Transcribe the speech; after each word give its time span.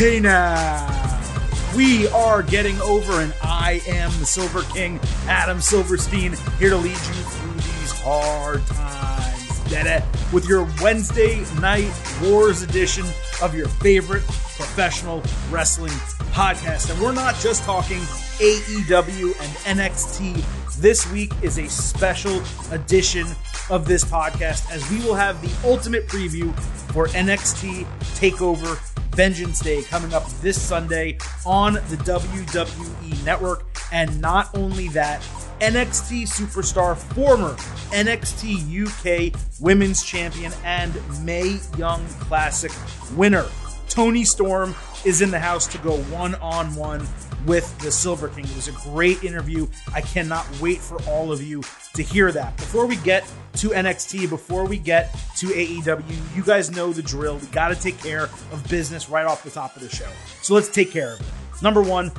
Hey 0.00 0.18
now, 0.18 1.20
we 1.76 2.08
are 2.08 2.42
getting 2.42 2.80
over, 2.80 3.20
and 3.20 3.34
I 3.42 3.82
am 3.86 4.10
the 4.18 4.24
Silver 4.24 4.62
King, 4.72 4.98
Adam 5.26 5.60
Silverstein, 5.60 6.32
here 6.58 6.70
to 6.70 6.76
lead 6.78 6.92
you 6.92 6.96
through 6.96 7.52
these 7.52 7.92
hard 8.00 8.66
times. 8.66 9.70
It? 9.70 10.02
With 10.32 10.48
your 10.48 10.66
Wednesday 10.80 11.44
night 11.60 11.92
Wars 12.22 12.62
edition 12.62 13.04
of 13.42 13.54
your 13.54 13.68
favorite 13.68 14.22
professional 14.22 15.22
wrestling 15.50 15.92
podcast. 16.32 16.90
And 16.90 16.98
we're 17.02 17.12
not 17.12 17.36
just 17.36 17.64
talking 17.64 17.98
AEW 18.38 19.38
and 19.38 19.80
NXT. 19.80 20.42
This 20.80 21.12
week 21.12 21.34
is 21.42 21.58
a 21.58 21.68
special 21.68 22.42
edition 22.72 23.26
of 23.68 23.84
this 23.84 24.02
podcast 24.02 24.70
as 24.72 24.90
we 24.90 25.04
will 25.04 25.14
have 25.14 25.42
the 25.42 25.68
ultimate 25.68 26.08
preview 26.08 26.58
for 26.90 27.08
NXT 27.08 27.84
TakeOver 28.18 28.89
Vengeance 29.20 29.60
Day 29.60 29.82
coming 29.82 30.14
up 30.14 30.26
this 30.40 30.58
Sunday 30.58 31.18
on 31.44 31.74
the 31.74 31.96
WWE 32.06 33.22
Network. 33.22 33.66
And 33.92 34.18
not 34.18 34.48
only 34.56 34.88
that, 34.88 35.20
NXT 35.60 36.22
superstar, 36.22 36.96
former 36.96 37.50
NXT 37.92 38.86
UK 38.86 39.38
Women's 39.60 40.02
Champion, 40.02 40.54
and 40.64 40.94
Mae 41.22 41.58
Young 41.76 42.02
Classic 42.20 42.72
winner, 43.14 43.44
Toni 43.90 44.24
Storm, 44.24 44.74
is 45.04 45.20
in 45.20 45.30
the 45.30 45.38
house 45.38 45.66
to 45.66 45.76
go 45.76 45.98
one 46.04 46.34
on 46.36 46.74
one 46.74 47.06
with 47.46 47.78
the 47.78 47.90
Silver 47.90 48.28
King. 48.28 48.44
It 48.44 48.56
was 48.56 48.68
a 48.68 48.90
great 48.90 49.24
interview. 49.24 49.66
I 49.94 50.00
cannot 50.00 50.46
wait 50.60 50.78
for 50.78 51.02
all 51.04 51.32
of 51.32 51.42
you 51.42 51.62
to 51.94 52.02
hear 52.02 52.32
that. 52.32 52.56
Before 52.56 52.86
we 52.86 52.96
get 52.96 53.30
to 53.54 53.70
NXT, 53.70 54.28
before 54.28 54.66
we 54.66 54.78
get 54.78 55.12
to 55.38 55.46
AEW, 55.46 56.36
you 56.36 56.42
guys 56.42 56.70
know 56.70 56.92
the 56.92 57.02
drill. 57.02 57.36
We 57.38 57.46
got 57.48 57.68
to 57.68 57.74
take 57.74 57.98
care 57.98 58.24
of 58.24 58.66
business 58.68 59.08
right 59.08 59.26
off 59.26 59.42
the 59.42 59.50
top 59.50 59.76
of 59.76 59.82
the 59.82 59.88
show. 59.88 60.08
So 60.42 60.54
let's 60.54 60.68
take 60.68 60.90
care 60.90 61.14
of 61.14 61.20
it. 61.20 61.26
Number 61.62 61.82
one, 61.82 62.10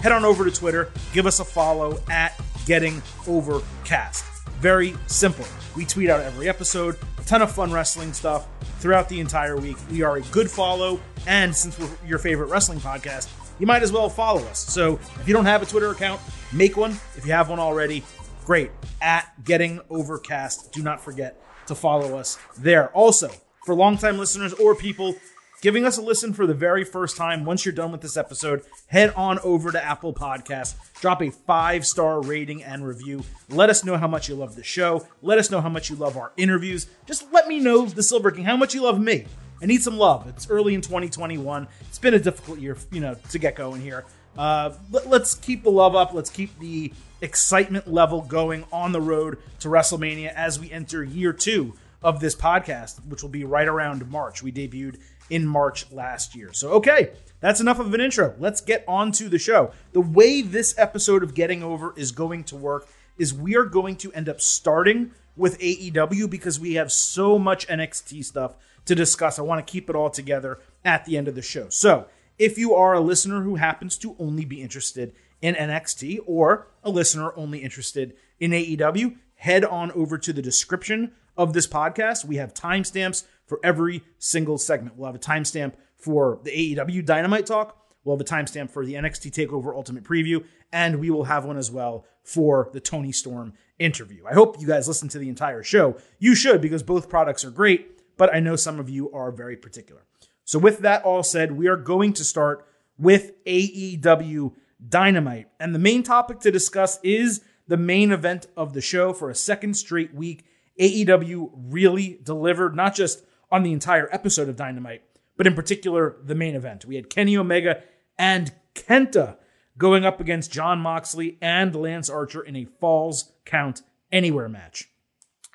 head 0.00 0.12
on 0.12 0.24
over 0.24 0.44
to 0.44 0.50
Twitter, 0.50 0.90
give 1.12 1.26
us 1.26 1.40
a 1.40 1.44
follow 1.44 2.00
at 2.10 2.40
Getting 2.66 3.02
Overcast. 3.26 4.24
Very 4.60 4.94
simple. 5.06 5.44
We 5.76 5.84
tweet 5.84 6.10
out 6.10 6.20
every 6.20 6.48
episode, 6.48 6.96
a 7.18 7.22
ton 7.22 7.42
of 7.42 7.50
fun 7.50 7.72
wrestling 7.72 8.12
stuff 8.12 8.46
throughout 8.78 9.08
the 9.08 9.20
entire 9.20 9.56
week. 9.56 9.76
We 9.90 10.02
are 10.02 10.16
a 10.16 10.22
good 10.22 10.50
follow, 10.50 11.00
and 11.26 11.54
since 11.54 11.78
we're 11.78 11.88
your 12.06 12.18
favorite 12.18 12.46
wrestling 12.46 12.80
podcast, 12.80 13.28
you 13.60 13.66
might 13.66 13.82
as 13.82 13.92
well 13.92 14.08
follow 14.08 14.42
us. 14.46 14.58
So 14.58 14.94
if 15.20 15.28
you 15.28 15.34
don't 15.34 15.44
have 15.44 15.62
a 15.62 15.66
Twitter 15.66 15.90
account, 15.90 16.20
make 16.52 16.76
one. 16.76 16.92
If 17.16 17.26
you 17.26 17.32
have 17.32 17.50
one 17.50 17.60
already, 17.60 18.02
great. 18.44 18.70
At 19.00 19.44
Getting 19.44 19.80
Overcast. 19.90 20.72
Do 20.72 20.82
not 20.82 21.00
forget 21.00 21.40
to 21.66 21.74
follow 21.74 22.18
us 22.18 22.38
there. 22.58 22.88
Also, 22.88 23.30
for 23.64 23.74
longtime 23.74 24.18
listeners 24.18 24.54
or 24.54 24.74
people 24.74 25.14
giving 25.60 25.84
us 25.84 25.98
a 25.98 26.02
listen 26.02 26.32
for 26.32 26.46
the 26.46 26.54
very 26.54 26.84
first 26.84 27.16
time, 27.18 27.44
once 27.44 27.64
you're 27.64 27.74
done 27.74 27.92
with 27.92 28.00
this 28.00 28.16
episode, 28.16 28.62
head 28.86 29.12
on 29.14 29.38
over 29.40 29.70
to 29.70 29.84
Apple 29.84 30.14
Podcasts, 30.14 30.74
drop 31.00 31.22
a 31.22 31.30
five 31.30 31.86
star 31.86 32.22
rating 32.22 32.62
and 32.62 32.86
review. 32.86 33.22
Let 33.50 33.68
us 33.68 33.84
know 33.84 33.98
how 33.98 34.08
much 34.08 34.28
you 34.28 34.34
love 34.34 34.56
the 34.56 34.64
show. 34.64 35.06
Let 35.22 35.38
us 35.38 35.50
know 35.50 35.60
how 35.60 35.68
much 35.68 35.90
you 35.90 35.96
love 35.96 36.16
our 36.16 36.32
interviews. 36.38 36.86
Just 37.06 37.30
let 37.32 37.46
me 37.46 37.60
know, 37.60 37.84
the 37.84 38.02
Silver 38.02 38.30
King, 38.30 38.44
how 38.44 38.56
much 38.56 38.74
you 38.74 38.82
love 38.82 38.98
me. 38.98 39.26
I 39.62 39.66
need 39.66 39.82
some 39.82 39.98
love. 39.98 40.26
It's 40.28 40.48
early 40.48 40.74
in 40.74 40.80
2021. 40.80 41.68
It's 41.82 41.98
been 41.98 42.14
a 42.14 42.18
difficult 42.18 42.58
year, 42.58 42.76
you 42.90 43.00
know, 43.00 43.14
to 43.30 43.38
get 43.38 43.56
going 43.56 43.82
here. 43.82 44.04
Uh, 44.38 44.72
let, 44.90 45.08
let's 45.08 45.34
keep 45.34 45.62
the 45.62 45.70
love 45.70 45.94
up. 45.94 46.14
Let's 46.14 46.30
keep 46.30 46.58
the 46.58 46.92
excitement 47.20 47.86
level 47.86 48.22
going 48.22 48.64
on 48.72 48.92
the 48.92 49.00
road 49.00 49.38
to 49.60 49.68
WrestleMania 49.68 50.32
as 50.34 50.58
we 50.58 50.70
enter 50.70 51.04
year 51.04 51.32
two 51.32 51.74
of 52.02 52.20
this 52.20 52.34
podcast, 52.34 53.04
which 53.06 53.22
will 53.22 53.30
be 53.30 53.44
right 53.44 53.68
around 53.68 54.08
March. 54.10 54.42
We 54.42 54.50
debuted 54.50 54.98
in 55.28 55.46
March 55.46 55.90
last 55.92 56.34
year. 56.34 56.52
So, 56.52 56.70
okay, 56.72 57.10
that's 57.40 57.60
enough 57.60 57.78
of 57.78 57.92
an 57.92 58.00
intro. 58.00 58.34
Let's 58.38 58.60
get 58.60 58.84
on 58.88 59.12
to 59.12 59.28
the 59.28 59.38
show. 59.38 59.72
The 59.92 60.00
way 60.00 60.40
this 60.42 60.74
episode 60.78 61.22
of 61.22 61.34
Getting 61.34 61.62
Over 61.62 61.92
is 61.96 62.12
going 62.12 62.44
to 62.44 62.56
work 62.56 62.88
is 63.18 63.34
we 63.34 63.56
are 63.56 63.66
going 63.66 63.96
to 63.96 64.12
end 64.12 64.28
up 64.28 64.40
starting 64.40 65.12
with 65.36 65.58
AEW 65.58 66.28
because 66.28 66.58
we 66.58 66.74
have 66.74 66.90
so 66.90 67.38
much 67.38 67.66
NXT 67.68 68.24
stuff 68.24 68.54
to 68.90 68.94
discuss. 68.96 69.38
I 69.38 69.42
want 69.42 69.64
to 69.64 69.70
keep 69.70 69.88
it 69.88 69.94
all 69.94 70.10
together 70.10 70.58
at 70.84 71.04
the 71.04 71.16
end 71.16 71.28
of 71.28 71.36
the 71.36 71.42
show. 71.42 71.68
So, 71.68 72.06
if 72.40 72.58
you 72.58 72.74
are 72.74 72.92
a 72.92 73.00
listener 73.00 73.42
who 73.42 73.54
happens 73.54 73.96
to 73.98 74.16
only 74.18 74.44
be 74.44 74.60
interested 74.60 75.14
in 75.40 75.54
NXT 75.54 76.18
or 76.26 76.66
a 76.82 76.90
listener 76.90 77.32
only 77.36 77.60
interested 77.60 78.14
in 78.40 78.50
AEW, 78.50 79.16
head 79.36 79.64
on 79.64 79.92
over 79.92 80.18
to 80.18 80.32
the 80.32 80.42
description 80.42 81.12
of 81.36 81.52
this 81.52 81.68
podcast. 81.68 82.24
We 82.24 82.36
have 82.36 82.52
timestamps 82.52 83.22
for 83.46 83.60
every 83.62 84.02
single 84.18 84.58
segment. 84.58 84.96
We'll 84.96 85.06
have 85.06 85.14
a 85.14 85.20
timestamp 85.20 85.74
for 85.96 86.40
the 86.42 86.50
AEW 86.50 87.04
Dynamite 87.04 87.46
Talk. 87.46 87.76
We'll 88.02 88.16
have 88.16 88.20
a 88.20 88.24
timestamp 88.24 88.70
for 88.70 88.84
the 88.84 88.94
NXT 88.94 89.30
TakeOver 89.30 89.72
Ultimate 89.72 90.02
Preview, 90.02 90.44
and 90.72 90.98
we 90.98 91.10
will 91.10 91.24
have 91.24 91.44
one 91.44 91.58
as 91.58 91.70
well 91.70 92.06
for 92.24 92.70
the 92.72 92.80
Toni 92.80 93.12
Storm 93.12 93.52
interview. 93.78 94.24
I 94.28 94.34
hope 94.34 94.60
you 94.60 94.66
guys 94.66 94.88
listen 94.88 95.08
to 95.10 95.18
the 95.18 95.28
entire 95.28 95.62
show. 95.62 95.96
You 96.18 96.34
should 96.34 96.60
because 96.60 96.82
both 96.82 97.08
products 97.08 97.44
are 97.44 97.50
great, 97.50 97.99
but 98.20 98.34
I 98.34 98.38
know 98.38 98.54
some 98.54 98.78
of 98.78 98.90
you 98.90 99.10
are 99.12 99.32
very 99.32 99.56
particular. 99.56 100.02
So, 100.44 100.58
with 100.58 100.80
that 100.80 101.04
all 101.04 101.22
said, 101.22 101.52
we 101.52 101.68
are 101.68 101.76
going 101.76 102.12
to 102.12 102.22
start 102.22 102.66
with 102.98 103.42
AEW 103.46 104.52
Dynamite. 104.86 105.48
And 105.58 105.74
the 105.74 105.78
main 105.78 106.02
topic 106.02 106.40
to 106.40 106.50
discuss 106.50 107.00
is 107.02 107.42
the 107.66 107.78
main 107.78 108.12
event 108.12 108.46
of 108.58 108.74
the 108.74 108.82
show 108.82 109.14
for 109.14 109.30
a 109.30 109.34
second 109.34 109.72
straight 109.72 110.12
week. 110.12 110.44
AEW 110.78 111.50
really 111.54 112.20
delivered, 112.22 112.76
not 112.76 112.94
just 112.94 113.24
on 113.50 113.62
the 113.62 113.72
entire 113.72 114.10
episode 114.12 114.50
of 114.50 114.56
Dynamite, 114.56 115.02
but 115.38 115.46
in 115.46 115.54
particular, 115.54 116.16
the 116.22 116.34
main 116.34 116.54
event. 116.54 116.84
We 116.84 116.96
had 116.96 117.08
Kenny 117.08 117.38
Omega 117.38 117.82
and 118.18 118.52
Kenta 118.74 119.38
going 119.78 120.04
up 120.04 120.20
against 120.20 120.52
Jon 120.52 120.78
Moxley 120.78 121.38
and 121.40 121.74
Lance 121.74 122.10
Archer 122.10 122.42
in 122.42 122.54
a 122.54 122.66
Falls 122.66 123.32
Count 123.46 123.80
Anywhere 124.12 124.50
match. 124.50 124.90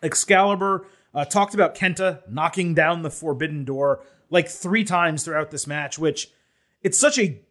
Excalibur 0.01 0.87
uh, 1.15 1.25
talked 1.25 1.53
about 1.53 1.75
Kenta 1.75 2.21
knocking 2.29 2.73
down 2.73 3.01
the 3.01 3.09
Forbidden 3.09 3.63
Door 3.63 4.03
like 4.29 4.49
three 4.49 4.83
times 4.83 5.23
throughout 5.23 5.49
this 5.49 5.65
match, 5.65 5.97
which 5.97 6.29
it's 6.83 6.99
such 6.99 7.17
a 7.17 7.41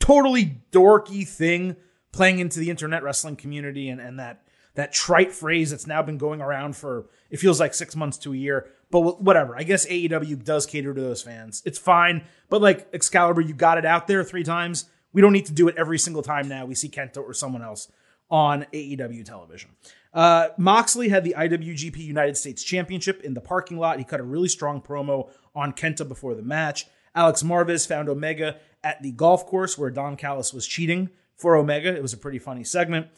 totally 0.00 0.62
dorky 0.72 1.28
thing 1.28 1.76
playing 2.10 2.38
into 2.38 2.58
the 2.58 2.70
internet 2.70 3.02
wrestling 3.02 3.36
community 3.36 3.88
and, 3.88 4.00
and 4.00 4.18
that 4.18 4.42
that 4.74 4.92
trite 4.92 5.32
phrase 5.32 5.70
that's 5.70 5.86
now 5.86 6.02
been 6.02 6.16
going 6.16 6.40
around 6.40 6.74
for 6.74 7.06
it 7.30 7.38
feels 7.38 7.60
like 7.60 7.74
six 7.74 7.94
months 7.94 8.16
to 8.18 8.32
a 8.32 8.36
year. 8.36 8.70
But 8.90 9.22
whatever. 9.22 9.56
I 9.56 9.62
guess 9.62 9.86
AEW 9.86 10.44
does 10.44 10.66
cater 10.66 10.94
to 10.94 11.00
those 11.00 11.22
fans. 11.22 11.62
It's 11.64 11.78
fine. 11.78 12.24
But 12.48 12.62
like 12.62 12.88
Excalibur, 12.92 13.40
you 13.40 13.54
got 13.54 13.78
it 13.78 13.84
out 13.84 14.06
there 14.06 14.24
three 14.24 14.44
times. 14.44 14.86
We 15.12 15.20
don't 15.20 15.32
need 15.32 15.46
to 15.46 15.52
do 15.52 15.68
it 15.68 15.76
every 15.76 15.98
single 15.98 16.22
time 16.22 16.48
now. 16.48 16.64
We 16.64 16.74
see 16.74 16.88
Kenta 16.88 17.18
or 17.18 17.34
someone 17.34 17.62
else 17.62 17.88
on 18.30 18.66
AEW 18.72 19.24
television. 19.24 19.70
Uh, 20.12 20.48
Moxley 20.58 21.08
had 21.08 21.24
the 21.24 21.34
IWGP 21.36 21.96
United 21.96 22.36
States 22.36 22.62
Championship 22.62 23.22
in 23.22 23.34
the 23.34 23.40
parking 23.40 23.78
lot. 23.78 23.98
He 23.98 24.04
cut 24.04 24.20
a 24.20 24.24
really 24.24 24.48
strong 24.48 24.82
promo 24.82 25.30
on 25.54 25.72
Kenta 25.72 26.06
before 26.06 26.34
the 26.34 26.42
match. 26.42 26.86
Alex 27.14 27.42
Marvez 27.42 27.86
found 27.86 28.08
Omega 28.08 28.56
at 28.84 29.02
the 29.02 29.12
golf 29.12 29.46
course 29.46 29.78
where 29.78 29.90
Don 29.90 30.16
Callis 30.16 30.52
was 30.52 30.66
cheating 30.66 31.10
for 31.36 31.56
Omega. 31.56 31.94
It 31.94 32.02
was 32.02 32.12
a 32.12 32.18
pretty 32.18 32.38
funny 32.38 32.64
segment. 32.64 33.08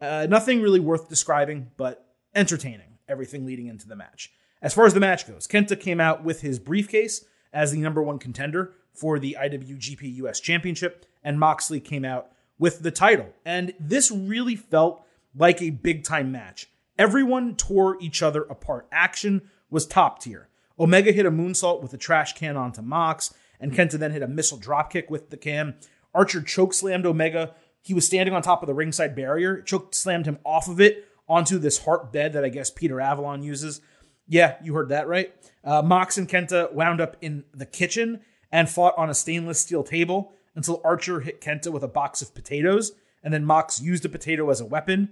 Uh, 0.00 0.26
nothing 0.28 0.62
really 0.62 0.80
worth 0.80 1.08
describing, 1.08 1.70
but 1.76 2.06
entertaining, 2.34 2.98
everything 3.08 3.44
leading 3.44 3.66
into 3.66 3.86
the 3.86 3.96
match. 3.96 4.32
As 4.62 4.74
far 4.74 4.86
as 4.86 4.94
the 4.94 5.00
match 5.00 5.26
goes, 5.26 5.46
Kenta 5.46 5.78
came 5.78 6.00
out 6.00 6.24
with 6.24 6.40
his 6.40 6.58
briefcase 6.58 7.24
as 7.52 7.72
the 7.72 7.78
number 7.78 8.02
one 8.02 8.18
contender 8.18 8.72
for 8.94 9.18
the 9.18 9.36
IWGP 9.40 10.16
US 10.16 10.40
Championship, 10.40 11.06
and 11.22 11.38
Moxley 11.38 11.80
came 11.80 12.04
out 12.04 12.32
with 12.58 12.82
the 12.82 12.90
title. 12.90 13.32
And 13.44 13.72
this 13.80 14.10
really 14.10 14.56
felt 14.56 15.04
like 15.36 15.62
a 15.62 15.70
big 15.70 16.04
time 16.04 16.32
match. 16.32 16.70
Everyone 16.98 17.56
tore 17.56 17.96
each 18.00 18.22
other 18.22 18.42
apart. 18.42 18.86
Action 18.92 19.42
was 19.70 19.86
top 19.86 20.20
tier. 20.20 20.48
Omega 20.78 21.12
hit 21.12 21.26
a 21.26 21.30
moonsault 21.30 21.82
with 21.82 21.92
a 21.92 21.98
trash 21.98 22.34
can 22.34 22.56
onto 22.56 22.82
Mox, 22.82 23.32
and 23.60 23.72
Kenta 23.72 23.98
then 23.98 24.12
hit 24.12 24.22
a 24.22 24.28
missile 24.28 24.58
dropkick 24.58 25.10
with 25.10 25.30
the 25.30 25.36
can. 25.36 25.76
Archer 26.14 26.40
choke 26.40 26.74
slammed 26.74 27.06
Omega. 27.06 27.54
He 27.82 27.94
was 27.94 28.06
standing 28.06 28.34
on 28.34 28.42
top 28.42 28.62
of 28.62 28.66
the 28.66 28.74
ringside 28.74 29.14
barrier, 29.14 29.60
choke 29.62 29.94
slammed 29.94 30.26
him 30.26 30.38
off 30.44 30.68
of 30.68 30.80
it 30.80 31.06
onto 31.28 31.58
this 31.58 31.84
heart 31.84 32.12
bed 32.12 32.32
that 32.32 32.44
I 32.44 32.48
guess 32.48 32.70
Peter 32.70 33.00
Avalon 33.00 33.42
uses. 33.42 33.80
Yeah, 34.26 34.56
you 34.62 34.74
heard 34.74 34.88
that 34.88 35.08
right. 35.08 35.32
Uh, 35.62 35.82
Mox 35.82 36.18
and 36.18 36.28
Kenta 36.28 36.72
wound 36.72 37.00
up 37.00 37.16
in 37.20 37.44
the 37.54 37.66
kitchen 37.66 38.20
and 38.50 38.68
fought 38.68 38.94
on 38.96 39.10
a 39.10 39.14
stainless 39.14 39.60
steel 39.60 39.84
table 39.84 40.32
until 40.54 40.80
Archer 40.84 41.20
hit 41.20 41.40
Kenta 41.40 41.70
with 41.70 41.82
a 41.82 41.88
box 41.88 42.20
of 42.22 42.34
potatoes, 42.34 42.92
and 43.22 43.32
then 43.32 43.44
Mox 43.44 43.80
used 43.80 44.04
a 44.04 44.08
potato 44.08 44.50
as 44.50 44.60
a 44.60 44.66
weapon. 44.66 45.10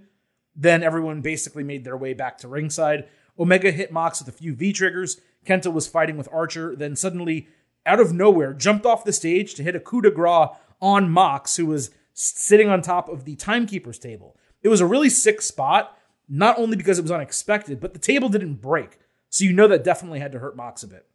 Then 0.55 0.83
everyone 0.83 1.21
basically 1.21 1.63
made 1.63 1.83
their 1.83 1.97
way 1.97 2.13
back 2.13 2.37
to 2.39 2.47
ringside. 2.47 3.07
Omega 3.37 3.71
hit 3.71 3.91
Mox 3.91 4.19
with 4.19 4.27
a 4.27 4.37
few 4.37 4.53
V 4.53 4.73
triggers. 4.73 5.21
Kenta 5.45 5.71
was 5.71 5.87
fighting 5.87 6.17
with 6.17 6.27
Archer, 6.31 6.75
then 6.75 6.95
suddenly, 6.95 7.47
out 7.85 7.99
of 7.99 8.13
nowhere, 8.13 8.53
jumped 8.53 8.85
off 8.85 9.05
the 9.05 9.13
stage 9.13 9.55
to 9.55 9.63
hit 9.63 9.75
a 9.75 9.79
coup 9.79 10.01
de 10.01 10.11
grace 10.11 10.49
on 10.81 11.09
Mox, 11.09 11.55
who 11.55 11.65
was 11.65 11.91
sitting 12.13 12.69
on 12.69 12.81
top 12.81 13.07
of 13.07 13.23
the 13.23 13.35
timekeeper's 13.35 13.97
table. 13.97 14.35
It 14.61 14.67
was 14.67 14.81
a 14.81 14.85
really 14.85 15.09
sick 15.09 15.41
spot, 15.41 15.97
not 16.27 16.59
only 16.59 16.75
because 16.75 16.99
it 16.99 17.03
was 17.03 17.11
unexpected, 17.11 17.79
but 17.79 17.93
the 17.93 17.99
table 17.99 18.27
didn't 18.27 18.55
break. 18.55 18.99
So 19.29 19.45
you 19.45 19.53
know 19.53 19.67
that 19.67 19.83
definitely 19.83 20.19
had 20.19 20.33
to 20.33 20.39
hurt 20.39 20.57
Mox 20.57 20.83
a 20.83 20.87
bit. 20.87 21.05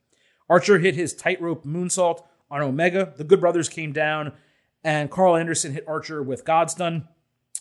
Archer 0.49 0.79
hit 0.79 0.95
his 0.95 1.15
tightrope 1.15 1.65
moonsault 1.65 2.23
on 2.51 2.63
Omega. 2.63 3.13
The 3.17 3.25
Good 3.25 3.41
Brothers 3.41 3.69
came 3.69 3.93
down, 3.93 4.33
and 4.83 5.11
Karl 5.11 5.37
Anderson 5.37 5.73
hit 5.73 5.85
Archer 5.87 6.23
with 6.23 6.45
God's 6.45 6.75
Godstun. 6.75 7.09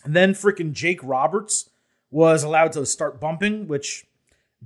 And 0.04 0.14
then 0.14 0.34
freaking 0.34 0.72
Jake 0.72 1.00
Roberts 1.02 1.70
was 2.10 2.44
allowed 2.44 2.72
to 2.72 2.86
start 2.86 3.20
bumping, 3.20 3.66
which 3.66 4.06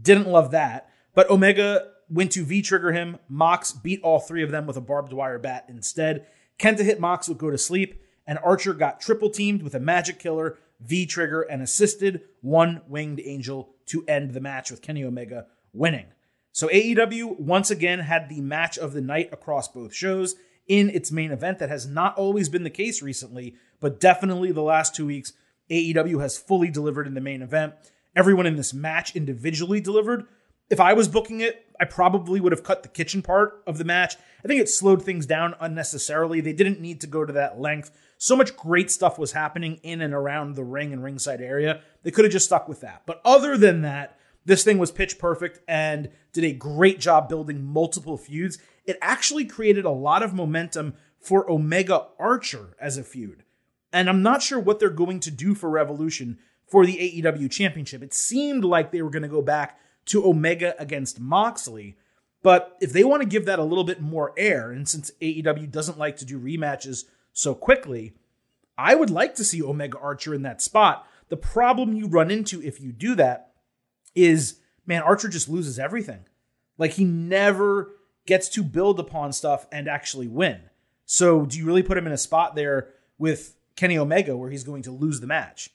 didn't 0.01 0.29
love 0.29 0.51
that. 0.51 0.91
But 1.15 1.31
Omega 1.31 1.93
went 2.11 2.33
to 2.33 2.45
V 2.45 2.63
trigger 2.63 2.93
him. 2.93 3.19
Mox 3.29 3.73
beat 3.73 4.03
all 4.03 4.21
three 4.21 4.43
of 4.43 4.51
them 4.51 4.67
with 4.67 4.77
a 4.77 4.83
barbed 4.83 5.13
wire 5.13 5.39
bat 5.39 5.65
instead. 5.69 6.27
Kenta 6.59 6.81
hit 6.81 7.01
Mox 7.01 7.29
with 7.29 7.39
go 7.39 7.51
to 7.51 7.59
sleep, 7.59 8.03
and 8.27 8.39
Archer 8.45 8.75
got 8.75 9.01
triple 9.01 9.31
teamed 9.31 9.63
with 9.63 9.75
a 9.75 9.81
magic 9.81 10.19
killer, 10.19 10.59
V 10.81 11.07
trigger, 11.07 11.43
and 11.43 11.63
assisted 11.63 12.23
one 12.41 12.83
winged 12.89 13.21
angel 13.25 13.71
to 13.87 14.05
end 14.07 14.33
the 14.33 14.41
match 14.41 14.71
with 14.71 14.83
Kenny 14.83 15.05
Omega 15.05 15.47
winning. 15.73 16.07
So 16.53 16.69
AEW 16.69 17.39
once 17.39 17.71
again 17.71 18.01
had 18.01 18.29
the 18.29 18.41
match 18.41 18.79
of 18.79 18.93
the 18.93 19.01
night 19.01 19.31
across 19.33 19.69
both 19.69 19.95
shows 19.95 20.35
in 20.67 20.91
its 20.91 21.13
main 21.13 21.31
event. 21.31 21.59
That 21.59 21.69
has 21.69 21.87
not 21.87 22.17
always 22.17 22.49
been 22.49 22.65
the 22.65 22.71
case 22.71 23.01
recently, 23.01 23.55
but 23.81 24.01
definitely 24.01 24.53
the 24.53 24.63
last 24.63 24.95
two 24.95 25.07
weeks, 25.07 25.33
AEW 25.71 26.21
has 26.21 26.39
fully 26.39 26.71
delivered 26.71 27.07
in 27.07 27.15
the 27.15 27.21
main 27.21 27.43
event. 27.43 27.75
Everyone 28.17 28.47
in 28.47 28.57
this 28.57 28.75
match 28.75 29.15
individually 29.15 29.81
delivered. 29.81 30.27
If 30.71 30.81
I 30.81 30.93
was 30.93 31.09
booking 31.09 31.41
it, 31.41 31.67
I 31.81 31.85
probably 31.85 32.41
would 32.41 32.53
have 32.53 32.65
cut 32.65 32.83
the 32.83 32.89
kitchen 32.89 33.23
part 33.23 33.63
of 33.67 33.79
the 33.79 33.85
match. 33.85 34.17
I 34.45 34.49
think 34.49 34.61
it 34.61 34.69
slowed 34.69 35.03
things 35.03 35.27
down 35.27 35.55
unnecessarily. 35.61 36.41
They 36.41 36.53
didn't 36.53 36.81
need 36.81 37.01
to 37.03 37.07
go 37.07 37.25
to 37.25 37.33
that 37.35 37.61
length. 37.61 37.91
So 38.19 38.37
much 38.37 38.57
great 38.57 38.91
stuff 38.91 39.19
was 39.19 39.33
happening 39.33 39.81
in 39.83 40.01
and 40.01 40.13
around 40.13 40.55
the 40.57 40.65
ring 40.65 40.93
and 40.93 41.03
ringside 41.03 41.41
area. 41.41 41.81
They 42.03 42.11
could 42.11 42.25
have 42.25 42.33
just 42.33 42.47
stuck 42.47 42.69
with 42.69 42.81
that. 42.81 43.03
But 43.07 43.21
other 43.25 43.57
than 43.57 43.83
that, 43.83 44.19
this 44.45 44.65
thing 44.65 44.79
was 44.79 44.91
pitch 44.91 45.19
perfect 45.19 45.61
and 45.69 46.11
did 46.33 46.45
a 46.45 46.53
great 46.53 47.01
job 47.01 47.29
building 47.29 47.65
multiple 47.65 48.17
feuds. 48.17 48.59
It 48.85 48.99
actually 49.01 49.45
created 49.45 49.85
a 49.85 49.91
lot 49.91 50.23
of 50.23 50.35
momentum 50.35 50.95
for 51.21 51.51
Omega 51.51 52.07
Archer 52.19 52.75
as 52.81 52.97
a 52.97 53.05
feud. 53.05 53.45
And 53.93 54.09
I'm 54.09 54.23
not 54.23 54.43
sure 54.43 54.59
what 54.59 54.79
they're 54.79 54.91
going 54.91 55.21
to 55.21 55.31
do 55.31 55.55
for 55.55 55.71
Revolution 55.71 56.39
for 56.67 56.85
the 56.85 56.97
AEW 57.23 57.51
Championship. 57.51 58.03
It 58.03 58.13
seemed 58.13 58.65
like 58.65 58.93
they 58.93 59.03
were 59.03 59.11
going 59.11 59.23
to 59.23 59.29
go 59.29 59.43
back 59.43 59.79
to 60.07 60.27
Omega 60.27 60.75
against 60.79 61.21
Moxley. 61.21 61.97
But 62.43 62.77
if 62.81 62.93
they 62.93 63.05
want 63.05 63.23
to 63.23 63.29
give 63.29 63.47
that 63.47 63.59
a 63.59 63.65
little 63.65 63.85
bit 63.85 64.01
more 64.01 64.33
air, 64.37 64.71
and 64.71 64.89
since 64.89 65.11
AEW 65.21 65.71
doesn't 65.71 65.99
like 65.99 66.17
to 66.19 66.25
do 66.25 66.39
rematches 66.39 67.05
so 67.33 67.55
quickly, 67.55 68.13
I 68.77 68.95
would 68.95 69.11
like 69.11 69.35
to 69.37 69.45
see 69.45 69.63
Omega 69.63 69.99
Archer 69.99 70.35
in 70.35 70.43
that 70.43 70.63
spot. 70.63 71.07
The 71.29 71.37
problem 71.37 71.95
you 71.95 72.07
run 72.07 72.31
into 72.31 72.63
if 72.63 72.81
you 72.81 72.93
do 72.93 73.15
that 73.17 73.53
is, 74.15 74.61
man, 74.87 75.03
Archer 75.03 75.29
just 75.29 75.49
loses 75.49 75.79
everything. 75.79 76.21
Like 76.79 76.93
he 76.93 77.05
never 77.05 77.97
gets 78.27 78.49
to 78.51 78.63
build 78.63 79.01
upon 79.01 79.33
stuff 79.33 79.67
and 79.73 79.89
actually 79.89 80.29
win. 80.29 80.61
So 81.07 81.45
do 81.45 81.59
you 81.59 81.65
really 81.65 81.83
put 81.83 81.99
him 81.99 82.07
in 82.07 82.13
a 82.13 82.19
spot 82.19 82.55
there 82.55 82.91
with 83.19 83.57
Kenny 83.79 83.97
Omega 83.97 84.37
where 84.37 84.51
he's 84.51 84.65
going 84.65 84.83
to 84.83 84.91
lose 84.91 85.21
the 85.21 85.27
match 85.29 85.71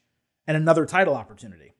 and 0.45 0.57
another 0.57 0.85
title 0.85 1.15
opportunity? 1.15 1.73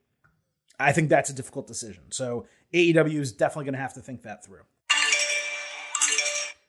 I 0.80 0.94
think 0.94 1.10
that's 1.10 1.30
a 1.30 1.34
difficult 1.34 1.68
decision. 1.68 2.04
So 2.12 2.46
AEW 2.74 3.20
is 3.20 3.34
definitely 3.34 3.66
going 3.66 3.74
to 3.74 3.82
have 3.82 3.94
to 3.96 4.00
think 4.00 4.24
that 4.24 4.46
through. 4.46 4.62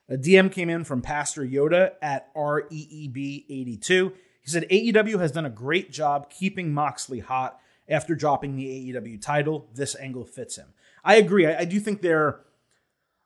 A 0.08 0.16
DM 0.16 0.50
came 0.50 0.68
in 0.68 0.82
from 0.82 1.02
Pastor 1.02 1.42
Yoda 1.46 1.92
at 2.02 2.34
REEB82. 2.34 4.12
He 4.42 4.50
said 4.50 4.68
AEW 4.68 5.20
has 5.20 5.30
done 5.30 5.46
a 5.46 5.50
great 5.50 5.92
job 5.92 6.30
keeping 6.30 6.74
Moxley 6.74 7.20
hot 7.20 7.60
after 7.88 8.16
dropping 8.16 8.56
the 8.56 8.66
AEW 8.66 9.22
title. 9.22 9.68
This 9.72 9.94
angle 9.94 10.24
fits 10.24 10.56
him. 10.56 10.74
I 11.04 11.14
agree. 11.14 11.46
I, 11.46 11.60
I 11.60 11.64
do 11.64 11.78
think 11.78 12.02
they're 12.02 12.40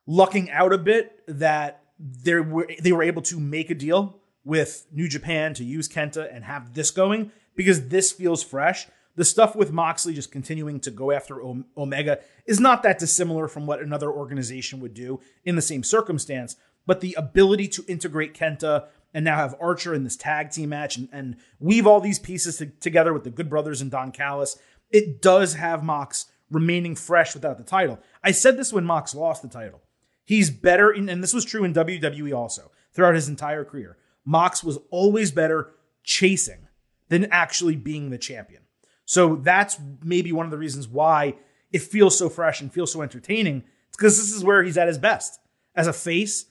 lucking 0.06 0.50
out 0.50 0.74
a 0.74 0.78
bit 0.78 1.22
that 1.26 1.84
they 1.98 2.34
were 2.34 2.68
they 2.80 2.92
were 2.92 3.02
able 3.02 3.22
to 3.22 3.40
make 3.40 3.70
a 3.70 3.74
deal 3.74 4.20
with 4.44 4.86
New 4.92 5.08
Japan 5.08 5.54
to 5.54 5.64
use 5.64 5.88
Kenta 5.88 6.34
and 6.34 6.44
have 6.44 6.74
this 6.74 6.90
going 6.90 7.32
because 7.54 7.88
this 7.88 8.12
feels 8.12 8.42
fresh 8.42 8.86
the 9.18 9.24
stuff 9.24 9.56
with 9.56 9.72
Moxley 9.72 10.14
just 10.14 10.30
continuing 10.30 10.78
to 10.78 10.92
go 10.92 11.10
after 11.10 11.42
Omega 11.76 12.20
is 12.46 12.60
not 12.60 12.84
that 12.84 13.00
dissimilar 13.00 13.48
from 13.48 13.66
what 13.66 13.80
another 13.80 14.12
organization 14.12 14.78
would 14.78 14.94
do 14.94 15.18
in 15.44 15.56
the 15.56 15.60
same 15.60 15.82
circumstance. 15.82 16.54
But 16.86 17.00
the 17.00 17.14
ability 17.18 17.66
to 17.68 17.84
integrate 17.88 18.32
Kenta 18.32 18.86
and 19.12 19.24
now 19.24 19.34
have 19.34 19.56
Archer 19.60 19.92
in 19.92 20.04
this 20.04 20.16
tag 20.16 20.52
team 20.52 20.68
match 20.68 20.96
and, 20.96 21.08
and 21.10 21.36
weave 21.58 21.84
all 21.84 22.00
these 22.00 22.20
pieces 22.20 22.58
to, 22.58 22.66
together 22.66 23.12
with 23.12 23.24
the 23.24 23.30
Good 23.30 23.50
Brothers 23.50 23.80
and 23.80 23.90
Don 23.90 24.12
Callis, 24.12 24.56
it 24.92 25.20
does 25.20 25.54
have 25.54 25.82
Mox 25.82 26.26
remaining 26.48 26.94
fresh 26.94 27.34
without 27.34 27.58
the 27.58 27.64
title. 27.64 27.98
I 28.22 28.30
said 28.30 28.56
this 28.56 28.72
when 28.72 28.84
Mox 28.84 29.16
lost 29.16 29.42
the 29.42 29.48
title. 29.48 29.82
He's 30.24 30.48
better, 30.48 30.92
in, 30.92 31.08
and 31.08 31.24
this 31.24 31.34
was 31.34 31.44
true 31.44 31.64
in 31.64 31.74
WWE 31.74 32.36
also 32.36 32.70
throughout 32.92 33.16
his 33.16 33.28
entire 33.28 33.64
career. 33.64 33.96
Mox 34.28 34.62
was 34.62 34.78
always 34.90 35.32
better 35.32 35.70
chasing 36.04 36.68
than 37.08 37.24
actually 37.32 37.76
being 37.76 38.10
the 38.10 38.18
champion. 38.18 38.60
So 39.06 39.36
that's 39.36 39.78
maybe 40.04 40.32
one 40.32 40.44
of 40.44 40.50
the 40.50 40.58
reasons 40.58 40.86
why 40.86 41.36
it 41.72 41.80
feels 41.80 42.18
so 42.18 42.28
fresh 42.28 42.60
and 42.60 42.70
feels 42.70 42.92
so 42.92 43.00
entertaining. 43.00 43.64
It's 43.88 43.96
because 43.96 44.18
this 44.18 44.34
is 44.34 44.44
where 44.44 44.62
he's 44.62 44.76
at 44.76 44.86
his 44.86 44.98
best 44.98 45.40
as 45.74 45.86
a 45.86 45.94
face, 45.94 46.44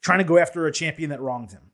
trying 0.00 0.18
to 0.18 0.24
go 0.24 0.38
after 0.38 0.66
a 0.66 0.72
champion 0.72 1.10
that 1.10 1.20
wronged 1.20 1.52
him. 1.52 1.70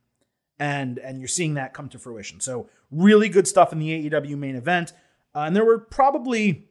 And 0.59 0.99
and 0.99 1.21
you're 1.21 1.29
seeing 1.29 1.55
that 1.55 1.73
come 1.73 1.89
to 1.89 1.99
fruition. 1.99 2.39
So 2.41 2.69
really 2.91 3.31
good 3.31 3.49
stuff 3.49 3.73
in 3.73 3.79
the 3.79 4.11
AEW 4.11 4.37
main 4.37 4.57
event. 4.57 4.93
Uh, 5.35 5.41
and 5.41 5.57
there 5.57 5.65
were 5.65 5.79
probably 5.79 6.69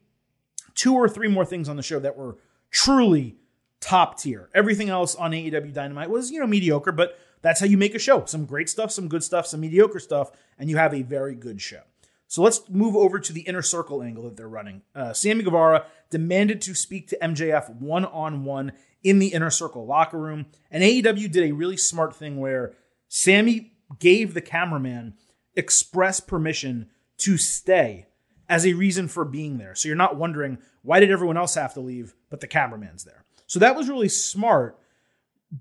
two 0.75 0.93
or 0.93 1.09
three 1.09 1.27
more 1.27 1.45
things 1.45 1.69
on 1.69 1.75
the 1.75 1.83
show 1.83 1.99
that 1.99 2.15
were 2.15 2.37
truly 2.69 3.37
top 3.79 4.19
tier. 4.19 4.51
Everything 4.53 4.89
else 4.89 5.15
on 5.15 5.31
AEW 5.31 5.73
Dynamite 5.73 6.11
was, 6.11 6.29
you 6.29 6.39
know, 6.39 6.45
mediocre, 6.47 6.91
but 6.91 7.17
that's 7.45 7.59
how 7.59 7.65
you 7.65 7.77
make 7.77 7.93
a 7.93 7.99
show. 7.99 8.25
Some 8.25 8.45
great 8.45 8.69
stuff, 8.69 8.91
some 8.91 9.07
good 9.07 9.23
stuff, 9.23 9.45
some 9.45 9.61
mediocre 9.61 9.99
stuff, 9.99 10.31
and 10.57 10.69
you 10.69 10.77
have 10.77 10.93
a 10.93 11.03
very 11.03 11.35
good 11.35 11.61
show. 11.61 11.81
So 12.27 12.41
let's 12.41 12.67
move 12.69 12.95
over 12.95 13.19
to 13.19 13.31
the 13.31 13.41
inner 13.41 13.61
circle 13.61 14.01
angle 14.01 14.23
that 14.23 14.35
they're 14.35 14.49
running. 14.49 14.81
Uh, 14.95 15.13
Sammy 15.13 15.43
Guevara 15.43 15.85
demanded 16.09 16.59
to 16.61 16.73
speak 16.73 17.07
to 17.09 17.17
MJF 17.21 17.75
one 17.75 18.03
on 18.03 18.43
one 18.45 18.71
in 19.03 19.19
the 19.19 19.27
inner 19.27 19.51
circle 19.51 19.85
locker 19.85 20.17
room. 20.17 20.47
And 20.71 20.83
AEW 20.83 21.31
did 21.31 21.43
a 21.43 21.51
really 21.51 21.77
smart 21.77 22.15
thing 22.15 22.39
where 22.39 22.73
Sammy 23.07 23.73
gave 23.99 24.33
the 24.33 24.41
cameraman 24.41 25.13
express 25.55 26.19
permission 26.19 26.89
to 27.19 27.37
stay 27.37 28.07
as 28.49 28.65
a 28.65 28.73
reason 28.73 29.07
for 29.07 29.23
being 29.23 29.59
there. 29.59 29.75
So 29.75 29.87
you're 29.87 29.95
not 29.95 30.17
wondering, 30.17 30.57
why 30.81 30.99
did 30.99 31.11
everyone 31.11 31.37
else 31.37 31.55
have 31.55 31.75
to 31.75 31.79
leave, 31.79 32.15
but 32.29 32.41
the 32.41 32.47
cameraman's 32.47 33.03
there? 33.03 33.23
So 33.47 33.59
that 33.59 33.75
was 33.75 33.87
really 33.87 34.09
smart, 34.09 34.79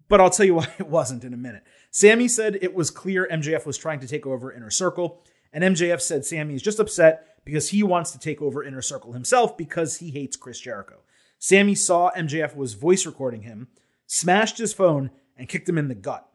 but 0.09 0.21
I'll 0.21 0.31
tell 0.31 0.47
you 0.47 0.55
why 0.57 0.69
it 0.79 0.89
wasn't 0.89 1.25
in 1.25 1.35
a 1.35 1.39
minute. 1.39 1.65
Sammy 1.91 2.29
said 2.29 2.59
it 2.61 2.75
was 2.75 2.91
clear 2.91 3.29
MJF 3.31 3.67
was 3.67 3.79
trying 3.79 4.01
to 4.01 4.09
take 4.09 4.27
over 4.27 4.53
Inner 4.53 4.71
Circle. 4.71 5.23
And 5.53 5.63
MJF 5.63 6.01
said 6.01 6.25
Sammy 6.25 6.55
is 6.55 6.63
just 6.63 6.81
upset 6.81 7.39
because 7.45 7.69
he 7.69 7.85
wants 7.85 8.11
to 8.11 8.19
take 8.19 8.43
over 8.43 8.65
Inner 8.65 8.83
Circle 8.83 9.13
himself 9.13 9.57
because 9.57 9.99
he 9.99 10.11
hates 10.11 10.37
Chris 10.37 10.59
Jericho. 10.59 10.97
Sammy 11.39 11.77
saw 11.77 12.11
MJF 12.13 12.57
was 12.57 12.75
voice 12.75 13.07
recording 13.07 13.43
him, 13.43 13.69
smashed 14.07 14.59
his 14.59 14.73
phone, 14.73 15.11
and 15.37 15.49
kicked 15.49 15.69
him 15.69 15.79
in 15.79 15.89
the 15.89 15.95
gut. 15.95 16.29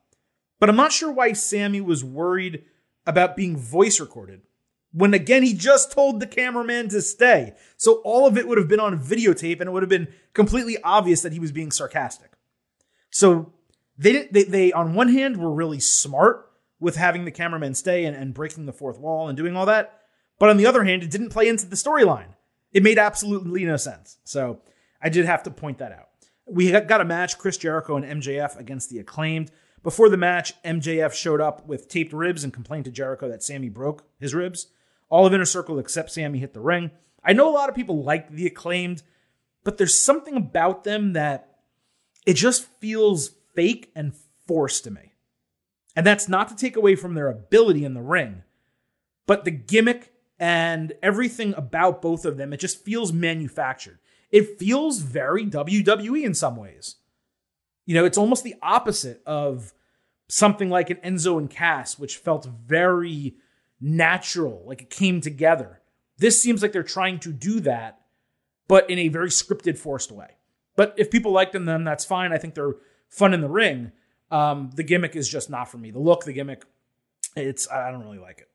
But 0.60 0.70
I'm 0.70 0.76
not 0.76 0.94
sure 0.94 1.12
why 1.12 1.34
Sammy 1.34 1.82
was 1.82 2.04
worried 2.04 2.64
about 3.06 3.36
being 3.36 3.58
voice 3.58 4.00
recorded 4.00 4.42
when 4.92 5.14
again 5.14 5.44
he 5.44 5.54
just 5.54 5.92
told 5.92 6.20
the 6.20 6.28
cameraman 6.28 6.90
to 6.90 7.02
stay. 7.02 7.54
So 7.78 8.02
all 8.04 8.26
of 8.26 8.38
it 8.38 8.48
would 8.48 8.58
have 8.58 8.68
been 8.68 8.80
on 8.80 9.00
videotape 9.00 9.60
and 9.60 9.68
it 9.68 9.72
would 9.72 9.84
have 9.84 9.90
been 9.90 10.14
completely 10.34 10.78
obvious 10.84 11.22
that 11.22 11.34
he 11.34 11.40
was 11.40 11.52
being 11.52 11.72
sarcastic. 11.72 12.32
So 13.10 13.54
they 13.98 14.28
they, 14.28 14.44
they 14.44 14.72
on 14.72 14.94
one 14.94 15.10
hand 15.10 15.38
were 15.38 15.52
really 15.52 15.80
smart 15.80 16.50
with 16.80 16.96
having 16.96 17.26
the 17.26 17.32
cameraman 17.32 17.76
stay 17.76 18.06
and, 18.06 18.16
and 18.16 18.34
breaking 18.34 18.66
the 18.66 18.74
fourth 18.74 19.00
wall 19.00 19.28
and 19.28 19.38
doing 19.38 19.56
all 19.56 19.66
that. 19.66 20.00
But 20.40 20.50
on 20.50 20.58
the 20.58 20.66
other 20.66 20.86
hand, 20.86 21.04
it 21.04 21.12
didn't 21.12 21.30
play 21.30 21.50
into 21.50 21.66
the 21.66 21.76
storyline. 21.76 22.36
It 22.72 22.84
made 22.84 22.98
absolutely 22.98 23.66
no 23.66 23.76
sense. 23.76 24.18
So 24.24 24.62
I 25.02 25.10
did 25.10 25.26
have 25.26 25.44
to 25.44 25.52
point 25.52 25.80
that 25.80 25.92
out. 25.92 26.08
We 26.46 26.72
got 26.72 27.02
a 27.02 27.06
match, 27.06 27.38
Chris 27.38 27.58
Jericho 27.58 27.98
and 27.98 28.22
MJF 28.22 28.58
against 28.58 28.90
the 28.90 29.00
acclaimed. 29.00 29.52
Before 29.84 30.10
the 30.10 30.18
match, 30.18 30.54
MJF 30.64 31.14
showed 31.14 31.42
up 31.42 31.68
with 31.68 31.88
taped 31.88 32.14
ribs 32.14 32.44
and 32.44 32.54
complained 32.54 32.86
to 32.86 32.92
Jericho 32.92 33.30
that 33.30 33.44
Sammy 33.44 33.70
broke 33.70 34.04
his 34.20 34.34
ribs. 34.34 34.68
All 35.10 35.26
of 35.26 35.34
Inner 35.34 35.46
Circle 35.46 35.80
except 35.80 36.12
Sammy 36.12 36.40
hit 36.40 36.54
the 36.54 36.60
ring. 36.60 36.92
I 37.24 37.34
know 37.34 37.50
a 37.50 37.54
lot 37.54 37.70
of 37.70 37.76
people 37.76 38.04
like 38.04 38.32
the 38.32 38.48
acclaimed, 38.48 39.04
but 39.64 39.78
there's 39.78 39.98
something 39.98 40.36
about 40.36 40.84
them 40.84 41.14
that 41.14 41.49
it 42.30 42.36
just 42.36 42.68
feels 42.80 43.32
fake 43.56 43.92
and 43.96 44.14
forced 44.46 44.84
to 44.84 44.92
me. 44.92 45.14
And 45.96 46.06
that's 46.06 46.30
not 46.30 46.48
to 46.50 46.56
take 46.56 46.76
away 46.76 46.94
from 46.94 47.16
their 47.16 47.28
ability 47.28 47.84
in 47.84 47.96
the 47.96 48.04
ring, 48.04 48.44
but 49.26 49.46
the 49.46 49.52
gimmick 49.52 50.14
and 50.38 50.94
everything 51.02 51.56
about 51.58 52.04
both 52.04 52.26
of 52.26 52.38
them, 52.38 52.54
it 52.54 52.60
just 52.60 52.86
feels 52.86 53.12
manufactured. 53.12 53.98
It 54.30 54.60
feels 54.60 55.00
very 55.00 55.44
WWE 55.48 56.24
in 56.24 56.36
some 56.36 56.56
ways. 56.56 56.98
You 57.88 57.96
know, 57.96 58.06
it's 58.06 58.20
almost 58.20 58.44
the 58.44 58.58
opposite 58.62 59.24
of 59.26 59.74
something 60.28 60.70
like 60.70 60.92
an 60.92 60.98
Enzo 60.98 61.40
and 61.40 61.50
Cass, 61.50 61.98
which 61.98 62.18
felt 62.18 62.46
very 62.46 63.38
natural, 63.82 64.62
like 64.68 64.84
it 64.84 64.92
came 64.92 65.20
together. 65.20 65.82
This 66.20 66.40
seems 66.40 66.62
like 66.62 66.74
they're 66.74 66.84
trying 66.84 67.18
to 67.22 67.34
do 67.34 67.60
that, 67.62 68.02
but 68.68 68.88
in 68.88 69.00
a 69.00 69.08
very 69.08 69.30
scripted, 69.30 69.80
forced 69.80 70.12
way. 70.12 70.36
But 70.80 70.94
if 70.96 71.12
people 71.12 71.34
like 71.34 71.52
them, 71.52 71.66
then 71.66 71.84
that's 71.84 72.06
fine. 72.06 72.32
I 72.32 72.38
think 72.38 72.56
they're 72.56 72.78
fun 73.10 73.34
in 73.34 73.42
the 73.42 73.50
ring. 73.50 73.92
Um, 74.32 74.70
the 74.74 74.84
gimmick 74.84 75.14
is 75.14 75.28
just 75.28 75.50
not 75.50 75.70
for 75.70 75.78
me. 75.78 75.92
The 75.92 76.00
look, 76.00 76.24
the 76.24 76.32
gimmick, 76.32 76.64
it's 77.36 77.70
I 77.70 77.92
don't 77.92 78.06
really 78.06 78.18
like 78.18 78.40
it. 78.40 78.50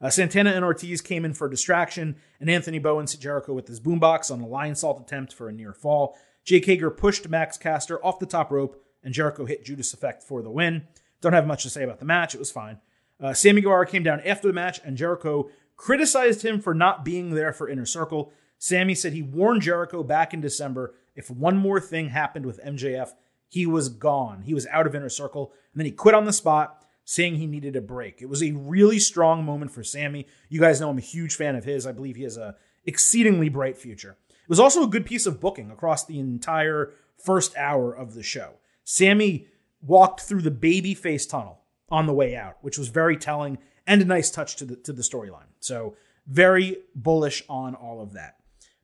Uh, 0.00 0.08
Santana 0.08 0.52
and 0.52 0.64
Ortiz 0.64 1.00
came 1.00 1.24
in 1.24 1.34
for 1.34 1.48
distraction, 1.48 2.14
and 2.38 2.48
Anthony 2.48 2.78
Bowens 2.78 3.10
hit 3.10 3.20
Jericho 3.20 3.54
with 3.54 3.66
his 3.66 3.80
boombox 3.80 4.30
on 4.30 4.40
a 4.40 4.46
Lionsault 4.46 5.00
attempt 5.00 5.34
for 5.34 5.48
a 5.48 5.52
near 5.52 5.72
fall. 5.72 6.16
Jake 6.44 6.64
Hager 6.64 6.92
pushed 6.92 7.28
Max 7.28 7.58
Caster 7.58 7.98
off 8.06 8.20
the 8.20 8.26
top 8.26 8.52
rope, 8.52 8.80
and 9.02 9.12
Jericho 9.12 9.44
hit 9.44 9.64
Judas 9.64 9.92
Effect 9.92 10.22
for 10.22 10.42
the 10.42 10.52
win. 10.52 10.86
Don't 11.22 11.32
have 11.32 11.44
much 11.48 11.64
to 11.64 11.70
say 11.70 11.82
about 11.82 11.98
the 11.98 12.04
match. 12.04 12.36
It 12.36 12.38
was 12.38 12.52
fine. 12.52 12.78
Uh, 13.20 13.34
Sammy 13.34 13.60
Guevara 13.60 13.88
came 13.88 14.04
down 14.04 14.20
after 14.20 14.46
the 14.46 14.54
match, 14.54 14.78
and 14.84 14.96
Jericho 14.96 15.50
criticized 15.76 16.44
him 16.44 16.60
for 16.60 16.72
not 16.72 17.04
being 17.04 17.34
there 17.34 17.52
for 17.52 17.68
Inner 17.68 17.84
Circle. 17.84 18.32
Sammy 18.60 18.94
said 18.94 19.12
he 19.12 19.22
warned 19.22 19.62
Jericho 19.62 20.04
back 20.04 20.32
in 20.32 20.40
December 20.40 20.94
if 21.14 21.30
one 21.30 21.56
more 21.56 21.80
thing 21.80 22.08
happened 22.08 22.46
with 22.46 22.62
MJF, 22.64 23.10
he 23.48 23.66
was 23.66 23.88
gone. 23.88 24.42
He 24.42 24.54
was 24.54 24.66
out 24.68 24.86
of 24.86 24.94
Inner 24.94 25.08
Circle, 25.08 25.52
and 25.72 25.80
then 25.80 25.86
he 25.86 25.92
quit 25.92 26.14
on 26.14 26.24
the 26.24 26.32
spot 26.32 26.84
saying 27.04 27.36
he 27.36 27.46
needed 27.46 27.76
a 27.76 27.80
break. 27.80 28.22
It 28.22 28.28
was 28.28 28.42
a 28.42 28.52
really 28.52 28.98
strong 28.98 29.44
moment 29.44 29.70
for 29.70 29.84
Sammy. 29.84 30.26
You 30.48 30.60
guys 30.60 30.80
know 30.80 30.90
I'm 30.90 30.98
a 30.98 31.02
huge 31.02 31.36
fan 31.36 31.54
of 31.54 31.64
his. 31.64 31.86
I 31.86 31.92
believe 31.92 32.16
he 32.16 32.22
has 32.22 32.36
a 32.36 32.56
exceedingly 32.84 33.48
bright 33.48 33.76
future. 33.76 34.16
It 34.30 34.48
was 34.48 34.60
also 34.60 34.82
a 34.82 34.88
good 34.88 35.06
piece 35.06 35.26
of 35.26 35.40
booking 35.40 35.70
across 35.70 36.04
the 36.04 36.18
entire 36.18 36.92
first 37.22 37.56
hour 37.56 37.92
of 37.92 38.14
the 38.14 38.22
show. 38.22 38.54
Sammy 38.84 39.46
walked 39.80 40.22
through 40.22 40.42
the 40.42 40.50
baby 40.50 40.94
face 40.94 41.26
tunnel 41.26 41.60
on 41.90 42.06
the 42.06 42.12
way 42.12 42.34
out, 42.36 42.56
which 42.62 42.78
was 42.78 42.88
very 42.88 43.16
telling 43.16 43.58
and 43.86 44.02
a 44.02 44.04
nice 44.04 44.30
touch 44.30 44.56
to 44.56 44.64
the 44.64 44.76
to 44.76 44.92
the 44.92 45.02
storyline. 45.02 45.48
So 45.60 45.96
very 46.26 46.78
bullish 46.94 47.42
on 47.48 47.74
all 47.74 48.00
of 48.00 48.12
that. 48.14 48.36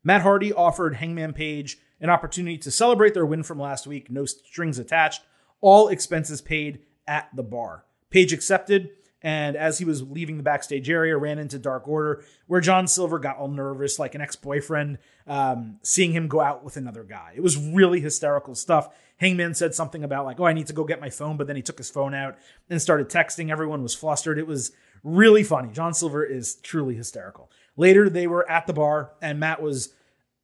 Matt 0.05 0.23
Hardy 0.23 0.53
offered 0.53 0.97
Hangman 0.97 1.33
Page 1.33 1.79
an 2.00 2.11
opportunity 2.11 2.59
to 2.59 2.71
celebrate 2.71 3.14
their 3.14 3.26
win 3.26 3.42
from 3.42 3.59
last 3.59 3.87
week, 3.87 4.11
no 4.11 4.25
strings 4.25 4.78
attached, 4.78 5.23
all 5.61 5.88
expenses 5.88 6.40
paid 6.40 6.80
at 7.07 7.28
the 7.35 7.42
bar. 7.42 7.85
Page 8.11 8.33
accepted, 8.33 8.90
and 9.23 9.54
as 9.54 9.78
he 9.78 9.85
was 9.85 10.02
leaving 10.02 10.38
the 10.38 10.42
backstage 10.42 10.88
area, 10.88 11.16
ran 11.16 11.38
into 11.38 11.59
Dark 11.59 11.87
Order, 11.87 12.25
where 12.47 12.61
John 12.61 12.88
Silver 12.88 13.19
got 13.19 13.37
all 13.37 13.49
nervous, 13.49 13.99
like 13.99 14.14
an 14.14 14.21
ex 14.21 14.35
boyfriend, 14.35 14.99
um, 15.26 15.78
seeing 15.83 16.12
him 16.12 16.26
go 16.26 16.40
out 16.40 16.64
with 16.64 16.76
another 16.76 17.04
guy. 17.04 17.33
It 17.37 17.42
was 17.42 17.57
really 17.57 18.00
hysterical 18.00 18.54
stuff. 18.54 18.88
Hangman 19.19 19.54
said 19.54 19.75
something 19.75 20.02
about, 20.02 20.25
like, 20.25 20.40
oh, 20.40 20.47
I 20.47 20.54
need 20.54 20.69
to 20.69 20.73
go 20.73 20.85
get 20.85 21.00
my 21.00 21.11
phone, 21.11 21.37
but 21.37 21.47
then 21.47 21.57
he 21.57 21.62
took 21.62 21.76
his 21.76 21.90
phone 21.90 22.14
out 22.14 22.38
and 22.71 22.80
started 22.80 23.11
texting. 23.11 23.50
Everyone 23.50 23.83
was 23.83 23.95
flustered. 23.95 24.38
It 24.38 24.47
was 24.47 24.73
really 25.04 25.42
funny. 25.42 25.71
John 25.73 25.92
Silver 25.92 26.25
is 26.25 26.54
truly 26.57 26.95
hysterical. 26.95 27.50
Later, 27.76 28.09
they 28.09 28.26
were 28.26 28.50
at 28.50 28.66
the 28.66 28.73
bar, 28.73 29.12
and 29.21 29.38
Matt 29.38 29.61
was 29.61 29.92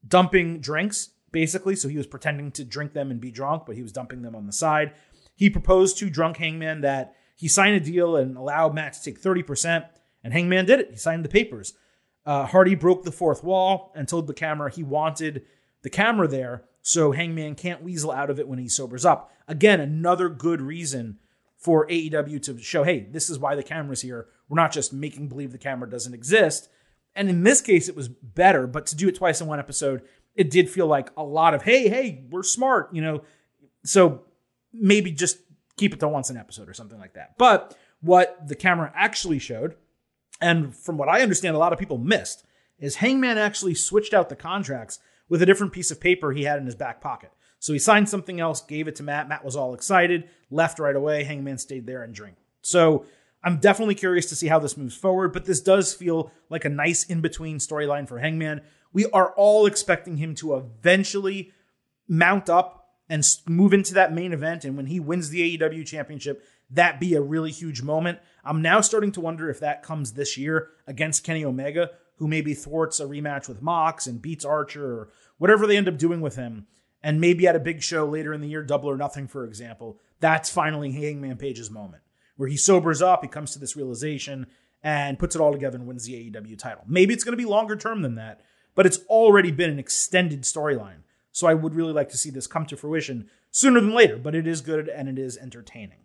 dumping 0.06 0.60
drinks, 0.60 1.10
basically. 1.36 1.76
So 1.76 1.88
he 1.88 1.98
was 1.98 2.06
pretending 2.06 2.50
to 2.52 2.64
drink 2.64 2.94
them 2.94 3.10
and 3.10 3.20
be 3.20 3.30
drunk, 3.30 3.64
but 3.66 3.76
he 3.76 3.82
was 3.82 3.92
dumping 3.92 4.22
them 4.22 4.34
on 4.34 4.46
the 4.46 4.54
side. 4.54 4.94
He 5.34 5.50
proposed 5.50 5.98
to 5.98 6.08
Drunk 6.08 6.38
Hangman 6.38 6.80
that 6.80 7.14
he 7.36 7.46
sign 7.46 7.74
a 7.74 7.80
deal 7.80 8.16
and 8.16 8.38
allow 8.38 8.70
Matt 8.70 8.94
to 8.94 9.02
take 9.02 9.20
30%, 9.20 9.86
and 10.24 10.32
Hangman 10.32 10.64
did 10.64 10.80
it. 10.80 10.92
He 10.92 10.96
signed 10.96 11.26
the 11.26 11.28
papers. 11.28 11.74
Uh, 12.24 12.46
Hardy 12.46 12.74
broke 12.74 13.04
the 13.04 13.12
fourth 13.12 13.44
wall 13.44 13.92
and 13.94 14.08
told 14.08 14.26
the 14.26 14.32
camera 14.32 14.72
he 14.72 14.82
wanted 14.82 15.42
the 15.82 15.90
camera 15.90 16.26
there 16.26 16.64
so 16.80 17.12
Hangman 17.12 17.54
can't 17.54 17.82
weasel 17.82 18.12
out 18.12 18.30
of 18.30 18.40
it 18.40 18.48
when 18.48 18.58
he 18.58 18.66
sobers 18.66 19.04
up. 19.04 19.30
Again, 19.46 19.78
another 19.78 20.30
good 20.30 20.62
reason 20.62 21.18
for 21.58 21.86
AEW 21.86 22.42
to 22.44 22.56
show, 22.60 22.82
hey, 22.82 23.00
this 23.10 23.28
is 23.28 23.38
why 23.38 23.54
the 23.54 23.62
camera's 23.62 24.00
here. 24.00 24.28
We're 24.48 24.56
not 24.56 24.72
just 24.72 24.94
making 24.94 25.28
believe 25.28 25.52
the 25.52 25.58
camera 25.58 25.90
doesn't 25.90 26.14
exist. 26.14 26.70
And 27.14 27.28
in 27.28 27.42
this 27.42 27.60
case, 27.60 27.90
it 27.90 27.96
was 27.96 28.08
better, 28.08 28.66
but 28.66 28.86
to 28.86 28.96
do 28.96 29.08
it 29.08 29.16
twice 29.16 29.42
in 29.42 29.46
one 29.46 29.58
episode, 29.58 30.00
it 30.36 30.50
did 30.50 30.70
feel 30.70 30.86
like 30.86 31.10
a 31.16 31.22
lot 31.22 31.54
of, 31.54 31.62
hey, 31.62 31.88
hey, 31.88 32.24
we're 32.30 32.42
smart, 32.42 32.90
you 32.92 33.02
know. 33.02 33.22
So 33.84 34.22
maybe 34.72 35.10
just 35.10 35.38
keep 35.76 35.92
it 35.92 36.00
to 36.00 36.08
once 36.08 36.30
an 36.30 36.36
episode 36.36 36.68
or 36.68 36.74
something 36.74 36.98
like 36.98 37.14
that. 37.14 37.36
But 37.38 37.76
what 38.00 38.46
the 38.46 38.54
camera 38.54 38.92
actually 38.94 39.38
showed, 39.38 39.76
and 40.40 40.74
from 40.74 40.98
what 40.98 41.08
I 41.08 41.22
understand, 41.22 41.56
a 41.56 41.58
lot 41.58 41.72
of 41.72 41.78
people 41.78 41.98
missed, 41.98 42.44
is 42.78 42.96
Hangman 42.96 43.38
actually 43.38 43.74
switched 43.74 44.12
out 44.12 44.28
the 44.28 44.36
contracts 44.36 44.98
with 45.28 45.42
a 45.42 45.46
different 45.46 45.72
piece 45.72 45.90
of 45.90 46.00
paper 46.00 46.32
he 46.32 46.44
had 46.44 46.58
in 46.58 46.66
his 46.66 46.74
back 46.74 47.00
pocket. 47.00 47.32
So 47.58 47.72
he 47.72 47.78
signed 47.78 48.08
something 48.08 48.38
else, 48.38 48.60
gave 48.60 48.86
it 48.86 48.96
to 48.96 49.02
Matt. 49.02 49.28
Matt 49.28 49.44
was 49.44 49.56
all 49.56 49.74
excited, 49.74 50.28
left 50.50 50.78
right 50.78 50.94
away. 50.94 51.24
Hangman 51.24 51.58
stayed 51.58 51.86
there 51.86 52.02
and 52.02 52.14
drank. 52.14 52.36
So 52.60 53.06
I'm 53.42 53.58
definitely 53.58 53.94
curious 53.94 54.26
to 54.26 54.36
see 54.36 54.48
how 54.48 54.58
this 54.58 54.76
moves 54.76 54.96
forward, 54.96 55.32
but 55.32 55.46
this 55.46 55.60
does 55.60 55.94
feel 55.94 56.30
like 56.50 56.64
a 56.64 56.68
nice 56.68 57.04
in 57.04 57.22
between 57.22 57.58
storyline 57.58 58.06
for 58.06 58.18
Hangman. 58.18 58.60
We 58.96 59.04
are 59.10 59.34
all 59.36 59.66
expecting 59.66 60.16
him 60.16 60.34
to 60.36 60.54
eventually 60.54 61.52
mount 62.08 62.48
up 62.48 62.94
and 63.10 63.22
move 63.46 63.74
into 63.74 63.92
that 63.92 64.14
main 64.14 64.32
event. 64.32 64.64
And 64.64 64.74
when 64.74 64.86
he 64.86 65.00
wins 65.00 65.28
the 65.28 65.58
AEW 65.58 65.84
championship, 65.84 66.42
that 66.70 66.98
be 66.98 67.12
a 67.12 67.20
really 67.20 67.50
huge 67.50 67.82
moment. 67.82 68.20
I'm 68.42 68.62
now 68.62 68.80
starting 68.80 69.12
to 69.12 69.20
wonder 69.20 69.50
if 69.50 69.60
that 69.60 69.82
comes 69.82 70.12
this 70.14 70.38
year 70.38 70.70
against 70.86 71.24
Kenny 71.24 71.44
Omega, 71.44 71.90
who 72.16 72.26
maybe 72.26 72.54
thwarts 72.54 72.98
a 72.98 73.04
rematch 73.04 73.48
with 73.48 73.60
Mox 73.60 74.06
and 74.06 74.22
beats 74.22 74.46
Archer 74.46 74.86
or 74.86 75.10
whatever 75.36 75.66
they 75.66 75.76
end 75.76 75.88
up 75.88 75.98
doing 75.98 76.22
with 76.22 76.36
him. 76.36 76.66
And 77.02 77.20
maybe 77.20 77.46
at 77.46 77.54
a 77.54 77.60
big 77.60 77.82
show 77.82 78.06
later 78.06 78.32
in 78.32 78.40
the 78.40 78.48
year, 78.48 78.62
Double 78.62 78.88
or 78.88 78.96
Nothing, 78.96 79.28
for 79.28 79.44
example, 79.44 80.00
that's 80.20 80.48
finally 80.48 80.90
Hangman 80.92 81.36
Page's 81.36 81.70
moment 81.70 82.02
where 82.38 82.48
he 82.48 82.56
sobers 82.56 83.02
up, 83.02 83.22
he 83.22 83.28
comes 83.28 83.52
to 83.52 83.58
this 83.58 83.76
realization 83.76 84.46
and 84.82 85.18
puts 85.18 85.34
it 85.34 85.40
all 85.42 85.52
together 85.52 85.76
and 85.76 85.86
wins 85.86 86.04
the 86.04 86.30
AEW 86.30 86.58
title. 86.58 86.84
Maybe 86.86 87.12
it's 87.12 87.24
going 87.24 87.34
to 87.34 87.42
be 87.42 87.44
longer 87.44 87.76
term 87.76 88.00
than 88.00 88.14
that, 88.14 88.40
but 88.76 88.86
it's 88.86 89.00
already 89.08 89.50
been 89.50 89.70
an 89.70 89.80
extended 89.80 90.42
storyline. 90.42 91.02
So 91.32 91.48
I 91.48 91.54
would 91.54 91.74
really 91.74 91.92
like 91.92 92.10
to 92.10 92.16
see 92.16 92.30
this 92.30 92.46
come 92.46 92.66
to 92.66 92.76
fruition 92.76 93.28
sooner 93.50 93.80
than 93.80 93.92
later, 93.92 94.16
but 94.16 94.36
it 94.36 94.46
is 94.46 94.60
good 94.60 94.88
and 94.88 95.08
it 95.08 95.18
is 95.18 95.36
entertaining. 95.36 95.98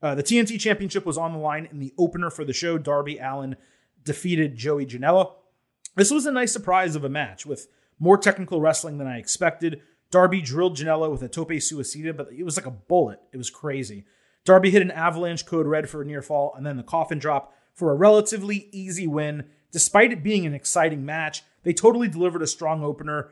Uh, 0.00 0.14
the 0.14 0.22
TNT 0.22 0.58
Championship 0.58 1.04
was 1.04 1.18
on 1.18 1.32
the 1.32 1.38
line 1.38 1.68
in 1.70 1.78
the 1.78 1.92
opener 1.98 2.30
for 2.30 2.44
the 2.44 2.52
show. 2.52 2.78
Darby 2.78 3.18
Allin 3.18 3.56
defeated 4.04 4.56
Joey 4.56 4.86
Janela. 4.86 5.32
This 5.96 6.10
was 6.10 6.26
a 6.26 6.32
nice 6.32 6.52
surprise 6.52 6.96
of 6.96 7.04
a 7.04 7.08
match 7.08 7.44
with 7.44 7.68
more 7.98 8.18
technical 8.18 8.60
wrestling 8.60 8.98
than 8.98 9.06
I 9.06 9.18
expected. 9.18 9.80
Darby 10.10 10.40
drilled 10.40 10.76
Janela 10.76 11.10
with 11.10 11.22
a 11.22 11.28
tope 11.28 11.50
suicida, 11.50 12.16
but 12.16 12.32
it 12.32 12.44
was 12.44 12.56
like 12.56 12.66
a 12.66 12.70
bullet. 12.70 13.20
It 13.32 13.36
was 13.36 13.50
crazy. 13.50 14.04
Darby 14.44 14.70
hit 14.70 14.82
an 14.82 14.90
avalanche 14.90 15.46
code 15.46 15.66
red 15.66 15.88
for 15.88 16.02
a 16.02 16.04
near 16.04 16.22
fall 16.22 16.52
and 16.56 16.66
then 16.66 16.76
the 16.76 16.82
coffin 16.82 17.18
drop 17.18 17.54
for 17.72 17.90
a 17.90 17.96
relatively 17.96 18.68
easy 18.72 19.06
win. 19.06 19.44
Despite 19.72 20.12
it 20.12 20.22
being 20.22 20.46
an 20.46 20.54
exciting 20.54 21.04
match, 21.04 21.42
they 21.64 21.72
totally 21.72 22.08
delivered 22.08 22.42
a 22.42 22.46
strong 22.46 22.84
opener 22.84 23.30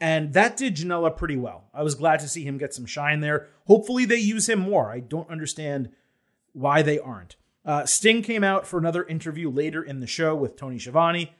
and 0.00 0.34
that 0.34 0.56
did 0.56 0.76
Janela 0.76 1.16
pretty 1.16 1.36
well. 1.36 1.64
I 1.72 1.82
was 1.82 1.94
glad 1.94 2.20
to 2.20 2.28
see 2.28 2.44
him 2.44 2.58
get 2.58 2.74
some 2.74 2.86
shine 2.86 3.20
there. 3.20 3.48
Hopefully, 3.66 4.04
they 4.04 4.16
use 4.16 4.48
him 4.48 4.58
more. 4.58 4.90
I 4.90 5.00
don't 5.00 5.30
understand 5.30 5.90
why 6.52 6.82
they 6.82 6.98
aren't. 6.98 7.36
Uh, 7.64 7.84
Sting 7.84 8.22
came 8.22 8.44
out 8.44 8.66
for 8.66 8.78
another 8.78 9.04
interview 9.04 9.50
later 9.50 9.82
in 9.82 10.00
the 10.00 10.06
show 10.06 10.34
with 10.34 10.56
Tony 10.56 10.78
Schiavone. 10.78 11.32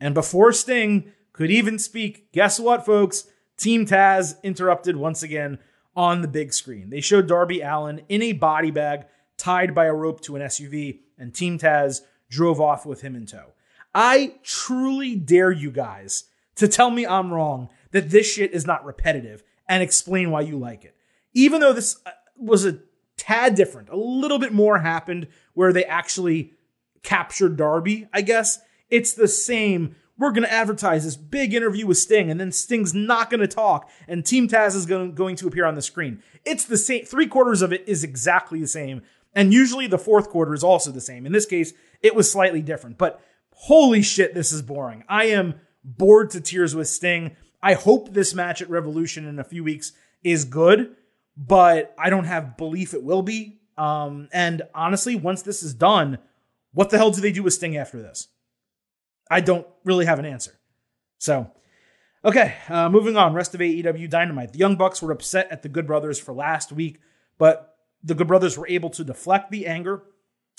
And 0.00 0.14
before 0.14 0.52
Sting 0.52 1.12
could 1.32 1.50
even 1.50 1.78
speak, 1.78 2.32
guess 2.32 2.58
what, 2.60 2.84
folks? 2.84 3.28
Team 3.56 3.86
Taz 3.86 4.42
interrupted 4.42 4.96
once 4.96 5.22
again 5.22 5.58
on 5.94 6.20
the 6.20 6.28
big 6.28 6.52
screen. 6.52 6.90
They 6.90 7.00
showed 7.00 7.26
Darby 7.26 7.62
Allin 7.62 8.02
in 8.08 8.20
a 8.20 8.32
body 8.32 8.70
bag 8.70 9.06
tied 9.38 9.74
by 9.74 9.86
a 9.86 9.94
rope 9.94 10.20
to 10.22 10.36
an 10.36 10.42
SUV, 10.42 11.00
and 11.16 11.34
Team 11.34 11.58
Taz 11.58 12.02
drove 12.28 12.60
off 12.60 12.84
with 12.84 13.00
him 13.00 13.16
in 13.16 13.24
tow. 13.24 13.52
I 13.96 14.34
truly 14.42 15.16
dare 15.16 15.50
you 15.50 15.70
guys 15.70 16.24
to 16.56 16.68
tell 16.68 16.90
me 16.90 17.06
I'm 17.06 17.32
wrong 17.32 17.70
that 17.92 18.10
this 18.10 18.30
shit 18.30 18.52
is 18.52 18.66
not 18.66 18.84
repetitive 18.84 19.42
and 19.66 19.82
explain 19.82 20.30
why 20.30 20.42
you 20.42 20.58
like 20.58 20.84
it. 20.84 20.94
Even 21.32 21.62
though 21.62 21.72
this 21.72 21.96
uh, 22.04 22.10
was 22.36 22.66
a 22.66 22.78
tad 23.16 23.54
different, 23.54 23.88
a 23.88 23.96
little 23.96 24.38
bit 24.38 24.52
more 24.52 24.80
happened 24.80 25.28
where 25.54 25.72
they 25.72 25.86
actually 25.86 26.52
captured 27.02 27.56
Darby, 27.56 28.06
I 28.12 28.20
guess. 28.20 28.58
It's 28.90 29.14
the 29.14 29.28
same. 29.28 29.96
We're 30.18 30.32
going 30.32 30.42
to 30.42 30.52
advertise 30.52 31.06
this 31.06 31.16
big 31.16 31.54
interview 31.54 31.86
with 31.86 31.96
Sting, 31.96 32.30
and 32.30 32.38
then 32.38 32.52
Sting's 32.52 32.92
not 32.92 33.30
going 33.30 33.40
to 33.40 33.48
talk, 33.48 33.88
and 34.06 34.26
Team 34.26 34.46
Taz 34.46 34.76
is 34.76 34.84
going, 34.84 35.14
going 35.14 35.36
to 35.36 35.48
appear 35.48 35.64
on 35.64 35.74
the 35.74 35.80
screen. 35.80 36.22
It's 36.44 36.66
the 36.66 36.76
same. 36.76 37.06
Three 37.06 37.26
quarters 37.26 37.62
of 37.62 37.72
it 37.72 37.82
is 37.86 38.04
exactly 38.04 38.60
the 38.60 38.66
same. 38.66 39.00
And 39.34 39.54
usually 39.54 39.86
the 39.86 39.98
fourth 39.98 40.28
quarter 40.28 40.52
is 40.52 40.64
also 40.64 40.90
the 40.90 41.00
same. 41.00 41.24
In 41.24 41.32
this 41.32 41.46
case, 41.46 41.72
it 42.02 42.14
was 42.14 42.30
slightly 42.30 42.60
different. 42.60 42.98
But 42.98 43.22
holy 43.56 44.02
shit, 44.02 44.34
this 44.34 44.52
is 44.52 44.62
boring. 44.62 45.02
I 45.08 45.26
am 45.26 45.54
bored 45.82 46.30
to 46.30 46.40
tears 46.40 46.74
with 46.74 46.88
Sting. 46.88 47.36
I 47.62 47.74
hope 47.74 48.12
this 48.12 48.34
match 48.34 48.60
at 48.60 48.70
Revolution 48.70 49.26
in 49.26 49.38
a 49.38 49.44
few 49.44 49.64
weeks 49.64 49.92
is 50.22 50.44
good, 50.44 50.94
but 51.36 51.94
I 51.98 52.10
don't 52.10 52.24
have 52.24 52.56
belief 52.56 52.92
it 52.92 53.02
will 53.02 53.22
be. 53.22 53.60
Um, 53.78 54.28
and 54.32 54.62
honestly, 54.74 55.16
once 55.16 55.42
this 55.42 55.62
is 55.62 55.74
done, 55.74 56.18
what 56.72 56.90
the 56.90 56.98
hell 56.98 57.10
do 57.10 57.20
they 57.20 57.32
do 57.32 57.42
with 57.42 57.54
Sting 57.54 57.76
after 57.76 58.00
this? 58.00 58.28
I 59.30 59.40
don't 59.40 59.66
really 59.84 60.04
have 60.04 60.18
an 60.18 60.26
answer. 60.26 60.52
So, 61.18 61.50
okay, 62.24 62.54
uh, 62.68 62.90
moving 62.90 63.16
on. 63.16 63.32
Rest 63.32 63.54
of 63.54 63.60
AEW 63.60 64.08
Dynamite. 64.10 64.52
The 64.52 64.58
Young 64.58 64.76
Bucks 64.76 65.00
were 65.00 65.12
upset 65.12 65.48
at 65.50 65.62
the 65.62 65.68
Good 65.68 65.86
Brothers 65.86 66.18
for 66.18 66.32
last 66.32 66.72
week, 66.72 67.00
but 67.38 67.76
the 68.04 68.14
Good 68.14 68.28
Brothers 68.28 68.58
were 68.58 68.68
able 68.68 68.90
to 68.90 69.02
deflect 69.02 69.50
the 69.50 69.66
anger 69.66 70.02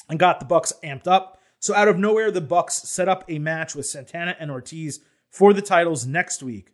and 0.09 0.19
got 0.19 0.39
the 0.39 0.45
Bucks 0.45 0.73
amped 0.83 1.07
up. 1.07 1.36
So 1.59 1.73
out 1.73 1.87
of 1.87 1.97
nowhere, 1.97 2.31
the 2.31 2.41
Bucks 2.41 2.75
set 2.75 3.09
up 3.09 3.23
a 3.27 3.39
match 3.39 3.75
with 3.75 3.85
Santana 3.85 4.35
and 4.39 4.51
Ortiz 4.51 4.99
for 5.29 5.53
the 5.53 5.61
titles 5.61 6.05
next 6.05 6.43
week. 6.43 6.73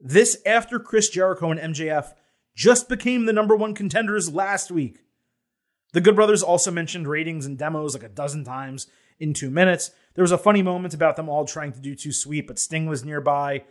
This 0.00 0.40
after 0.44 0.78
Chris 0.78 1.08
Jericho 1.08 1.50
and 1.50 1.74
MJF 1.74 2.14
just 2.54 2.88
became 2.88 3.26
the 3.26 3.32
number 3.32 3.54
one 3.54 3.74
contenders 3.74 4.32
last 4.32 4.70
week. 4.70 5.00
The 5.92 6.00
Good 6.00 6.16
Brothers 6.16 6.42
also 6.42 6.70
mentioned 6.70 7.08
ratings 7.08 7.46
and 7.46 7.58
demos 7.58 7.94
like 7.94 8.02
a 8.02 8.08
dozen 8.08 8.44
times 8.44 8.86
in 9.18 9.34
two 9.34 9.50
minutes. 9.50 9.90
There 10.14 10.22
was 10.22 10.32
a 10.32 10.38
funny 10.38 10.62
moment 10.62 10.94
about 10.94 11.16
them 11.16 11.28
all 11.28 11.44
trying 11.44 11.72
to 11.72 11.80
do 11.80 11.94
too 11.94 12.12
sweet, 12.12 12.46
but 12.46 12.58
Sting 12.58 12.86
was 12.86 13.04
nearby. 13.04 13.64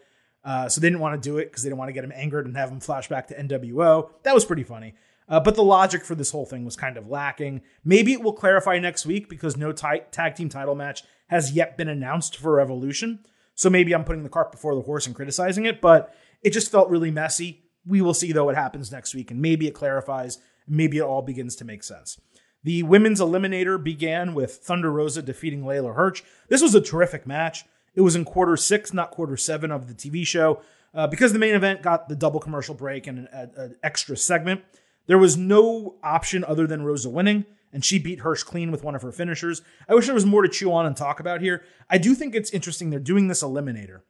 Uh, 0.43 0.69
so 0.69 0.79
they 0.79 0.88
didn't 0.88 1.01
want 1.01 1.22
to 1.22 1.29
do 1.29 1.38
it 1.38 1.46
because 1.46 1.63
they 1.63 1.69
didn't 1.69 1.79
want 1.79 1.89
to 1.89 1.93
get 1.93 2.03
him 2.03 2.13
angered 2.15 2.46
and 2.46 2.55
have 2.55 2.69
him 2.69 2.79
flash 2.79 3.10
back 3.10 3.27
to 3.27 3.36
NWO. 3.36 4.10
That 4.24 4.34
was 4.34 4.46
pretty 4.46 4.63
funny. 4.63 4.96
Uh, 5.29 5.39
but 5.39 5.55
the 5.55 5.63
logic 5.63 6.03
for 6.03 6.15
this 6.15 6.31
whole 6.31 6.45
thing 6.45 6.65
was 6.65 6.75
kind 6.75 6.98
of 6.98 7.07
lacking. 7.07 7.62
Maybe 7.86 8.13
it 8.13 8.21
will 8.21 8.33
clarify 8.33 8.79
next 8.79 9.05
week 9.05 9.29
because 9.29 9.55
no 9.55 9.71
t- 9.71 10.01
tag 10.12 10.36
team 10.36 10.50
title 10.50 10.75
match 10.75 11.03
has 11.27 11.51
yet 11.51 11.77
been 11.77 11.88
announced 11.88 12.36
for 12.36 12.53
Revolution. 12.53 13.19
So 13.53 13.69
maybe 13.69 13.93
I'm 13.93 14.03
putting 14.03 14.24
the 14.24 14.29
cart 14.29 14.51
before 14.51 14.74
the 14.74 14.81
horse 14.81 15.05
and 15.05 15.15
criticizing 15.15 15.65
it, 15.65 15.81
but 15.81 16.15
it 16.41 16.51
just 16.51 16.71
felt 16.71 16.89
really 16.89 17.12
messy. 17.12 17.63
We 17.86 18.01
will 18.01 18.13
see 18.13 18.31
though 18.31 18.45
what 18.45 18.55
happens 18.55 18.91
next 18.91 19.13
week, 19.13 19.29
and 19.29 19.41
maybe 19.41 19.67
it 19.67 19.74
clarifies. 19.74 20.39
Maybe 20.67 20.98
it 20.98 21.03
all 21.03 21.21
begins 21.21 21.55
to 21.57 21.65
make 21.65 21.83
sense. 21.83 22.19
The 22.63 22.83
women's 22.83 23.21
eliminator 23.21 23.81
began 23.81 24.33
with 24.33 24.55
Thunder 24.55 24.91
Rosa 24.91 25.21
defeating 25.21 25.62
Leyla 25.62 25.95
Hirsch. 25.95 26.24
This 26.50 26.62
was 26.62 26.75
a 26.75 26.81
terrific 26.81 27.25
match. 27.25 27.63
It 27.95 28.01
was 28.01 28.15
in 28.15 28.25
quarter 28.25 28.57
six, 28.57 28.93
not 28.93 29.12
quarter 29.12 29.38
seven 29.38 29.71
of 29.71 29.88
the 29.88 29.93
TV 29.93 30.25
show. 30.25 30.62
Uh, 30.93 31.05
because 31.05 31.33
the 31.33 31.39
main 31.39 31.53
event 31.53 31.83
got 31.83 32.09
the 32.09 32.15
double 32.15 32.39
commercial 32.39 32.74
break 32.74 33.05
and 33.05 33.27
an 33.31 33.75
extra 33.83 34.17
segment, 34.17 34.62
there 35.08 35.18
was 35.18 35.38
no 35.38 35.96
option 36.03 36.44
other 36.44 36.68
than 36.68 36.84
Rosa 36.84 37.10
winning, 37.10 37.46
and 37.72 37.84
she 37.84 38.00
beat 38.00 38.20
Hirsch 38.20 38.44
clean 38.44 38.72
with 38.72 38.84
one 38.84 38.96
of 38.96 39.01
her 39.01 39.12
finishers. 39.12 39.62
I 39.88 39.96
wish 39.96 40.06
there 40.06 40.15
was 40.15 40.25
more 40.25 40.41
to 40.41 40.50
chew 40.50 40.72
on 40.72 40.86
and 40.86 40.96
talk 40.96 41.20
about 41.20 41.41
here. 41.41 41.63
I 41.89 41.98
do 41.98 42.15
think 42.15 42.36
it's 42.36 42.51
interesting 42.51 42.89
they're 42.89 43.00
doing 43.00 43.27
this 43.27 43.44
eliminator, 43.44 44.01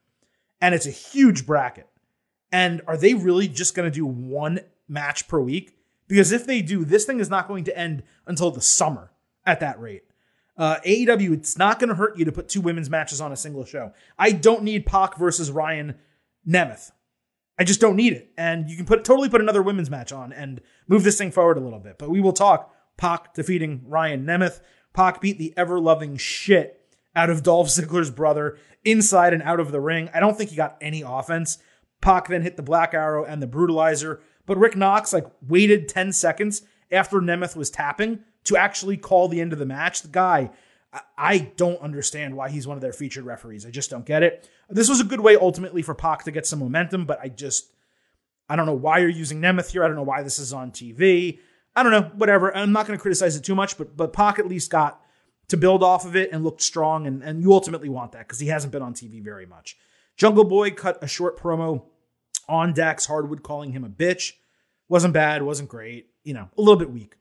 and 0.61 0.75
it's 0.75 0.85
a 0.85 0.91
huge 0.91 1.45
bracket. 1.45 1.87
And 2.51 2.81
are 2.87 2.97
they 2.97 3.13
really 3.13 3.47
just 3.47 3.75
going 3.75 3.89
to 3.89 3.95
do 3.95 4.05
one 4.05 4.59
match 4.87 5.27
per 5.27 5.39
week? 5.39 5.77
Because 6.07 6.31
if 6.31 6.45
they 6.45 6.61
do, 6.61 6.83
this 6.83 7.05
thing 7.05 7.19
is 7.19 7.29
not 7.29 7.47
going 7.47 7.63
to 7.65 7.77
end 7.77 8.03
until 8.25 8.49
the 8.49 8.61
summer 8.61 9.11
at 9.45 9.59
that 9.59 9.79
rate. 9.79 10.03
Uh, 10.57 10.77
AEW, 10.85 11.33
it's 11.33 11.57
not 11.57 11.79
going 11.79 11.87
to 11.87 11.95
hurt 11.95 12.17
you 12.17 12.25
to 12.25 12.31
put 12.31 12.49
two 12.49 12.59
women's 12.59 12.89
matches 12.89 13.21
on 13.21 13.31
a 13.31 13.37
single 13.37 13.63
show. 13.63 13.93
I 14.17 14.31
don't 14.31 14.63
need 14.63 14.85
Pac 14.85 15.17
versus 15.17 15.51
Ryan 15.51 15.95
Nemeth. 16.45 16.91
I 17.59 17.65
just 17.65 17.81
don't 17.81 17.97
need 17.97 18.13
it. 18.13 18.31
And 18.37 18.69
you 18.69 18.77
can 18.77 18.85
put 18.85 19.03
totally 19.03 19.29
put 19.29 19.41
another 19.41 19.61
women's 19.61 19.89
match 19.89 20.13
on 20.13 20.31
and 20.31 20.61
move 20.87 21.03
this 21.03 21.17
thing 21.17 21.31
forward 21.31 21.57
a 21.57 21.61
little 21.61 21.79
bit. 21.79 21.97
But 21.99 22.09
we 22.09 22.21
will 22.21 22.31
talk 22.31 22.73
Pac 22.97 23.33
defeating 23.33 23.81
Ryan 23.85 24.25
Nemeth. 24.25 24.61
Pac 24.93 25.19
beat 25.19 25.37
the 25.37 25.53
ever 25.57 25.79
loving 25.79 26.15
shit 26.15 26.95
out 27.15 27.29
of 27.29 27.43
Dolph 27.43 27.67
Ziggler's 27.67 28.11
brother 28.11 28.57
inside 28.85 29.33
and 29.33 29.43
out 29.43 29.59
of 29.59 29.71
the 29.71 29.81
ring. 29.81 30.09
I 30.13 30.21
don't 30.21 30.37
think 30.37 30.51
he 30.51 30.55
got 30.55 30.77
any 30.79 31.03
offense. 31.05 31.57
Pac 32.01 32.29
then 32.29 32.43
hit 32.43 32.55
the 32.55 32.63
Black 32.63 32.93
Arrow 32.93 33.25
and 33.25 33.41
the 33.41 33.47
Brutalizer. 33.47 34.21
But 34.45 34.57
Rick 34.57 34.77
Knox 34.77 35.11
like 35.11 35.27
waited 35.45 35.89
10 35.89 36.13
seconds 36.13 36.61
after 36.91 37.19
Nemeth 37.19 37.57
was 37.57 37.69
tapping 37.69 38.23
to 38.45 38.55
actually 38.55 38.95
call 38.95 39.27
the 39.27 39.41
end 39.41 39.51
of 39.51 39.59
the 39.59 39.65
match. 39.65 40.01
The 40.01 40.07
guy, 40.07 40.49
I 41.17 41.37
don't 41.55 41.79
understand 41.81 42.35
why 42.35 42.49
he's 42.49 42.65
one 42.65 42.77
of 42.77 42.81
their 42.81 42.93
featured 42.93 43.25
referees. 43.25 43.65
I 43.65 43.69
just 43.69 43.89
don't 43.89 44.05
get 44.05 44.23
it. 44.23 44.49
This 44.69 44.89
was 44.89 44.99
a 44.99 45.03
good 45.03 45.19
way 45.19 45.35
ultimately 45.35 45.81
for 45.81 45.93
Pac 45.93 46.23
to 46.23 46.31
get 46.31 46.47
some 46.47 46.59
momentum, 46.59 47.05
but 47.05 47.19
I 47.21 47.29
just, 47.29 47.71
I 48.47 48.55
don't 48.55 48.65
know 48.65 48.73
why 48.73 48.99
you're 48.99 49.09
using 49.09 49.39
Nemeth 49.39 49.71
here. 49.71 49.83
I 49.83 49.87
don't 49.87 49.95
know 49.95 50.03
why 50.03 50.23
this 50.23 50.39
is 50.39 50.51
on 50.51 50.71
TV. 50.71 51.39
I 51.75 51.83
don't 51.83 51.91
know, 51.91 52.11
whatever. 52.15 52.55
I'm 52.55 52.71
not 52.71 52.87
going 52.87 52.97
to 52.97 53.01
criticize 53.01 53.35
it 53.35 53.43
too 53.43 53.55
much, 53.55 53.77
but 53.77 53.95
but 53.95 54.13
Pac 54.13 54.39
at 54.39 54.47
least 54.47 54.71
got 54.71 55.01
to 55.49 55.57
build 55.57 55.83
off 55.83 56.05
of 56.05 56.15
it 56.15 56.31
and 56.31 56.43
looked 56.43 56.61
strong, 56.61 57.05
and, 57.05 57.23
and 57.23 57.41
you 57.41 57.53
ultimately 57.53 57.89
want 57.89 58.11
that 58.13 58.27
because 58.27 58.39
he 58.39 58.47
hasn't 58.47 58.71
been 58.71 58.81
on 58.81 58.93
TV 58.93 59.21
very 59.23 59.45
much. 59.45 59.77
Jungle 60.15 60.43
Boy 60.43 60.71
cut 60.71 61.03
a 61.03 61.07
short 61.07 61.37
promo 61.39 61.83
on 62.47 62.73
Dax 62.73 63.05
Harwood 63.05 63.43
calling 63.43 63.71
him 63.71 63.83
a 63.83 63.89
bitch. 63.89 64.33
Wasn't 64.87 65.13
bad, 65.13 65.43
wasn't 65.43 65.69
great, 65.69 66.07
you 66.23 66.33
know, 66.33 66.49
a 66.57 66.61
little 66.61 66.75
bit 66.75 66.91
weak. 66.91 67.15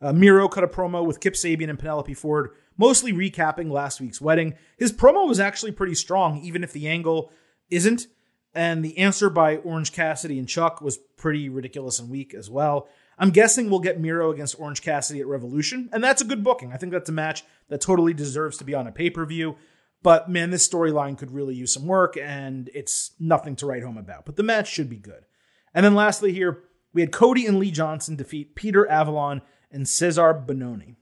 Uh, 0.00 0.12
Miro 0.12 0.48
cut 0.48 0.64
a 0.64 0.68
promo 0.68 1.06
with 1.06 1.20
Kip 1.20 1.34
Sabian 1.34 1.70
and 1.70 1.78
Penelope 1.78 2.14
Ford, 2.14 2.50
mostly 2.76 3.12
recapping 3.12 3.70
last 3.70 4.00
week's 4.00 4.20
wedding. 4.20 4.54
His 4.78 4.92
promo 4.92 5.26
was 5.26 5.40
actually 5.40 5.72
pretty 5.72 5.94
strong, 5.94 6.40
even 6.42 6.64
if 6.64 6.72
the 6.72 6.88
angle 6.88 7.32
isn't. 7.70 8.06
And 8.54 8.84
the 8.84 8.98
answer 8.98 9.30
by 9.30 9.56
Orange 9.56 9.92
Cassidy 9.92 10.38
and 10.38 10.48
Chuck 10.48 10.82
was 10.82 10.98
pretty 11.16 11.48
ridiculous 11.48 11.98
and 11.98 12.10
weak 12.10 12.34
as 12.34 12.50
well. 12.50 12.88
I'm 13.18 13.30
guessing 13.30 13.70
we'll 13.70 13.80
get 13.80 14.00
Miro 14.00 14.30
against 14.30 14.58
Orange 14.58 14.82
Cassidy 14.82 15.20
at 15.20 15.26
Revolution, 15.26 15.88
and 15.92 16.02
that's 16.02 16.22
a 16.22 16.26
good 16.26 16.42
booking. 16.42 16.72
I 16.72 16.76
think 16.76 16.92
that's 16.92 17.08
a 17.08 17.12
match 17.12 17.44
that 17.68 17.80
totally 17.80 18.14
deserves 18.14 18.58
to 18.58 18.64
be 18.64 18.74
on 18.74 18.86
a 18.86 18.92
pay 18.92 19.10
per 19.10 19.24
view. 19.24 19.56
But 20.02 20.28
man, 20.28 20.50
this 20.50 20.68
storyline 20.68 21.16
could 21.16 21.30
really 21.30 21.54
use 21.54 21.72
some 21.72 21.86
work, 21.86 22.16
and 22.16 22.68
it's 22.74 23.12
nothing 23.20 23.54
to 23.56 23.66
write 23.66 23.84
home 23.84 23.96
about. 23.96 24.26
But 24.26 24.36
the 24.36 24.42
match 24.42 24.68
should 24.68 24.90
be 24.90 24.96
good. 24.96 25.24
And 25.72 25.84
then 25.84 25.94
lastly, 25.94 26.32
here, 26.32 26.64
we 26.92 27.00
had 27.00 27.12
Cody 27.12 27.46
and 27.46 27.58
Lee 27.58 27.70
Johnson 27.70 28.16
defeat 28.16 28.54
Peter 28.54 28.88
Avalon 28.90 29.42
and 29.70 29.86
Cezar 29.86 30.44
Bononi. 30.44 30.96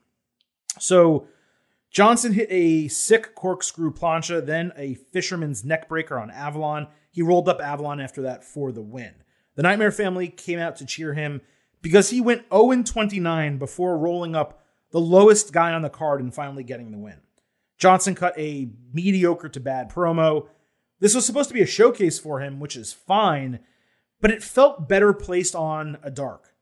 So 0.79 1.27
Johnson 1.91 2.33
hit 2.33 2.49
a 2.51 2.89
sick 2.89 3.35
corkscrew 3.35 3.93
plancha, 3.93 4.45
then 4.45 4.73
a 4.77 4.95
fisherman's 4.95 5.65
neckbreaker 5.65 6.21
on 6.21 6.31
Avalon. 6.31 6.87
He 7.11 7.23
rolled 7.23 7.49
up 7.49 7.61
Avalon 7.61 8.01
after 8.01 8.23
that 8.23 8.45
for 8.45 8.71
the 8.71 8.83
win. 8.83 9.15
The 9.57 9.63
Nightmare 9.63 9.91
family 9.91 10.29
came 10.29 10.61
out 10.61 10.77
to 10.77 10.87
cheer 10.87 11.15
him 11.15 11.41
because 11.83 12.11
he 12.11 12.21
went 12.21 12.45
0 12.53 12.83
29 12.83 13.59
before 13.59 13.99
rolling 13.99 14.37
up 14.37 14.63
the 14.93 15.01
lowest 15.01 15.53
guy 15.53 15.73
on 15.73 15.83
the 15.83 15.91
card 15.91 16.21
and 16.21 16.33
finally 16.33 16.63
getting 16.63 16.93
the 16.93 16.99
win. 16.99 17.21
Johnson 17.77 18.15
cut 18.15 18.39
a 18.39 18.71
mediocre 18.93 19.49
to 19.49 19.59
bad 19.61 19.91
promo. 19.91 20.47
This 21.01 21.15
was 21.15 21.25
supposed 21.25 21.49
to 21.49 21.55
be 21.55 21.63
a 21.63 21.67
showcase 21.67 22.19
for 22.19 22.41
him, 22.41 22.61
which 22.61 22.77
is 22.77 22.93
fine, 22.93 23.61
but 24.21 24.31
it 24.31 24.43
felt 24.43 24.89
better 24.89 25.13
placed 25.13 25.57
on 25.57 25.99
a 26.03 26.11
dark. 26.11 26.55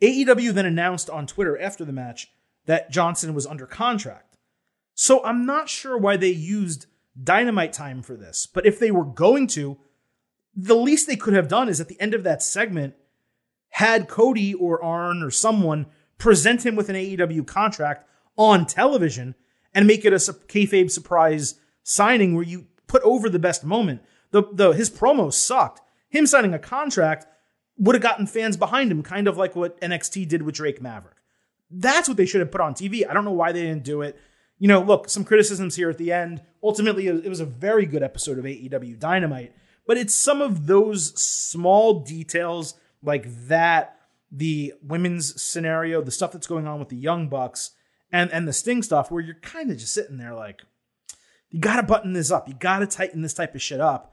AEW 0.00 0.52
then 0.52 0.66
announced 0.66 1.10
on 1.10 1.26
Twitter 1.26 1.58
after 1.60 1.84
the 1.84 1.92
match 1.92 2.28
that 2.66 2.90
Johnson 2.90 3.34
was 3.34 3.46
under 3.46 3.66
contract. 3.66 4.23
So 4.94 5.24
I'm 5.24 5.44
not 5.44 5.68
sure 5.68 5.98
why 5.98 6.16
they 6.16 6.28
used 6.28 6.86
dynamite 7.20 7.72
time 7.72 8.02
for 8.02 8.16
this, 8.16 8.46
but 8.46 8.66
if 8.66 8.78
they 8.78 8.90
were 8.90 9.04
going 9.04 9.46
to, 9.48 9.78
the 10.56 10.76
least 10.76 11.06
they 11.06 11.16
could 11.16 11.34
have 11.34 11.48
done 11.48 11.68
is 11.68 11.80
at 11.80 11.88
the 11.88 12.00
end 12.00 12.14
of 12.14 12.22
that 12.24 12.42
segment, 12.42 12.94
had 13.70 14.08
Cody 14.08 14.54
or 14.54 14.82
Arn 14.82 15.22
or 15.22 15.30
someone 15.30 15.86
present 16.16 16.64
him 16.64 16.76
with 16.76 16.88
an 16.88 16.96
AEW 16.96 17.46
contract 17.46 18.08
on 18.36 18.66
television 18.66 19.34
and 19.74 19.86
make 19.86 20.04
it 20.04 20.12
a 20.12 20.16
kayfabe 20.16 20.90
surprise 20.90 21.56
signing 21.82 22.34
where 22.34 22.44
you 22.44 22.66
put 22.86 23.02
over 23.02 23.28
the 23.28 23.38
best 23.38 23.64
moment. 23.64 24.00
The, 24.30 24.44
the 24.52 24.70
his 24.70 24.90
promo 24.90 25.32
sucked. 25.32 25.80
Him 26.08 26.26
signing 26.26 26.54
a 26.54 26.58
contract 26.58 27.26
would 27.76 27.96
have 27.96 28.02
gotten 28.02 28.26
fans 28.26 28.56
behind 28.56 28.92
him, 28.92 29.02
kind 29.02 29.26
of 29.26 29.36
like 29.36 29.56
what 29.56 29.80
NXT 29.80 30.28
did 30.28 30.42
with 30.42 30.54
Drake 30.54 30.80
Maverick. 30.80 31.16
That's 31.70 32.06
what 32.06 32.16
they 32.16 32.26
should 32.26 32.40
have 32.40 32.52
put 32.52 32.60
on 32.60 32.74
TV. 32.74 33.08
I 33.08 33.12
don't 33.12 33.24
know 33.24 33.32
why 33.32 33.50
they 33.50 33.62
didn't 33.62 33.82
do 33.82 34.02
it. 34.02 34.16
You 34.58 34.68
know, 34.68 34.80
look, 34.80 35.08
some 35.08 35.24
criticisms 35.24 35.76
here 35.76 35.90
at 35.90 35.98
the 35.98 36.12
end. 36.12 36.42
Ultimately, 36.62 37.08
it 37.08 37.28
was 37.28 37.40
a 37.40 37.46
very 37.46 37.86
good 37.86 38.02
episode 38.02 38.38
of 38.38 38.44
AEW 38.44 38.98
Dynamite, 38.98 39.54
but 39.86 39.96
it's 39.96 40.14
some 40.14 40.40
of 40.40 40.66
those 40.66 41.20
small 41.20 42.00
details 42.00 42.74
like 43.02 43.26
that, 43.48 43.98
the 44.30 44.72
women's 44.82 45.42
scenario, 45.42 46.00
the 46.00 46.10
stuff 46.10 46.32
that's 46.32 46.46
going 46.46 46.66
on 46.66 46.78
with 46.78 46.88
the 46.88 46.96
Young 46.96 47.28
Bucks, 47.28 47.72
and 48.10 48.32
and 48.32 48.48
the 48.48 48.52
Sting 48.52 48.82
stuff 48.82 49.10
where 49.10 49.22
you're 49.22 49.34
kind 49.40 49.70
of 49.70 49.76
just 49.76 49.92
sitting 49.92 50.16
there 50.16 50.34
like, 50.34 50.62
you 51.50 51.60
got 51.60 51.76
to 51.76 51.82
button 51.82 52.14
this 52.14 52.30
up. 52.30 52.48
You 52.48 52.54
got 52.54 52.78
to 52.78 52.86
tighten 52.86 53.22
this 53.22 53.34
type 53.34 53.54
of 53.54 53.62
shit 53.62 53.80
up. 53.80 54.12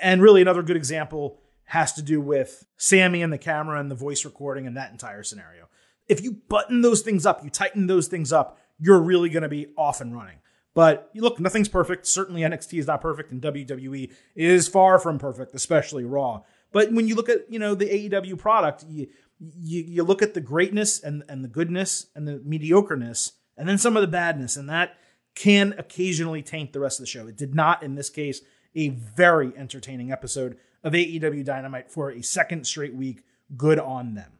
And 0.00 0.20
really, 0.20 0.42
another 0.42 0.62
good 0.62 0.76
example 0.76 1.38
has 1.64 1.92
to 1.94 2.02
do 2.02 2.20
with 2.20 2.66
Sammy 2.76 3.22
and 3.22 3.32
the 3.32 3.38
camera 3.38 3.80
and 3.80 3.90
the 3.90 3.94
voice 3.94 4.24
recording 4.24 4.66
and 4.66 4.76
that 4.76 4.92
entire 4.92 5.22
scenario. 5.22 5.68
If 6.08 6.22
you 6.22 6.42
button 6.48 6.82
those 6.82 7.00
things 7.00 7.24
up, 7.24 7.42
you 7.42 7.50
tighten 7.50 7.86
those 7.86 8.08
things 8.08 8.32
up, 8.32 8.58
you're 8.78 9.00
really 9.00 9.28
going 9.28 9.42
to 9.42 9.48
be 9.48 9.68
off 9.76 10.00
and 10.00 10.14
running. 10.14 10.38
But 10.74 11.10
look, 11.14 11.38
nothing's 11.38 11.68
perfect. 11.68 12.06
Certainly 12.06 12.42
NXT 12.42 12.80
is 12.80 12.86
not 12.86 13.00
perfect, 13.00 13.30
and 13.30 13.40
WWE 13.40 14.12
is 14.34 14.66
far 14.66 14.98
from 14.98 15.18
perfect, 15.18 15.54
especially 15.54 16.04
Raw. 16.04 16.42
But 16.72 16.92
when 16.92 17.06
you 17.06 17.14
look 17.14 17.28
at 17.28 17.50
you 17.50 17.60
know 17.60 17.74
the 17.74 17.86
AEW 17.86 18.38
product, 18.38 18.84
you 18.88 19.06
you, 19.38 19.82
you 19.82 20.02
look 20.02 20.22
at 20.22 20.34
the 20.34 20.40
greatness 20.40 21.02
and, 21.02 21.22
and 21.28 21.44
the 21.44 21.48
goodness 21.48 22.06
and 22.14 22.26
the 22.26 22.38
mediocreness, 22.38 23.32
and 23.56 23.68
then 23.68 23.78
some 23.78 23.96
of 23.96 24.00
the 24.00 24.08
badness, 24.08 24.56
and 24.56 24.68
that 24.68 24.96
can 25.36 25.74
occasionally 25.78 26.42
taint 26.42 26.72
the 26.72 26.80
rest 26.80 26.98
of 26.98 27.04
the 27.04 27.10
show. 27.10 27.26
It 27.28 27.36
did 27.36 27.54
not 27.54 27.82
in 27.82 27.94
this 27.94 28.10
case. 28.10 28.40
A 28.76 28.88
very 28.88 29.52
entertaining 29.56 30.10
episode 30.10 30.56
of 30.82 30.94
AEW 30.94 31.44
Dynamite 31.44 31.92
for 31.92 32.10
a 32.10 32.22
second 32.22 32.66
straight 32.66 32.94
week. 32.94 33.22
Good 33.56 33.78
on 33.78 34.14
them. 34.14 34.32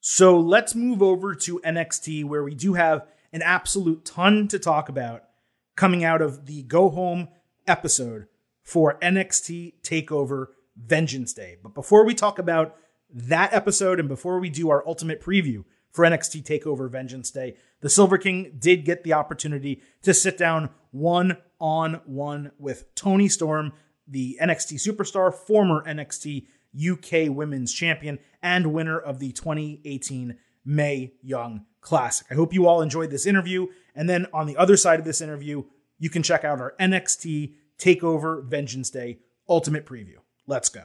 So 0.00 0.40
let's 0.40 0.74
move 0.74 1.02
over 1.02 1.34
to 1.34 1.60
NXT, 1.60 2.24
where 2.24 2.42
we 2.42 2.54
do 2.54 2.72
have 2.72 3.06
an 3.32 3.42
absolute 3.42 4.04
ton 4.04 4.48
to 4.48 4.58
talk 4.58 4.88
about 4.88 5.24
coming 5.76 6.04
out 6.04 6.20
of 6.20 6.46
the 6.46 6.62
go 6.62 6.90
home 6.90 7.28
episode 7.66 8.26
for 8.62 8.98
NXT 9.00 9.74
TakeOver 9.82 10.46
Vengeance 10.76 11.32
Day. 11.32 11.56
But 11.62 11.74
before 11.74 12.04
we 12.04 12.14
talk 12.14 12.38
about 12.38 12.76
that 13.12 13.52
episode 13.52 14.00
and 14.00 14.08
before 14.08 14.38
we 14.38 14.50
do 14.50 14.70
our 14.70 14.86
ultimate 14.86 15.20
preview 15.20 15.64
for 15.90 16.04
NXT 16.04 16.44
TakeOver 16.44 16.90
Vengeance 16.90 17.30
Day, 17.30 17.56
the 17.80 17.90
Silver 17.90 18.18
King 18.18 18.56
did 18.58 18.84
get 18.84 19.02
the 19.02 19.12
opportunity 19.12 19.82
to 20.02 20.14
sit 20.14 20.38
down 20.38 20.70
one 20.90 21.36
on 21.60 22.00
one 22.04 22.52
with 22.58 22.94
Toni 22.94 23.28
Storm, 23.28 23.72
the 24.06 24.38
NXT 24.40 24.74
superstar, 24.74 25.34
former 25.34 25.84
NXT 25.84 26.46
UK 26.74 27.34
Women's 27.34 27.72
Champion, 27.72 28.18
and 28.42 28.72
winner 28.72 28.98
of 28.98 29.18
the 29.18 29.32
2018 29.32 30.38
Mae 30.64 31.12
Young 31.22 31.66
classic. 31.82 32.28
I 32.30 32.34
hope 32.34 32.54
you 32.54 32.66
all 32.66 32.80
enjoyed 32.80 33.10
this 33.10 33.26
interview. 33.26 33.66
And 33.94 34.08
then 34.08 34.26
on 34.32 34.46
the 34.46 34.56
other 34.56 34.78
side 34.78 34.98
of 34.98 35.04
this 35.04 35.20
interview, 35.20 35.64
you 35.98 36.08
can 36.08 36.22
check 36.22 36.44
out 36.44 36.60
our 36.60 36.74
NXT 36.80 37.52
TakeOver 37.78 38.44
Vengeance 38.44 38.88
Day 38.88 39.18
Ultimate 39.48 39.84
Preview. 39.84 40.16
Let's 40.46 40.70
go. 40.70 40.84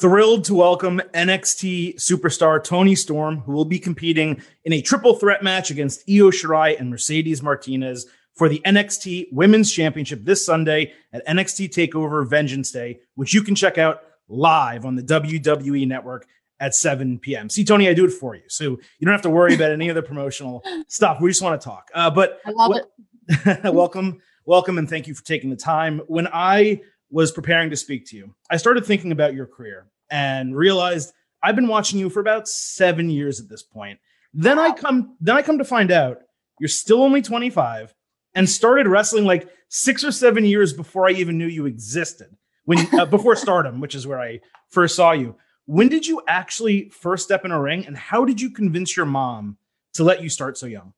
Thrilled 0.00 0.44
to 0.46 0.54
welcome 0.54 1.00
NXT 1.14 1.94
superstar 1.96 2.62
Toni 2.62 2.96
Storm, 2.96 3.38
who 3.38 3.52
will 3.52 3.64
be 3.64 3.78
competing 3.78 4.42
in 4.64 4.72
a 4.72 4.80
triple 4.80 5.14
threat 5.14 5.44
match 5.44 5.70
against 5.70 6.00
Io 6.08 6.30
Shirai 6.30 6.80
and 6.80 6.90
Mercedes 6.90 7.40
Martinez 7.40 8.06
for 8.34 8.48
the 8.48 8.60
NXT 8.66 9.26
Women's 9.30 9.70
Championship 9.70 10.24
this 10.24 10.44
Sunday 10.44 10.92
at 11.12 11.24
NXT 11.26 11.68
TakeOver 11.68 12.28
Vengeance 12.28 12.72
Day, 12.72 12.98
which 13.14 13.32
you 13.32 13.42
can 13.42 13.54
check 13.54 13.78
out 13.78 14.02
live 14.28 14.84
on 14.84 14.96
the 14.96 15.02
WWE 15.02 15.86
Network 15.86 16.26
at 16.62 16.76
7 16.76 17.18
p.m. 17.18 17.50
See, 17.50 17.64
Toni, 17.64 17.88
I 17.88 17.92
do 17.92 18.04
it 18.04 18.12
for 18.12 18.36
you. 18.36 18.44
So 18.46 18.64
you 18.64 19.04
don't 19.04 19.12
have 19.12 19.22
to 19.22 19.30
worry 19.30 19.52
about 19.52 19.72
any 19.72 19.88
of 19.88 19.96
the 19.96 20.02
promotional 20.02 20.64
stuff. 20.88 21.20
We 21.20 21.28
just 21.28 21.42
want 21.42 21.60
to 21.60 21.64
talk. 21.64 21.90
Uh, 21.92 22.08
but 22.08 22.38
I 22.46 22.52
love 22.52 22.76
it. 22.76 23.64
welcome, 23.74 24.20
welcome, 24.46 24.78
and 24.78 24.88
thank 24.88 25.08
you 25.08 25.14
for 25.14 25.24
taking 25.24 25.50
the 25.50 25.56
time. 25.56 26.00
When 26.06 26.28
I 26.32 26.80
was 27.10 27.32
preparing 27.32 27.68
to 27.70 27.76
speak 27.76 28.06
to 28.06 28.16
you, 28.16 28.34
I 28.48 28.58
started 28.58 28.86
thinking 28.86 29.10
about 29.10 29.34
your 29.34 29.46
career 29.46 29.88
and 30.08 30.56
realized 30.56 31.12
I've 31.42 31.56
been 31.56 31.66
watching 31.66 31.98
you 31.98 32.08
for 32.08 32.20
about 32.20 32.46
seven 32.46 33.10
years 33.10 33.40
at 33.40 33.48
this 33.48 33.64
point. 33.64 33.98
Then 34.32 34.56
I 34.56 34.70
come, 34.70 35.16
then 35.20 35.36
I 35.36 35.42
come 35.42 35.58
to 35.58 35.64
find 35.64 35.90
out 35.90 36.18
you're 36.60 36.68
still 36.68 37.02
only 37.02 37.22
25 37.22 37.92
and 38.36 38.48
started 38.48 38.86
wrestling 38.86 39.24
like 39.24 39.48
six 39.68 40.04
or 40.04 40.12
seven 40.12 40.44
years 40.44 40.72
before 40.72 41.08
I 41.08 41.12
even 41.12 41.38
knew 41.38 41.48
you 41.48 41.66
existed. 41.66 42.28
When 42.66 42.86
uh, 42.94 43.06
before 43.06 43.34
Stardom, 43.44 43.80
which 43.80 43.96
is 43.96 44.06
where 44.06 44.20
I 44.20 44.40
first 44.68 44.94
saw 44.94 45.10
you. 45.10 45.34
When 45.66 45.88
did 45.88 46.06
you 46.06 46.22
actually 46.26 46.88
first 46.88 47.24
step 47.24 47.44
in 47.44 47.52
a 47.52 47.60
ring, 47.60 47.86
and 47.86 47.96
how 47.96 48.24
did 48.24 48.40
you 48.40 48.50
convince 48.50 48.96
your 48.96 49.06
mom 49.06 49.58
to 49.94 50.04
let 50.04 50.22
you 50.22 50.28
start 50.28 50.58
so 50.58 50.66
young? 50.66 50.92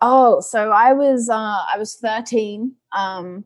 Oh, 0.00 0.40
so 0.40 0.70
I 0.70 0.92
was 0.92 1.28
uh, 1.28 1.34
I 1.72 1.76
was 1.78 1.94
13, 1.96 2.72
um, 2.96 3.44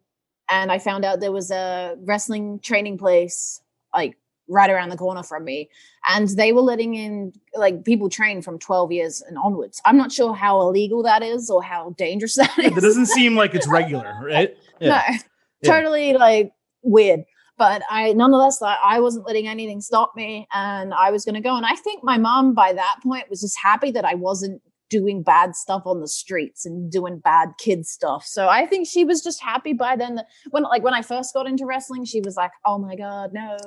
and 0.50 0.72
I 0.72 0.78
found 0.78 1.04
out 1.04 1.20
there 1.20 1.32
was 1.32 1.50
a 1.50 1.96
wrestling 2.00 2.61
training 2.61 2.98
place 2.98 3.61
like 3.94 4.16
right 4.48 4.70
around 4.70 4.88
the 4.88 4.96
corner 4.96 5.22
from 5.22 5.44
me 5.44 5.68
and 6.08 6.28
they 6.30 6.52
were 6.52 6.62
letting 6.62 6.94
in 6.94 7.32
like 7.54 7.84
people 7.84 8.08
train 8.08 8.40
from 8.40 8.58
12 8.58 8.92
years 8.92 9.22
and 9.28 9.37
onwards 9.38 9.80
i'm 9.84 9.96
not 9.96 10.11
sure 10.11 10.34
how 10.34 10.61
illegal 10.62 11.02
that 11.02 11.22
is 11.22 11.50
or 11.50 11.62
how 11.62 11.94
dangerous 11.98 12.37
that 12.37 12.58
is 12.58 12.76
it 12.76 12.80
doesn't 12.80 13.06
seem 13.06 13.37
like 13.37 13.54
it's 13.54 13.68
regular 13.68 14.18
right 14.22 14.56
yeah. 14.80 14.88
no 14.88 14.94
yeah. 14.94 15.18
totally 15.62 16.14
like 16.14 16.50
weird 16.82 17.24
but 17.59 17.83
i 17.90 18.12
nonetheless 18.12 18.61
i 18.62 18.99
wasn't 19.01 19.27
letting 19.27 19.47
anything 19.47 19.81
stop 19.81 20.12
me 20.16 20.47
and 20.53 20.94
i 20.94 21.11
was 21.11 21.25
going 21.25 21.35
to 21.35 21.40
go 21.40 21.57
and 21.57 21.66
i 21.66 21.75
think 21.75 22.03
my 22.03 22.16
mom 22.16 22.55
by 22.55 22.73
that 22.73 22.97
point 23.03 23.29
was 23.29 23.40
just 23.40 23.59
happy 23.62 23.90
that 23.90 24.05
i 24.05 24.14
wasn't 24.14 24.61
doing 24.88 25.23
bad 25.23 25.55
stuff 25.55 25.83
on 25.85 26.01
the 26.01 26.09
streets 26.09 26.64
and 26.64 26.90
doing 26.90 27.18
bad 27.18 27.51
kid 27.59 27.87
stuff. 27.87 28.25
So 28.25 28.49
I 28.49 28.66
think 28.66 28.88
she 28.88 29.05
was 29.05 29.23
just 29.23 29.42
happy 29.42 29.73
by 29.73 29.97
then 29.97 30.14
that 30.14 30.27
when 30.51 30.62
like 30.62 30.83
when 30.83 30.94
I 30.94 31.03
first 31.03 31.35
got 31.35 31.47
into 31.47 31.66
wrestling, 31.66 32.07
she 32.07 32.21
was 32.21 32.37
like, 32.37 32.53
"Oh 32.64 32.79
my 32.79 32.97
god, 32.97 33.33
no." 33.33 33.59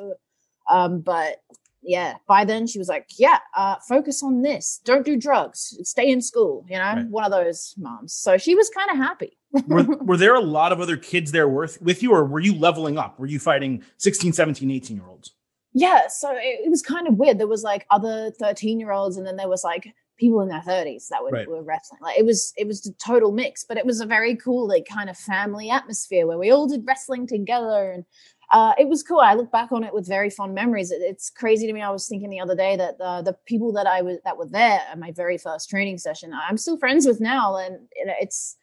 Um, 0.69 1.01
but 1.01 1.37
yeah, 1.81 2.15
by 2.27 2.45
then 2.45 2.67
she 2.67 2.79
was 2.79 2.87
like, 2.87 3.07
yeah, 3.17 3.39
uh, 3.57 3.75
focus 3.87 4.21
on 4.23 4.41
this. 4.43 4.81
Don't 4.85 5.05
do 5.05 5.17
drugs. 5.17 5.77
Stay 5.83 6.09
in 6.09 6.21
school. 6.21 6.65
You 6.69 6.77
know, 6.77 6.83
right. 6.83 7.07
one 7.07 7.23
of 7.23 7.31
those 7.31 7.73
moms. 7.77 8.13
So 8.13 8.37
she 8.37 8.55
was 8.55 8.69
kind 8.69 8.91
of 8.91 8.97
happy. 8.97 9.37
Were, 9.67 9.83
were, 10.01 10.17
there 10.17 10.35
a 10.35 10.41
lot 10.41 10.71
of 10.71 10.79
other 10.79 10.97
kids 10.97 11.31
there 11.31 11.47
with, 11.47 11.81
with 11.81 12.01
you, 12.03 12.13
or 12.13 12.25
were 12.25 12.39
you 12.39 12.55
leveling 12.55 12.97
up? 12.97 13.19
Were 13.19 13.25
you 13.25 13.39
fighting 13.39 13.83
16, 13.97 14.33
17, 14.33 14.69
18 14.69 14.97
year 14.97 15.05
olds? 15.07 15.33
Yeah. 15.73 16.07
So 16.09 16.31
it, 16.31 16.65
it 16.65 16.69
was 16.69 16.81
kind 16.81 17.07
of 17.07 17.15
weird. 17.15 17.39
There 17.39 17.47
was 17.47 17.63
like 17.63 17.85
other 17.89 18.31
13 18.39 18.79
year 18.79 18.91
olds, 18.91 19.17
and 19.17 19.25
then 19.25 19.35
there 19.35 19.49
was 19.49 19.63
like 19.63 19.93
people 20.17 20.41
in 20.41 20.49
their 20.49 20.61
30s 20.61 21.07
that 21.09 21.23
were, 21.23 21.29
right. 21.29 21.49
were 21.49 21.63
wrestling. 21.63 21.99
Like 22.01 22.17
it 22.17 22.25
was, 22.25 22.53
it 22.57 22.67
was 22.67 22.85
a 22.85 22.93
total 22.93 23.31
mix, 23.31 23.63
but 23.63 23.77
it 23.77 23.85
was 23.85 24.01
a 24.01 24.05
very 24.05 24.35
cool, 24.35 24.67
like 24.67 24.87
kind 24.87 25.09
of 25.09 25.17
family 25.17 25.69
atmosphere 25.69 26.27
where 26.27 26.37
we 26.37 26.51
all 26.51 26.67
did 26.67 26.83
wrestling 26.85 27.25
together 27.25 27.91
and 27.91 28.05
uh, 28.51 28.73
it 28.77 28.87
was 28.89 29.01
cool. 29.01 29.19
I 29.19 29.33
look 29.33 29.51
back 29.51 29.71
on 29.71 29.83
it 29.83 29.93
with 29.93 30.07
very 30.07 30.29
fond 30.29 30.53
memories. 30.53 30.91
It, 30.91 31.01
it's 31.01 31.29
crazy 31.29 31.67
to 31.67 31.73
me. 31.73 31.81
I 31.81 31.89
was 31.89 32.07
thinking 32.07 32.29
the 32.29 32.41
other 32.41 32.55
day 32.55 32.75
that 32.75 32.97
the 32.97 33.21
the 33.23 33.37
people 33.45 33.71
that 33.73 33.87
I 33.87 34.01
was 34.01 34.17
that 34.25 34.37
were 34.37 34.47
there 34.47 34.81
at 34.89 34.99
my 34.99 35.11
very 35.11 35.37
first 35.37 35.69
training 35.69 35.97
session, 35.97 36.33
I'm 36.33 36.57
still 36.57 36.77
friends 36.77 37.05
with 37.05 37.21
now, 37.21 37.55
and 37.55 37.87
it's 37.95 38.57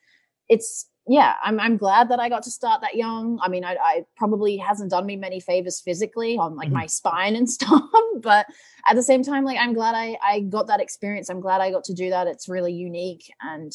it's 0.49 0.87
yeah. 1.07 1.35
I'm 1.43 1.59
I'm 1.59 1.77
glad 1.77 2.11
that 2.11 2.21
I 2.21 2.29
got 2.29 2.43
to 2.45 2.51
start 2.51 2.81
that 2.83 2.95
young. 2.95 3.39
I 3.43 3.49
mean, 3.49 3.65
I, 3.65 3.77
I 3.83 4.05
probably 4.17 4.57
hasn't 4.57 4.91
done 4.91 5.07
me 5.07 5.17
many 5.17 5.41
favors 5.41 5.81
physically 5.81 6.37
on 6.37 6.57
like 6.57 6.69
mm-hmm. 6.69 6.79
my 6.79 6.87
spine 6.87 7.37
and 7.37 7.49
stuff, 7.57 7.83
but 8.21 8.47
at 8.89 8.95
the 8.95 9.03
same 9.03 9.23
time, 9.23 9.45
like 9.45 9.59
I'm 9.59 9.73
glad 9.73 9.95
I 9.95 10.19
I 10.23 10.41
got 10.41 10.67
that 10.69 10.81
experience. 10.81 11.29
I'm 11.29 11.41
glad 11.41 11.61
I 11.61 11.71
got 11.71 11.85
to 11.85 11.95
do 11.95 12.11
that. 12.11 12.27
It's 12.27 12.49
really 12.49 12.73
unique 12.73 13.31
and 13.41 13.73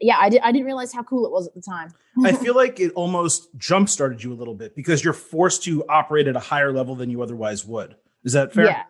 yeah, 0.00 0.16
I, 0.20 0.28
did, 0.28 0.42
I 0.42 0.52
didn't 0.52 0.66
realize 0.66 0.92
how 0.92 1.02
cool 1.02 1.24
it 1.24 1.32
was 1.32 1.46
at 1.46 1.54
the 1.54 1.62
time. 1.62 1.92
I 2.24 2.32
feel 2.44 2.54
like 2.54 2.80
it 2.80 2.92
almost 2.94 3.48
jump 3.56 3.88
started 3.88 4.22
you 4.22 4.32
a 4.32 4.34
little 4.36 4.54
bit 4.54 4.74
because 4.76 5.02
you're 5.02 5.12
forced 5.12 5.62
to 5.64 5.84
operate 5.88 6.28
at 6.28 6.36
a 6.36 6.40
higher 6.40 6.72
level 6.72 6.94
than 6.94 7.10
you 7.10 7.22
otherwise 7.22 7.64
would. 7.64 7.96
Is 8.24 8.34
that 8.34 8.52
fair? 8.52 8.66
Yeah. 8.66 8.82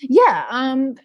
Yeah. 0.00 0.46
Um, 0.50 0.96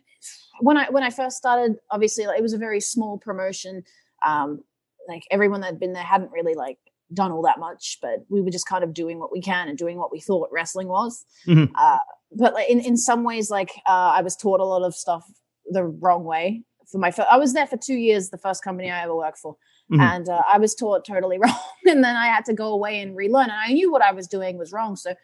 when 0.59 0.77
I 0.77 0.89
when 0.89 1.03
I 1.03 1.09
first 1.09 1.37
started, 1.37 1.77
obviously 1.91 2.25
like, 2.25 2.39
it 2.39 2.41
was 2.41 2.53
a 2.53 2.57
very 2.57 2.79
small 2.79 3.17
promotion. 3.17 3.83
Um, 4.25 4.63
like 5.07 5.23
everyone 5.31 5.61
that 5.61 5.67
had 5.67 5.79
been 5.79 5.93
there 5.93 6.03
hadn't 6.03 6.31
really 6.31 6.55
like 6.55 6.77
done 7.13 7.31
all 7.31 7.43
that 7.43 7.59
much, 7.59 7.99
but 8.01 8.25
we 8.29 8.41
were 8.41 8.49
just 8.49 8.67
kind 8.67 8.83
of 8.83 8.93
doing 8.93 9.19
what 9.19 9.31
we 9.31 9.41
can 9.41 9.67
and 9.67 9.77
doing 9.77 9.97
what 9.97 10.11
we 10.11 10.19
thought 10.19 10.49
wrestling 10.51 10.87
was. 10.87 11.25
Mm-hmm. 11.47 11.73
Uh, 11.77 11.97
but 12.31 12.53
like, 12.53 12.69
in 12.69 12.79
in 12.79 12.97
some 12.97 13.23
ways, 13.23 13.49
like 13.49 13.71
uh, 13.87 14.13
I 14.15 14.21
was 14.21 14.35
taught 14.35 14.59
a 14.59 14.65
lot 14.65 14.83
of 14.83 14.95
stuff 14.95 15.25
the 15.67 15.83
wrong 15.83 16.23
way 16.23 16.63
for 16.91 16.97
my 16.97 17.11
first, 17.11 17.27
I 17.31 17.37
was 17.37 17.53
there 17.53 17.67
for 17.67 17.77
two 17.77 17.95
years, 17.95 18.29
the 18.29 18.37
first 18.37 18.63
company 18.63 18.91
I 18.91 19.03
ever 19.03 19.15
worked 19.15 19.39
for. 19.39 19.53
Mm-hmm. 19.91 20.01
And 20.01 20.29
uh, 20.29 20.41
I 20.51 20.57
was 20.57 20.75
taught 20.75 21.05
totally 21.05 21.37
wrong. 21.43 21.59
and 21.85 22.03
then 22.03 22.15
I 22.15 22.27
had 22.27 22.45
to 22.45 22.53
go 22.53 22.73
away 22.73 23.01
and 23.01 23.15
relearn. 23.15 23.49
And 23.49 23.59
I 23.59 23.73
knew 23.73 23.91
what 23.91 24.01
I 24.01 24.11
was 24.11 24.27
doing 24.27 24.57
was 24.57 24.71
wrong. 24.71 24.95
So 24.95 25.15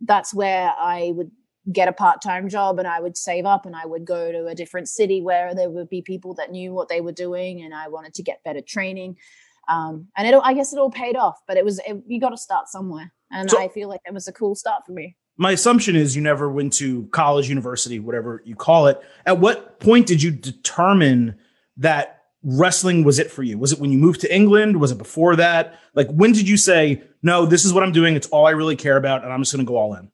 that's 0.00 0.34
where 0.34 0.72
I 0.78 1.12
would 1.14 1.30
get 1.70 1.88
a 1.88 1.92
part-time 1.92 2.48
job 2.48 2.78
and 2.78 2.88
I 2.88 3.00
would 3.00 3.16
save 3.16 3.46
up 3.46 3.66
and 3.66 3.76
I 3.76 3.86
would 3.86 4.04
go 4.04 4.32
to 4.32 4.46
a 4.46 4.54
different 4.54 4.88
city 4.88 5.20
where 5.20 5.54
there 5.54 5.70
would 5.70 5.88
be 5.88 6.02
people 6.02 6.34
that 6.34 6.50
knew 6.50 6.72
what 6.72 6.88
they 6.88 7.00
were 7.00 7.12
doing 7.12 7.62
and 7.62 7.72
I 7.72 7.88
wanted 7.88 8.14
to 8.14 8.22
get 8.22 8.42
better 8.44 8.60
training. 8.60 9.16
Um, 9.68 10.08
and 10.16 10.26
it, 10.26 10.34
I 10.42 10.54
guess 10.54 10.72
it 10.72 10.78
all 10.78 10.90
paid 10.90 11.16
off, 11.16 11.40
but 11.46 11.56
it 11.56 11.64
was, 11.64 11.78
it, 11.86 12.02
you 12.06 12.20
got 12.20 12.30
to 12.30 12.36
start 12.36 12.68
somewhere. 12.68 13.12
And 13.30 13.48
so, 13.48 13.62
I 13.62 13.68
feel 13.68 13.88
like 13.88 14.00
it 14.04 14.12
was 14.12 14.26
a 14.26 14.32
cool 14.32 14.54
start 14.54 14.84
for 14.84 14.92
me 14.92 15.16
my 15.36 15.52
assumption 15.52 15.96
is 15.96 16.14
you 16.14 16.22
never 16.22 16.50
went 16.50 16.72
to 16.74 17.06
college, 17.06 17.48
university, 17.48 17.98
whatever 17.98 18.42
you 18.44 18.54
call 18.54 18.86
it. 18.86 19.00
At 19.26 19.40
what 19.40 19.80
point 19.80 20.06
did 20.06 20.22
you 20.22 20.30
determine 20.30 21.36
that 21.78 22.24
wrestling 22.42 23.04
was 23.04 23.18
it 23.18 23.30
for 23.30 23.42
you? 23.42 23.58
Was 23.58 23.72
it 23.72 23.78
when 23.78 23.90
you 23.90 23.98
moved 23.98 24.20
to 24.22 24.34
England? 24.34 24.80
Was 24.80 24.92
it 24.92 24.98
before 24.98 25.36
that? 25.36 25.78
Like, 25.94 26.08
when 26.10 26.32
did 26.32 26.48
you 26.48 26.56
say, 26.56 27.02
no, 27.22 27.46
this 27.46 27.64
is 27.64 27.72
what 27.72 27.82
I'm 27.82 27.92
doing. 27.92 28.14
It's 28.14 28.26
all 28.28 28.46
I 28.46 28.50
really 28.50 28.76
care 28.76 28.96
about. 28.96 29.24
And 29.24 29.32
I'm 29.32 29.40
just 29.40 29.52
going 29.52 29.64
to 29.64 29.68
go 29.68 29.76
all 29.76 29.94
in? 29.94 30.10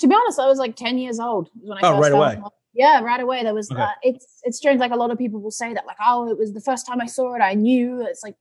To 0.00 0.06
be 0.06 0.14
honest, 0.14 0.38
I 0.38 0.46
was 0.46 0.58
like 0.58 0.76
10 0.76 0.98
years 0.98 1.18
old 1.18 1.50
when 1.60 1.78
I 1.78 1.80
oh, 1.88 1.98
right 1.98 2.12
away. 2.12 2.40
Yeah, 2.74 3.00
right 3.00 3.20
away. 3.20 3.42
There 3.42 3.54
was, 3.54 3.70
okay. 3.70 3.80
uh, 3.80 3.88
it's, 4.02 4.40
it's 4.44 4.56
strange. 4.56 4.78
Like 4.78 4.92
a 4.92 4.96
lot 4.96 5.10
of 5.10 5.18
people 5.18 5.40
will 5.40 5.50
say 5.50 5.74
that, 5.74 5.86
like, 5.86 5.96
oh, 6.06 6.30
it 6.30 6.38
was 6.38 6.52
the 6.52 6.60
first 6.60 6.86
time 6.86 7.00
I 7.00 7.06
saw 7.06 7.34
it. 7.34 7.40
I 7.40 7.54
knew 7.54 8.06
it's 8.06 8.22
like, 8.22 8.36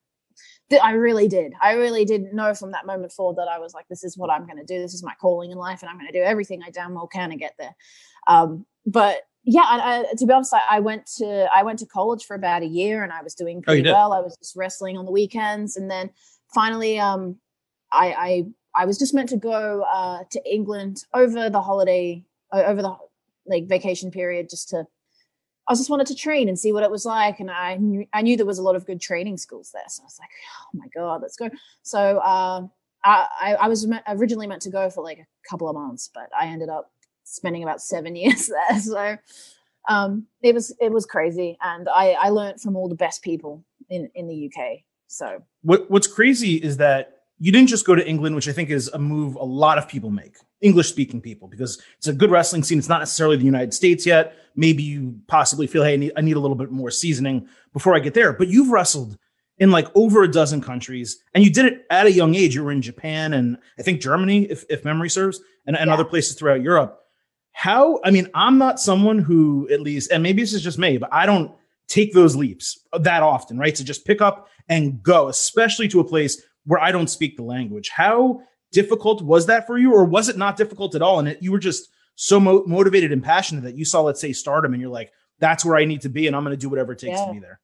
I 0.83 0.91
really 0.91 1.27
did. 1.27 1.53
I 1.61 1.73
really 1.73 2.05
didn't 2.05 2.35
know 2.35 2.53
from 2.53 2.71
that 2.71 2.85
moment 2.85 3.11
forward 3.11 3.37
that 3.37 3.47
I 3.47 3.57
was 3.57 3.73
like, 3.73 3.87
this 3.87 4.03
is 4.03 4.17
what 4.17 4.29
I'm 4.29 4.45
going 4.45 4.57
to 4.57 4.65
do. 4.65 4.79
This 4.79 4.93
is 4.93 5.03
my 5.03 5.13
calling 5.19 5.51
in 5.51 5.57
life, 5.57 5.81
and 5.81 5.89
I'm 5.89 5.97
going 5.97 6.11
to 6.11 6.17
do 6.17 6.23
everything 6.23 6.61
I 6.61 6.71
damn 6.71 6.93
well 6.93 7.07
can 7.07 7.29
to 7.29 7.37
get 7.37 7.53
there. 7.57 7.75
Um, 8.27 8.65
but 8.85 9.21
yeah, 9.43 9.63
I, 9.63 9.99
I, 9.99 10.13
to 10.17 10.25
be 10.25 10.33
honest, 10.33 10.53
I, 10.53 10.61
I, 10.71 10.79
went 10.81 11.05
to 11.17 11.47
I 11.55 11.63
went 11.63 11.79
to 11.79 11.85
college 11.85 12.25
for 12.25 12.35
about 12.35 12.63
a 12.63 12.67
year, 12.67 13.03
and 13.03 13.13
I 13.13 13.23
was 13.23 13.33
doing 13.33 13.59
oh, 13.59 13.61
pretty 13.71 13.89
oh, 13.89 13.93
well. 13.93 14.13
I 14.13 14.19
was 14.19 14.35
just 14.37 14.57
wrestling 14.57 14.97
on 14.97 15.05
the 15.05 15.11
weekends, 15.11 15.77
and 15.77 15.89
then 15.89 16.09
finally, 16.53 16.99
um, 16.99 17.37
I, 17.91 18.45
I 18.77 18.85
was 18.85 18.97
just 18.99 19.13
meant 19.13 19.29
to 19.29 19.37
go 19.37 19.83
uh, 19.83 20.23
to 20.29 20.41
England 20.49 21.03
over 21.13 21.49
the 21.49 21.61
holiday, 21.61 22.23
over 22.53 22.81
the 22.81 22.95
like 23.45 23.67
vacation 23.67 24.11
period, 24.11 24.49
just 24.49 24.69
to 24.69 24.85
I 25.67 25.73
just 25.73 25.89
wanted 25.89 26.07
to 26.07 26.15
train 26.15 26.47
and 26.47 26.57
see 26.57 26.71
what 26.71 26.83
it 26.83 26.91
was 26.91 27.05
like. 27.05 27.39
And 27.39 27.51
I 27.51 27.75
knew, 27.75 28.05
I 28.13 28.21
knew 28.21 28.37
there 28.37 28.45
was 28.45 28.59
a 28.59 28.63
lot 28.63 28.75
of 28.75 28.85
good 28.85 29.01
training 29.01 29.37
schools 29.37 29.71
there. 29.73 29.83
So 29.89 30.03
I 30.03 30.05
was 30.05 30.17
like, 30.19 30.29
oh 30.61 30.79
my 30.79 30.87
God, 30.95 31.21
let's 31.21 31.35
go. 31.35 31.49
So 31.81 32.19
uh, 32.19 32.65
I, 33.03 33.55
I 33.59 33.67
was 33.67 33.87
originally 34.07 34.47
meant 34.47 34.61
to 34.63 34.69
go 34.69 34.89
for 34.89 35.03
like 35.03 35.19
a 35.19 35.25
couple 35.49 35.67
of 35.67 35.75
months, 35.75 36.09
but 36.13 36.29
I 36.39 36.47
ended 36.47 36.69
up 36.69 36.91
spending 37.23 37.63
about 37.63 37.81
seven 37.81 38.15
years 38.15 38.47
there. 38.47 38.79
So 38.79 39.17
um, 39.89 40.27
it 40.41 40.53
was 40.53 40.73
it 40.79 40.91
was 40.91 41.05
crazy. 41.05 41.57
And 41.61 41.89
I, 41.89 42.11
I 42.11 42.29
learned 42.29 42.61
from 42.61 42.75
all 42.75 42.87
the 42.87 42.95
best 42.95 43.21
people 43.21 43.63
in, 43.89 44.09
in 44.15 44.27
the 44.27 44.49
UK. 44.49 44.79
So 45.07 45.43
what, 45.63 45.89
what's 45.91 46.07
crazy 46.07 46.55
is 46.55 46.77
that 46.77 47.16
you 47.39 47.51
didn't 47.51 47.69
just 47.69 47.85
go 47.85 47.95
to 47.95 48.07
England, 48.07 48.35
which 48.35 48.47
I 48.47 48.51
think 48.51 48.69
is 48.69 48.87
a 48.89 48.99
move 48.99 49.35
a 49.35 49.43
lot 49.43 49.77
of 49.77 49.87
people 49.87 50.09
make, 50.09 50.35
English 50.61 50.89
speaking 50.89 51.21
people, 51.21 51.47
because 51.47 51.81
it's 51.97 52.07
a 52.07 52.13
good 52.13 52.31
wrestling 52.31 52.63
scene. 52.63 52.79
It's 52.79 52.89
not 52.89 52.99
necessarily 52.99 53.37
the 53.37 53.45
United 53.45 53.73
States 53.73 54.05
yet. 54.05 54.35
Maybe 54.55 54.83
you 54.83 55.19
possibly 55.27 55.67
feel, 55.67 55.83
hey, 55.83 55.93
I 55.93 55.97
need, 55.97 56.11
I 56.17 56.21
need 56.21 56.35
a 56.35 56.39
little 56.39 56.57
bit 56.57 56.71
more 56.71 56.89
seasoning 56.89 57.47
before 57.73 57.95
I 57.95 57.99
get 57.99 58.13
there. 58.13 58.33
But 58.33 58.47
you've 58.47 58.69
wrestled 58.69 59.17
in 59.59 59.71
like 59.71 59.87
over 59.95 60.23
a 60.23 60.31
dozen 60.31 60.61
countries 60.61 61.19
and 61.33 61.43
you 61.43 61.51
did 61.51 61.65
it 61.65 61.85
at 61.89 62.05
a 62.05 62.11
young 62.11 62.35
age. 62.35 62.55
You 62.55 62.63
were 62.63 62.71
in 62.71 62.81
Japan 62.81 63.33
and 63.33 63.57
I 63.79 63.83
think 63.83 64.01
Germany, 64.01 64.45
if, 64.45 64.65
if 64.69 64.85
memory 64.85 65.09
serves, 65.09 65.39
and, 65.65 65.77
and 65.77 65.87
yeah. 65.87 65.93
other 65.93 66.05
places 66.05 66.35
throughout 66.35 66.61
Europe. 66.61 66.99
how 67.51 67.99
i 68.03 68.11
mean 68.11 68.29
i'm 68.35 68.59
not 68.59 68.79
someone 68.79 69.17
who 69.17 69.67
at 69.71 69.81
least 69.81 70.11
and 70.11 70.21
maybe 70.21 70.43
this 70.43 70.53
is 70.53 70.61
just 70.61 70.77
me 70.77 70.97
but 70.97 71.11
i 71.11 71.25
don't 71.25 71.51
take 71.87 72.13
those 72.13 72.35
leaps 72.35 72.85
that 72.99 73.23
often 73.23 73.57
right 73.57 73.73
to 73.73 73.83
just 73.83 74.05
pick 74.05 74.21
up 74.21 74.47
and 74.69 75.01
go 75.01 75.27
especially 75.27 75.87
to 75.87 75.99
a 75.99 76.03
place 76.03 76.43
where 76.67 76.79
i 76.79 76.91
don't 76.91 77.09
speak 77.09 77.35
the 77.35 77.43
language. 77.43 77.89
How 77.89 78.41
difficult 78.71 79.21
was 79.21 79.47
that 79.47 79.65
for 79.65 79.77
you 79.77 79.93
or 79.93 80.05
was 80.05 80.29
it 80.29 80.37
not 80.37 80.57
difficult 80.57 80.93
at 80.93 81.01
all? 81.01 81.19
And 81.19 81.29
it, 81.29 81.41
you 81.41 81.51
were 81.51 81.59
just 81.59 81.89
so 82.15 82.39
mo- 82.39 82.63
motivated 82.67 83.11
and 83.11 83.23
passionate 83.23 83.61
that 83.63 83.75
you 83.75 83.85
saw 83.85 84.01
let's 84.01 84.19
say 84.19 84.33
stardom 84.33 84.73
and 84.73 84.81
you're 84.81 84.91
like 84.91 85.11
that's 85.39 85.63
where 85.63 85.77
i 85.77 85.85
need 85.85 86.01
to 86.01 86.09
be 86.09 86.27
and 86.27 86.35
i'm 86.35 86.43
going 86.43 86.55
to 86.55 86.59
do 86.59 86.67
whatever 86.67 86.91
it 86.91 86.99
takes 86.99 87.17
yeah. 87.17 87.25
to 87.25 87.31
be 87.31 87.39
there. 87.39 87.59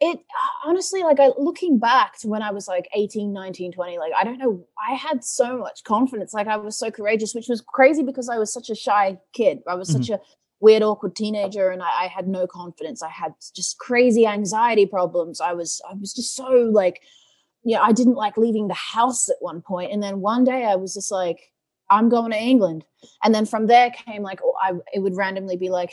It 0.00 0.20
honestly 0.64 1.02
like 1.02 1.20
I, 1.20 1.30
looking 1.38 1.78
back 1.78 2.18
to 2.18 2.28
when 2.28 2.42
i 2.42 2.50
was 2.50 2.68
like 2.68 2.86
18 2.94 3.32
19 3.32 3.72
20 3.72 3.98
like 3.98 4.12
i 4.18 4.24
don't 4.24 4.38
know 4.38 4.66
i 4.78 4.94
had 4.94 5.24
so 5.24 5.56
much 5.56 5.84
confidence 5.84 6.34
like 6.34 6.48
i 6.48 6.56
was 6.56 6.76
so 6.76 6.90
courageous 6.90 7.34
which 7.34 7.48
was 7.48 7.62
crazy 7.62 8.02
because 8.02 8.28
i 8.28 8.36
was 8.36 8.52
such 8.52 8.70
a 8.70 8.74
shy 8.74 9.18
kid. 9.32 9.60
I 9.66 9.74
was 9.74 9.88
mm-hmm. 9.88 10.02
such 10.02 10.10
a 10.10 10.20
weird 10.60 10.82
awkward 10.82 11.14
teenager 11.16 11.70
and 11.70 11.82
I, 11.82 12.04
I, 12.04 12.06
had 12.06 12.26
no 12.26 12.46
confidence. 12.46 13.02
I 13.02 13.10
had 13.10 13.34
just 13.54 13.78
crazy 13.78 14.26
anxiety 14.26 14.86
problems. 14.86 15.40
I 15.40 15.52
was 15.52 15.80
i 15.88 15.94
was 15.94 16.12
just 16.12 16.34
so 16.34 16.48
like 16.72 17.00
yeah 17.64 17.80
i 17.82 17.92
didn't 17.92 18.14
like 18.14 18.36
leaving 18.36 18.68
the 18.68 18.74
house 18.74 19.28
at 19.28 19.36
one 19.40 19.60
point 19.60 19.92
and 19.92 20.02
then 20.02 20.20
one 20.20 20.44
day 20.44 20.64
i 20.64 20.74
was 20.74 20.94
just 20.94 21.10
like 21.10 21.52
i'm 21.90 22.08
going 22.08 22.30
to 22.30 22.38
england 22.38 22.84
and 23.22 23.34
then 23.34 23.46
from 23.46 23.66
there 23.66 23.90
came 23.90 24.22
like 24.22 24.40
oh, 24.42 24.54
I, 24.62 24.72
it 24.92 25.00
would 25.00 25.16
randomly 25.16 25.56
be 25.56 25.68
like 25.68 25.90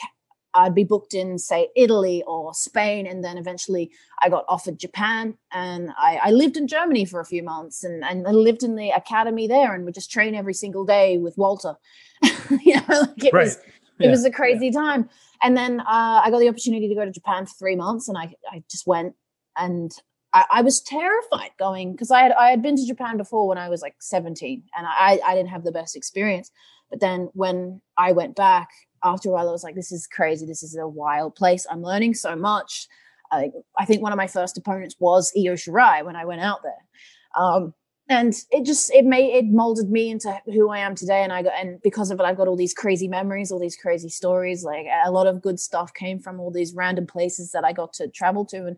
I'd 0.54 0.76
be 0.76 0.84
booked 0.84 1.14
in, 1.14 1.38
say, 1.38 1.70
Italy 1.76 2.24
or 2.28 2.54
Spain. 2.54 3.08
And 3.08 3.24
then 3.24 3.38
eventually 3.38 3.92
I 4.22 4.30
got 4.30 4.46
offered 4.48 4.80
Japan. 4.80 5.38
And 5.52 5.92
I, 5.98 6.20
I 6.24 6.32
lived 6.32 6.58
in 6.58 6.68
Germany 6.68 7.06
for 7.06 7.20
a 7.20 7.26
few 7.26 7.44
months 7.44 7.84
and, 7.84 8.04
and 8.04 8.28
I 8.28 8.32
lived 8.32 8.64
in 8.64 8.76
the 8.76 8.90
academy 8.90 9.48
there 9.48 9.74
and 9.74 9.86
would 9.86 9.94
just 9.94 10.12
train 10.12 10.36
every 10.36 10.54
single 10.54 10.86
day 10.86 11.18
with 11.18 11.38
Walter. 11.38 11.76
you 12.64 12.76
know, 12.76 12.84
like 12.90 13.24
it 13.24 13.34
right. 13.34 13.46
was 13.46 13.60
it 14.00 14.10
was 14.10 14.26
a 14.26 14.32
crazy 14.32 14.68
yeah. 14.68 14.80
time. 14.80 15.10
And 15.44 15.56
then 15.56 15.80
uh, 15.82 16.22
I 16.24 16.30
got 16.32 16.40
the 16.40 16.50
opportunity 16.50 16.88
to 16.88 16.96
go 16.96 17.06
to 17.06 17.12
Japan 17.12 17.46
for 17.46 17.54
three 17.54 17.76
months 17.76 18.08
and 18.08 18.18
I, 18.18 18.34
I 18.52 18.64
just 18.70 18.88
went 18.88 19.16
and 19.58 19.92
I, 20.34 20.46
I 20.52 20.62
was 20.62 20.82
terrified 20.82 21.52
going 21.60 21.92
because 21.92 22.12
I 22.12 22.22
had 22.22 22.32
I 22.34 22.50
had 22.50 22.62
been 22.62 22.78
to 22.78 22.86
Japan 22.86 23.18
before 23.18 23.48
when 23.48 23.58
I 23.58 23.70
was 23.70 23.82
like 23.82 23.96
17 24.00 24.64
and 24.78 24.88
I, 24.88 25.20
I 25.26 25.36
didn't 25.36 25.50
have 25.50 25.64
the 25.64 25.72
best 25.72 25.96
experience. 25.96 26.52
But 26.90 27.00
then 27.00 27.30
when 27.34 27.82
I 27.98 28.12
went 28.12 28.36
back, 28.36 28.70
after 29.04 29.30
a 29.30 29.32
while, 29.32 29.50
I 29.50 29.52
was 29.52 29.64
like, 29.64 29.76
this 29.76 29.92
is 29.92 30.08
crazy. 30.08 30.46
This 30.46 30.64
is 30.64 30.76
a 30.76 30.88
wild 30.88 31.36
place. 31.36 31.66
I'm 31.70 31.82
learning 31.82 32.14
so 32.14 32.36
much. 32.36 32.88
I, 33.32 33.52
I 33.78 33.86
think 33.86 34.02
one 34.02 34.12
of 34.12 34.18
my 34.18 34.28
first 34.28 34.58
opponents 34.58 34.96
was 35.00 35.32
Io 35.36 35.54
Shirai 35.54 36.06
when 36.06 36.16
I 36.16 36.26
went 36.26 36.42
out 36.42 36.62
there. 36.64 37.44
Um, 37.44 37.74
and 38.10 38.34
it 38.52 38.66
just 38.66 38.92
it 38.94 39.06
made 39.06 39.34
it 39.34 39.46
molded 39.46 39.90
me 39.90 40.10
into 40.10 40.38
who 40.46 40.70
I 40.70 40.80
am 40.80 40.96
today. 40.96 41.24
And 41.24 41.32
I 41.32 41.44
got 41.44 41.54
and 41.58 41.82
because 41.82 42.12
of 42.12 42.20
it, 42.20 42.24
I've 42.24 42.36
got 42.36 42.50
all 42.50 42.58
these 42.58 42.74
crazy 42.74 43.08
memories, 43.08 43.52
all 43.52 43.60
these 43.60 43.78
crazy 43.78 44.10
stories. 44.10 44.66
Like 44.66 44.86
a 45.06 45.12
lot 45.12 45.28
of 45.28 45.42
good 45.42 45.62
stuff 45.62 45.94
came 45.94 46.20
from 46.20 46.40
all 46.40 46.52
these 46.52 46.74
random 46.74 47.08
places 47.08 47.52
that 47.52 47.64
I 47.64 47.72
got 47.72 47.94
to 47.94 48.10
travel 48.10 48.44
to. 48.48 48.68
And 48.68 48.78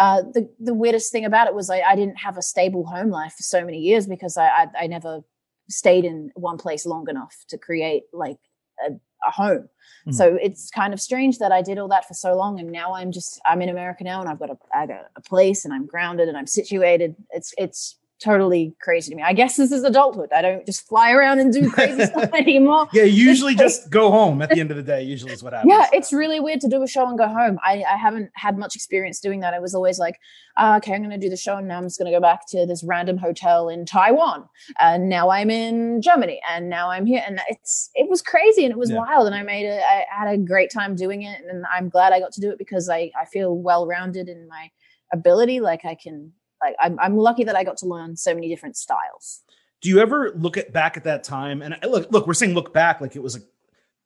uh, 0.00 0.22
the 0.22 0.48
the 0.58 0.72
weirdest 0.72 1.12
thing 1.12 1.26
about 1.26 1.46
it 1.46 1.54
was 1.54 1.68
I, 1.68 1.80
I 1.80 1.94
didn't 1.94 2.16
have 2.16 2.38
a 2.38 2.42
stable 2.42 2.86
home 2.86 3.10
life 3.10 3.34
for 3.36 3.42
so 3.42 3.64
many 3.64 3.78
years 3.78 4.06
because 4.06 4.38
I, 4.38 4.46
I, 4.46 4.66
I 4.82 4.86
never 4.86 5.20
stayed 5.68 6.04
in 6.06 6.30
one 6.34 6.56
place 6.56 6.86
long 6.86 7.08
enough 7.08 7.36
to 7.48 7.58
create 7.58 8.04
like 8.12 8.38
a 8.86 8.92
a 9.26 9.30
home. 9.30 9.68
Mm. 10.08 10.14
So 10.14 10.38
it's 10.40 10.70
kind 10.70 10.94
of 10.94 11.00
strange 11.00 11.38
that 11.38 11.52
I 11.52 11.60
did 11.60 11.78
all 11.78 11.88
that 11.88 12.08
for 12.08 12.14
so 12.14 12.34
long, 12.34 12.58
and 12.58 12.70
now 12.70 12.94
I'm 12.94 13.12
just 13.12 13.40
I'm 13.46 13.60
in 13.60 13.68
America 13.68 14.02
now, 14.02 14.20
and 14.20 14.28
I've 14.30 14.38
got 14.38 14.50
a 14.50 14.56
I 14.74 14.86
got 14.86 15.10
a 15.14 15.20
place, 15.20 15.66
and 15.66 15.74
I'm 15.74 15.86
grounded, 15.86 16.28
and 16.28 16.36
I'm 16.36 16.46
situated. 16.46 17.14
It's 17.30 17.52
it's 17.58 17.96
totally 18.22 18.76
crazy 18.80 19.10
to 19.10 19.16
me. 19.16 19.22
I 19.22 19.32
guess 19.32 19.56
this 19.56 19.72
is 19.72 19.82
adulthood. 19.82 20.30
I 20.32 20.42
don't 20.42 20.64
just 20.66 20.86
fly 20.86 21.10
around 21.12 21.38
and 21.38 21.52
do 21.52 21.70
crazy 21.70 22.04
stuff 22.06 22.30
anymore. 22.34 22.86
Yeah, 22.92 23.04
usually 23.04 23.54
just 23.54 23.90
go 23.90 24.10
home 24.10 24.42
at 24.42 24.50
the 24.50 24.60
end 24.60 24.70
of 24.70 24.76
the 24.76 24.82
day, 24.82 25.02
usually 25.02 25.32
is 25.32 25.42
what 25.42 25.52
happens. 25.52 25.72
Yeah, 25.72 25.86
it's 25.92 26.12
really 26.12 26.38
weird 26.38 26.60
to 26.60 26.68
do 26.68 26.82
a 26.82 26.86
show 26.86 27.08
and 27.08 27.18
go 27.18 27.26
home. 27.26 27.58
I, 27.64 27.82
I 27.82 27.96
haven't 27.96 28.30
had 28.34 28.58
much 28.58 28.76
experience 28.76 29.20
doing 29.20 29.40
that. 29.40 29.54
I 29.54 29.58
was 29.58 29.74
always 29.74 29.98
like, 29.98 30.18
uh, 30.56 30.78
okay, 30.78 30.94
I'm 30.94 31.00
going 31.00 31.10
to 31.10 31.18
do 31.18 31.30
the 31.30 31.36
show 31.36 31.56
and 31.56 31.66
now 31.66 31.78
I'm 31.78 31.84
just 31.84 31.98
going 31.98 32.10
to 32.10 32.16
go 32.16 32.20
back 32.20 32.46
to 32.48 32.66
this 32.66 32.84
random 32.84 33.16
hotel 33.16 33.68
in 33.68 33.86
Taiwan. 33.86 34.44
And 34.78 35.08
now 35.08 35.30
I'm 35.30 35.50
in 35.50 36.02
Germany 36.02 36.40
and 36.50 36.68
now 36.68 36.90
I'm 36.90 37.06
here. 37.06 37.22
And 37.26 37.40
it's, 37.48 37.90
it 37.94 38.10
was 38.10 38.20
crazy 38.20 38.64
and 38.64 38.72
it 38.72 38.78
was 38.78 38.90
yeah. 38.90 38.98
wild. 38.98 39.26
And 39.26 39.34
I 39.34 39.42
made 39.42 39.66
it, 39.66 39.82
I 39.82 40.04
had 40.10 40.32
a 40.32 40.38
great 40.38 40.70
time 40.70 40.94
doing 40.94 41.22
it. 41.22 41.40
And 41.48 41.64
I'm 41.74 41.88
glad 41.88 42.12
I 42.12 42.20
got 42.20 42.32
to 42.32 42.40
do 42.40 42.50
it 42.50 42.58
because 42.58 42.90
I, 42.90 43.10
I 43.18 43.24
feel 43.24 43.56
well-rounded 43.56 44.28
in 44.28 44.46
my 44.48 44.70
ability. 45.12 45.60
Like 45.60 45.84
I 45.84 45.94
can 45.94 46.32
like 46.62 46.76
I'm, 46.80 46.98
I'm 46.98 47.16
lucky 47.16 47.44
that 47.44 47.56
I 47.56 47.64
got 47.64 47.76
to 47.78 47.86
learn 47.86 48.16
so 48.16 48.34
many 48.34 48.48
different 48.48 48.76
styles. 48.76 49.42
Do 49.80 49.88
you 49.88 50.00
ever 50.00 50.32
look 50.34 50.56
at 50.56 50.72
back 50.72 50.96
at 50.96 51.04
that 51.04 51.24
time? 51.24 51.62
And 51.62 51.74
uh, 51.74 51.88
look, 51.88 52.10
look, 52.10 52.26
we're 52.26 52.34
saying 52.34 52.54
look 52.54 52.72
back 52.72 53.00
like 53.00 53.16
it 53.16 53.22
was 53.22 53.34
like 53.34 53.44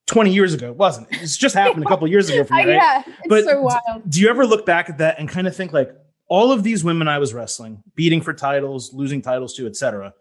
20 0.06 0.32
years 0.32 0.54
ago. 0.54 0.68
It 0.68 0.76
wasn't. 0.76 1.08
It's 1.10 1.36
just 1.36 1.54
happened 1.56 1.84
a 1.84 1.88
couple 1.88 2.06
years 2.08 2.30
ago 2.30 2.44
for 2.44 2.54
me, 2.54 2.60
right? 2.60 2.68
yeah, 2.68 3.02
it's 3.06 3.28
but 3.28 3.44
so 3.44 3.60
wild. 3.60 4.08
Do 4.08 4.20
you 4.20 4.28
ever 4.28 4.46
look 4.46 4.64
back 4.66 4.88
at 4.88 4.98
that 4.98 5.18
and 5.18 5.28
kind 5.28 5.46
of 5.46 5.56
think 5.56 5.72
like 5.72 5.90
all 6.28 6.52
of 6.52 6.62
these 6.62 6.84
women 6.84 7.08
I 7.08 7.18
was 7.18 7.34
wrestling, 7.34 7.82
beating 7.94 8.20
for 8.20 8.32
titles, 8.32 8.92
losing 8.92 9.22
titles 9.22 9.54
to, 9.54 9.66
etc. 9.66 10.14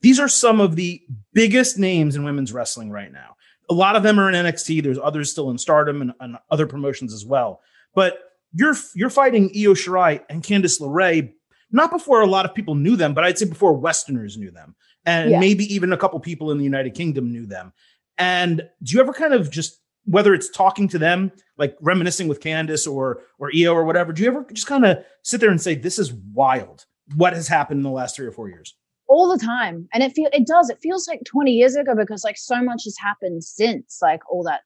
These 0.00 0.18
are 0.18 0.28
some 0.28 0.60
of 0.60 0.76
the 0.76 1.02
biggest 1.32 1.78
names 1.78 2.16
in 2.16 2.24
women's 2.24 2.52
wrestling 2.52 2.90
right 2.90 3.12
now. 3.12 3.36
A 3.68 3.74
lot 3.74 3.96
of 3.96 4.02
them 4.02 4.18
are 4.18 4.28
in 4.28 4.34
NXT. 4.34 4.82
There's 4.82 4.98
others 4.98 5.30
still 5.30 5.50
in 5.50 5.58
Stardom 5.58 6.02
and, 6.02 6.12
and 6.20 6.36
other 6.50 6.66
promotions 6.66 7.12
as 7.12 7.24
well. 7.24 7.60
But 7.94 8.18
you're 8.52 8.74
you're 8.94 9.10
fighting 9.10 9.44
Io 9.54 9.74
Shirai 9.74 10.22
and 10.28 10.42
Candice 10.42 10.80
LeRae 10.80 11.32
not 11.72 11.90
before 11.90 12.20
a 12.20 12.26
lot 12.26 12.44
of 12.44 12.54
people 12.54 12.74
knew 12.74 12.96
them, 12.96 13.14
but 13.14 13.24
I'd 13.24 13.38
say 13.38 13.46
before 13.46 13.72
Westerners 13.74 14.36
knew 14.36 14.50
them, 14.50 14.74
and 15.04 15.30
yeah. 15.30 15.40
maybe 15.40 15.64
even 15.72 15.92
a 15.92 15.96
couple 15.96 16.18
people 16.20 16.50
in 16.50 16.58
the 16.58 16.64
United 16.64 16.94
Kingdom 16.94 17.30
knew 17.30 17.46
them. 17.46 17.72
And 18.18 18.62
do 18.82 18.94
you 18.94 19.00
ever 19.00 19.12
kind 19.12 19.34
of 19.34 19.50
just 19.50 19.80
whether 20.04 20.34
it's 20.34 20.48
talking 20.50 20.88
to 20.88 20.98
them, 20.98 21.30
like 21.58 21.76
reminiscing 21.80 22.26
with 22.26 22.40
Candice 22.40 22.90
or 22.90 23.22
or 23.38 23.50
Io 23.54 23.72
or 23.72 23.84
whatever, 23.84 24.12
do 24.12 24.22
you 24.22 24.28
ever 24.28 24.46
just 24.52 24.66
kind 24.66 24.84
of 24.84 24.98
sit 25.22 25.40
there 25.40 25.50
and 25.50 25.60
say, 25.60 25.74
"This 25.74 25.98
is 25.98 26.12
wild"? 26.12 26.86
What 27.14 27.32
has 27.32 27.48
happened 27.48 27.78
in 27.78 27.84
the 27.84 27.90
last 27.90 28.16
three 28.16 28.26
or 28.26 28.32
four 28.32 28.48
years? 28.48 28.74
all 29.10 29.28
the 29.28 29.44
time 29.44 29.88
and 29.92 30.04
it 30.04 30.12
feel 30.12 30.30
it 30.32 30.46
does 30.46 30.70
it 30.70 30.78
feels 30.80 31.08
like 31.08 31.20
20 31.24 31.50
years 31.50 31.74
ago 31.74 31.96
because 31.96 32.22
like 32.22 32.38
so 32.38 32.62
much 32.62 32.84
has 32.84 32.96
happened 32.96 33.42
since 33.42 33.98
like 34.00 34.20
all 34.30 34.44
that 34.44 34.60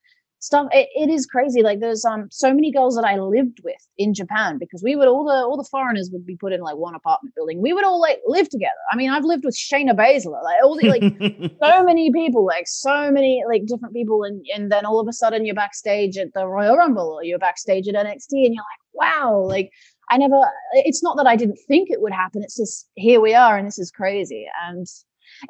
stuff. 0.45 0.69
It, 0.73 0.89
it 0.95 1.11
is 1.11 1.27
crazy. 1.27 1.63
Like 1.63 1.81
there's 1.81 2.05
um 2.05 2.29
so 2.31 2.53
many 2.53 2.71
girls 2.71 2.97
that 2.97 3.05
i 3.05 3.19
lived 3.19 3.61
with 3.65 3.87
in 3.99 4.15
japan 4.15 4.59
because 4.59 4.83
we 4.83 4.97
would 4.97 5.09
all 5.09 5.25
the 5.25 5.35
all 5.35 5.57
the 5.57 5.69
foreigners 5.71 6.11
would 6.13 6.27
be 6.27 6.37
put 6.37 6.53
in 6.53 6.61
like 6.61 6.77
one 6.77 6.95
apartment 6.95 7.35
building. 7.35 7.61
We 7.61 7.73
would 7.73 7.85
all 7.85 8.01
like 8.01 8.21
live 8.27 8.49
together. 8.49 8.83
I 8.93 8.97
mean 8.97 9.11
i've 9.11 9.25
lived 9.25 9.45
with 9.45 9.57
shayna 9.57 9.95
baszler 9.95 10.43
like 10.43 10.57
all 10.63 10.77
the 10.77 10.89
like 10.89 11.57
so 11.63 11.85
many 11.85 12.13
people 12.13 12.45
like 12.45 12.67
so 12.67 13.11
many 13.11 13.43
like 13.49 13.67
different 13.67 13.95
people 13.95 14.25
and 14.25 14.45
and 14.55 14.71
then 14.71 14.85
all 14.85 15.01
of 15.01 15.09
a 15.09 15.13
sudden 15.13 15.45
you're 15.45 15.55
backstage 15.55 16.17
at 16.17 16.33
the 16.35 16.47
royal 16.47 16.77
rumble 16.77 17.19
or 17.19 17.25
you're 17.25 17.39
backstage 17.39 17.89
at 17.89 17.95
nxt 17.95 18.33
and 18.33 18.55
you're 18.55 18.71
like 18.73 18.83
wow 18.93 19.39
like 19.39 19.71
i 20.11 20.17
never 20.17 20.41
it's 20.75 21.03
not 21.03 21.17
that 21.17 21.27
i 21.27 21.37
didn't 21.37 21.59
think 21.69 21.91
it 21.91 22.01
would 22.01 22.13
happen. 22.13 22.43
It's 22.43 22.57
just 22.57 22.89
here 22.95 23.21
we 23.21 23.35
are 23.35 23.57
and 23.57 23.67
this 23.67 23.79
is 23.79 23.91
crazy. 23.91 24.47
And 24.67 24.87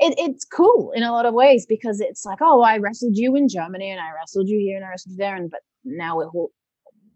it, 0.01 0.14
it's 0.18 0.44
cool 0.44 0.92
in 0.92 1.03
a 1.03 1.12
lot 1.12 1.27
of 1.27 1.35
ways 1.35 1.66
because 1.66 2.01
it's 2.01 2.25
like, 2.25 2.38
oh, 2.40 2.62
I 2.62 2.79
wrestled 2.79 3.16
you 3.16 3.37
in 3.37 3.49
Germany 3.49 3.90
and 3.90 4.01
I 4.01 4.12
wrestled 4.14 4.49
you 4.49 4.59
here 4.59 4.77
and 4.77 4.85
I 4.85 4.90
wrestled 4.90 5.12
you 5.12 5.18
there, 5.18 5.37
and 5.37 5.51
but 5.51 5.61
now 5.85 6.16
we're 6.16 6.29
all, 6.29 6.51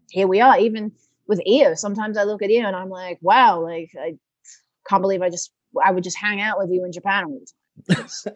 here 0.09 0.27
we 0.27 0.41
are. 0.41 0.59
Even 0.59 0.91
with 1.27 1.41
Io, 1.47 1.75
sometimes 1.75 2.17
I 2.17 2.23
look 2.23 2.41
at 2.41 2.49
Io 2.49 2.65
and 2.65 2.75
I'm 2.75 2.89
like, 2.89 3.19
wow, 3.21 3.61
like 3.61 3.91
I 3.99 4.15
can't 4.87 5.01
believe 5.01 5.21
I 5.21 5.29
just 5.29 5.51
I 5.83 5.91
would 5.91 6.03
just 6.03 6.17
hang 6.17 6.41
out 6.41 6.57
with 6.57 6.69
you 6.71 6.83
in 6.85 6.91
Japan 6.91 7.25
all 7.25 7.39
the 7.39 7.45
time. 7.45 7.55
It's, 8.03 8.27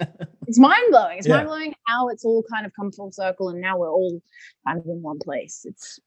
it's 0.47 0.59
mind 0.59 0.85
blowing. 0.89 1.17
It's 1.17 1.27
yeah. 1.27 1.35
mind 1.35 1.47
blowing 1.47 1.73
how 1.87 2.07
it's 2.09 2.23
all 2.23 2.43
kind 2.49 2.65
of 2.65 2.71
come 2.73 2.91
full 2.91 3.11
circle, 3.11 3.49
and 3.49 3.59
now 3.59 3.77
we're 3.77 3.91
all 3.91 4.21
kind 4.65 4.79
of 4.79 4.85
in 4.85 5.01
one 5.01 5.19
place. 5.19 5.65
It's 5.65 5.99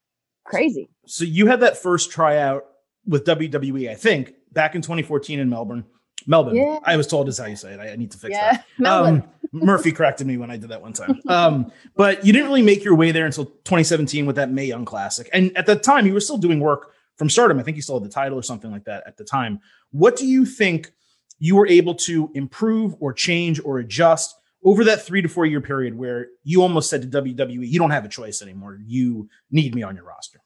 crazy. 0.45 0.89
So 1.07 1.25
you 1.25 1.47
had 1.47 1.61
that 1.61 1.77
first 1.77 2.11
tryout 2.11 2.65
with 3.05 3.25
WWE, 3.25 3.91
I 3.91 3.95
think, 3.95 4.35
back 4.53 4.75
in 4.75 4.83
2014 4.83 5.39
in 5.39 5.51
Melbourne. 5.51 5.85
Melbourne. 6.26 6.57
Yeah. 6.57 6.79
I 6.85 6.96
was 6.96 7.07
told 7.07 7.29
is 7.29 7.38
how 7.38 7.46
you 7.46 7.57
say 7.57 7.74
it. 7.74 7.81
I, 7.81 7.92
I 7.92 7.96
need 7.96 8.11
to 8.12 8.18
fix 8.18 8.33
yeah, 8.33 8.62
that. 8.79 8.87
Um, 8.87 9.24
Murphy 9.52 9.92
corrected 9.92 10.26
me 10.26 10.37
when 10.37 10.50
I 10.50 10.57
did 10.57 10.70
that 10.70 10.83
one 10.83 10.92
time. 10.92 11.20
Um, 11.29 11.72
but 11.94 12.24
you 12.26 12.33
didn't 12.33 12.48
really 12.48 12.62
make 12.62 12.85
your 12.85 12.94
way 12.94 13.12
there 13.12 13.26
until 13.26 13.46
2017 13.46 14.26
with 14.26 14.37
that 14.37 14.50
Mae 14.50 14.66
Young 14.66 14.85
Classic. 14.85 15.29
And 15.33 15.57
at 15.57 15.66
the 15.66 15.76
time, 15.76 16.07
you 16.07 16.12
were 16.12 16.20
still 16.20 16.38
doing 16.38 16.61
work 16.61 16.92
from 17.16 17.31
Stardom. 17.31 17.59
I 17.59 17.62
think 17.62 17.76
you 17.76 17.83
still 17.83 17.98
had 17.98 18.09
the 18.09 18.12
title 18.12 18.38
or 18.38 18.42
something 18.42 18.70
like 18.70 18.85
that 18.85 19.05
at 19.07 19.16
the 19.16 19.24
time. 19.24 19.61
What 19.90 20.16
do 20.16 20.26
you 20.26 20.44
think 20.44 20.92
you 21.38 21.57
were 21.57 21.66
able 21.66 21.94
to 21.94 22.31
improve 22.35 22.94
or 23.00 23.12
change 23.12 23.61
or 23.64 23.79
adjust 23.79 24.35
over 24.64 24.85
that 24.85 25.02
three 25.02 25.22
to 25.22 25.29
four 25.29 25.46
year 25.46 25.61
period 25.61 25.96
where 25.96 26.29
you 26.42 26.62
almost 26.62 26.90
said 26.90 27.02
to 27.02 27.22
WWE, 27.22 27.68
you 27.68 27.79
don't 27.79 27.90
have 27.90 28.05
a 28.05 28.09
choice 28.09 28.42
anymore. 28.42 28.79
You 28.85 29.29
need 29.50 29.74
me 29.74 29.83
on 29.83 29.94
your 29.94 30.05
roster? 30.05 30.40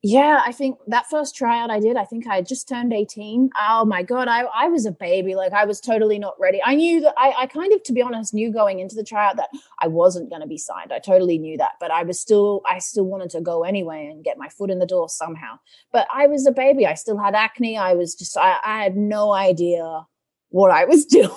Yeah, 0.00 0.42
I 0.46 0.52
think 0.52 0.78
that 0.86 1.10
first 1.10 1.34
tryout 1.34 1.70
I 1.70 1.80
did, 1.80 1.96
I 1.96 2.04
think 2.04 2.28
I 2.28 2.40
just 2.40 2.68
turned 2.68 2.92
18. 2.92 3.50
Oh 3.60 3.84
my 3.84 4.04
God, 4.04 4.28
I, 4.28 4.42
I 4.54 4.68
was 4.68 4.86
a 4.86 4.92
baby. 4.92 5.34
Like 5.34 5.52
I 5.52 5.64
was 5.64 5.80
totally 5.80 6.20
not 6.20 6.38
ready. 6.38 6.60
I 6.64 6.76
knew 6.76 7.00
that 7.00 7.14
I, 7.18 7.34
I 7.36 7.46
kind 7.46 7.72
of, 7.72 7.82
to 7.82 7.92
be 7.92 8.00
honest, 8.00 8.32
knew 8.32 8.52
going 8.52 8.78
into 8.78 8.94
the 8.94 9.02
tryout 9.02 9.36
that 9.38 9.48
I 9.82 9.88
wasn't 9.88 10.30
going 10.30 10.42
to 10.42 10.46
be 10.46 10.56
signed. 10.56 10.92
I 10.92 11.00
totally 11.00 11.36
knew 11.36 11.56
that, 11.56 11.72
but 11.80 11.90
I 11.90 12.04
was 12.04 12.20
still, 12.20 12.62
I 12.64 12.78
still 12.78 13.06
wanted 13.06 13.30
to 13.30 13.40
go 13.40 13.64
anyway 13.64 14.06
and 14.06 14.22
get 14.22 14.38
my 14.38 14.48
foot 14.48 14.70
in 14.70 14.78
the 14.78 14.86
door 14.86 15.08
somehow. 15.08 15.58
But 15.92 16.06
I 16.14 16.28
was 16.28 16.46
a 16.46 16.52
baby. 16.52 16.86
I 16.86 16.94
still 16.94 17.18
had 17.18 17.34
acne. 17.34 17.76
I 17.76 17.94
was 17.94 18.14
just, 18.14 18.36
I, 18.36 18.58
I 18.64 18.84
had 18.84 18.96
no 18.96 19.32
idea 19.32 20.06
what 20.50 20.70
I 20.70 20.84
was 20.84 21.06
doing. 21.06 21.28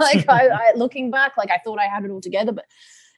like 0.00 0.28
I, 0.28 0.48
I, 0.48 0.72
looking 0.74 1.12
back, 1.12 1.36
like 1.36 1.52
I 1.52 1.58
thought 1.58 1.78
I 1.78 1.86
had 1.86 2.04
it 2.04 2.10
all 2.10 2.20
together, 2.20 2.50
but 2.50 2.64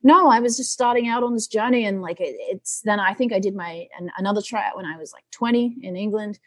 no, 0.03 0.29
I 0.29 0.41
was 0.41 0.57
just 0.57 0.73
starting 0.73 1.09
out 1.09 1.23
on 1.23 1.35
this 1.35 1.47
journey, 1.47 1.85
and 1.85 2.03
like 2.03 2.21
it, 2.21 2.37
it's 2.39 2.81
then 2.85 3.01
I 3.01 3.15
think 3.15 3.33
I 3.33 3.39
did 3.39 3.55
my 3.55 3.87
an, 3.99 4.11
another 4.19 4.43
tryout 4.43 4.77
when 4.77 4.87
I 4.87 4.97
was 4.97 5.13
like 5.13 5.25
20 5.31 5.77
in 5.83 5.97
England, 5.97 6.39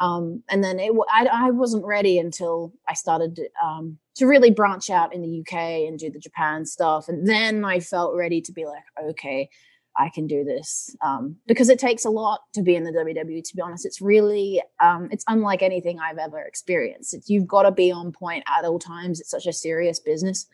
um, 0.00 0.42
and 0.48 0.64
then 0.64 0.78
it, 0.78 0.92
I, 1.12 1.26
I 1.26 1.50
wasn't 1.50 1.84
ready 1.84 2.18
until 2.18 2.72
I 2.88 2.94
started 2.94 3.40
um, 3.62 3.98
to 4.16 4.26
really 4.26 4.50
branch 4.50 4.90
out 4.90 5.14
in 5.14 5.22
the 5.22 5.40
UK 5.40 5.86
and 5.88 5.98
do 5.98 6.10
the 6.10 6.18
Japan 6.18 6.64
stuff, 6.64 7.08
and 7.08 7.28
then 7.28 7.64
I 7.64 7.80
felt 7.80 8.16
ready 8.16 8.40
to 8.40 8.52
be 8.52 8.64
like, 8.64 8.84
okay, 9.02 9.48
I 9.96 10.08
can 10.08 10.26
do 10.26 10.42
this 10.42 10.94
um, 11.04 11.36
because 11.46 11.68
it 11.68 11.78
takes 11.78 12.04
a 12.04 12.10
lot 12.10 12.40
to 12.54 12.62
be 12.62 12.74
in 12.74 12.84
the 12.84 12.90
WWE. 12.90 13.44
To 13.44 13.56
be 13.56 13.62
honest, 13.62 13.86
it's 13.86 14.00
really 14.00 14.62
um, 14.80 15.08
it's 15.12 15.24
unlike 15.28 15.62
anything 15.62 16.00
I've 16.00 16.18
ever 16.18 16.40
experienced. 16.40 17.14
It's, 17.14 17.30
you've 17.30 17.46
got 17.46 17.62
to 17.62 17.70
be 17.70 17.92
on 17.92 18.12
point 18.12 18.44
at 18.48 18.64
all 18.64 18.78
times. 18.78 19.20
It's 19.20 19.30
such 19.30 19.46
a 19.46 19.52
serious 19.52 20.00
business, 20.00 20.46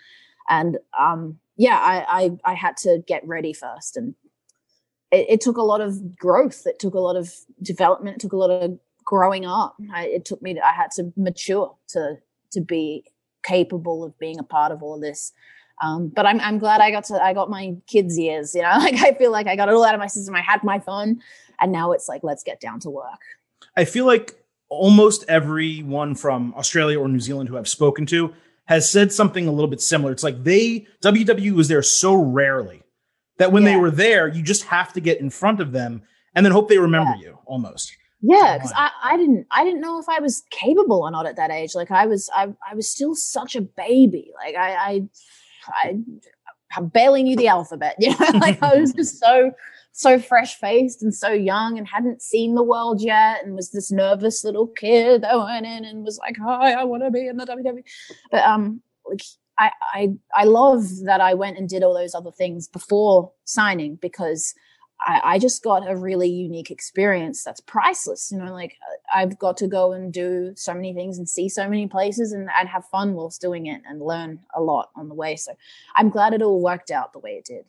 and 0.49 0.79
um, 0.99 1.39
yeah, 1.61 1.77
I, 1.79 2.23
I, 2.23 2.53
I 2.53 2.55
had 2.55 2.79
to 2.79 3.05
get 3.07 3.27
ready 3.29 3.53
first, 3.53 3.99
and 3.99 4.15
it, 5.11 5.27
it, 5.29 5.41
took 5.43 5.59
a 5.59 5.63
lot 5.63 5.83
of 5.83 6.17
growth. 6.17 6.63
It 6.65 6.79
took 6.79 6.95
a 6.95 6.99
lot 6.99 7.17
of 7.17 7.35
development. 7.61 8.17
It 8.17 8.21
took 8.21 8.33
a 8.33 8.39
lot 8.39 8.49
of 8.49 8.79
growing 9.05 9.45
up. 9.45 9.77
I, 9.93 10.07
it 10.07 10.25
took 10.25 10.41
me. 10.41 10.55
To, 10.55 10.67
I 10.67 10.73
had 10.73 10.91
to 10.93 11.13
mature 11.19 11.77
to 11.89 12.17
to 12.53 12.63
be 12.63 13.05
capable 13.43 14.03
of 14.05 14.19
being 14.19 14.39
a 14.39 14.43
part 14.43 14.73
of 14.73 14.83
all 14.83 14.99
this. 14.99 15.35
Um, 15.83 16.09
but 16.09 16.25
I'm 16.25 16.41
I'm 16.41 16.59
glad 16.59 16.81
I 16.81 16.91
got 16.91 17.05
to 17.05 17.23
I 17.23 17.35
got 17.35 17.51
my 17.51 17.77
kids 17.87 18.19
years. 18.19 18.55
You 18.55 18.63
know, 18.63 18.75
like 18.79 18.95
I 18.95 19.13
feel 19.13 19.31
like 19.31 19.47
I 19.47 19.55
got 19.55 19.69
it 19.69 19.75
all 19.75 19.85
out 19.85 19.95
of 19.95 20.01
my 20.01 20.07
system. 20.07 20.35
I 20.35 20.41
had 20.41 20.65
my 20.65 20.79
fun, 20.79 21.21
and 21.61 21.71
now 21.71 21.93
it's 21.93 22.09
like 22.09 22.23
let's 22.25 22.43
get 22.43 22.59
down 22.59 22.81
to 22.81 22.89
work. 22.89 23.21
I 23.77 23.85
feel 23.85 24.07
like 24.07 24.43
almost 24.71 25.27
everyone 25.29 26.15
from 26.15 26.55
Australia 26.55 26.99
or 26.99 27.07
New 27.07 27.21
Zealand 27.21 27.51
who 27.51 27.59
I've 27.59 27.69
spoken 27.69 28.07
to 28.07 28.33
has 28.71 28.89
said 28.89 29.13
something 29.13 29.49
a 29.49 29.51
little 29.51 29.69
bit 29.69 29.81
similar. 29.81 30.13
It's 30.13 30.23
like 30.23 30.45
they 30.45 30.87
WWE 31.03 31.51
was 31.51 31.67
there 31.67 31.83
so 31.83 32.15
rarely 32.15 32.83
that 33.39 33.51
when 33.51 33.65
yeah. 33.65 33.71
they 33.71 33.77
were 33.77 33.91
there, 33.91 34.29
you 34.29 34.45
just 34.45 34.63
have 34.67 34.93
to 34.93 35.01
get 35.01 35.21
in 35.21 35.29
front 35.29 35.61
of 35.61 35.73
them 35.73 36.03
and 36.37 36.47
then 36.47 36.53
hope 36.53 36.69
they 36.69 36.79
remember 36.79 37.13
yeah. 37.17 37.31
you 37.31 37.39
almost. 37.47 37.93
Yeah, 38.23 38.57
because 38.57 38.73
I, 38.77 38.91
I 39.03 39.17
didn't 39.17 39.49
I 39.51 39.65
didn't 39.65 39.81
know 39.81 39.99
if 39.99 40.09
I 40.09 40.21
was 40.21 40.45
capable 40.51 41.03
or 41.03 41.11
not 41.11 41.27
at 41.27 41.35
that 41.35 41.51
age. 41.51 41.75
Like 41.75 41.91
I 41.91 42.07
was 42.07 42.31
I 42.35 42.55
I 42.71 42.77
was 42.77 42.89
still 42.89 43.17
such 43.17 43.57
a 43.57 43.61
baby. 43.61 44.31
Like 44.37 44.55
I 44.55 44.75
I 44.75 45.09
I, 45.67 45.99
I 46.77 46.81
barely 46.81 47.25
knew 47.25 47.35
the 47.35 47.49
alphabet. 47.49 47.97
You 47.99 48.11
know, 48.11 48.39
like 48.39 48.63
I 48.63 48.77
was 48.77 48.93
just 48.93 49.19
so 49.19 49.51
so 49.93 50.19
fresh 50.19 50.55
faced 50.55 51.03
and 51.03 51.15
so 51.15 51.31
young 51.31 51.79
and 51.79 51.87
hadn't 51.87 52.23
seen 52.23 52.55
the 52.55 52.63
world 52.63 53.03
yet 53.03 53.45
and 53.45 53.55
was 53.55 53.71
this 53.71 53.91
nervous 53.91 54.45
little 54.45 54.67
kid 54.67 55.23
that 55.23 55.39
went 55.39 55.67
in 55.67 55.85
and 55.85 56.05
was 56.05 56.19
like, 56.19 56.37
"Hi, 56.43 56.73
I 56.73 56.85
want 56.85 57.03
to 57.03 57.11
be 57.11 57.27
in 57.27 57.37
the 57.37 57.47
WWE." 57.47 57.83
But 58.31 58.45
um, 58.45 58.83
like 59.07 59.23
I 59.59 59.71
I 59.93 60.09
I 60.35 60.45
love 60.45 60.85
that 61.05 61.21
I 61.21 61.35
went 61.35 61.59
and 61.59 61.69
did 61.69 61.83
all 61.83 61.95
those 61.95 62.15
other 62.15 62.33
things 62.33 62.69
before 62.69 63.33
signing 63.45 63.97
because 63.97 64.55
I, 65.07 65.21
I 65.25 65.39
just 65.39 65.63
got 65.63 65.89
a 65.89 65.97
really 65.97 66.29
unique 66.29 66.71
experience 66.71 67.43
that's 67.43 67.61
priceless. 67.61 68.31
You 68.31 68.39
know, 68.39 68.53
like 68.53 68.77
I've 69.15 69.39
got 69.39 69.57
to 69.59 69.67
go 69.67 69.93
and 69.93 70.13
do 70.13 70.53
so 70.57 70.75
many 70.75 70.93
things 70.93 71.19
and 71.19 71.29
see 71.29 71.49
so 71.49 71.69
many 71.69 71.87
places 71.87 72.33
and, 72.33 72.49
and 72.59 72.69
have 72.69 72.85
fun 72.87 73.15
whilst 73.15 73.41
doing 73.41 73.67
it 73.67 73.83
and 73.89 74.01
learn 74.01 74.41
a 74.55 74.61
lot 74.61 74.91
on 74.95 75.09
the 75.09 75.15
way. 75.15 75.37
So 75.37 75.53
I'm 75.97 76.11
glad 76.11 76.35
it 76.35 76.43
all 76.43 76.61
worked 76.61 76.91
out 76.91 77.13
the 77.13 77.19
way 77.19 77.33
it 77.33 77.45
did. 77.45 77.65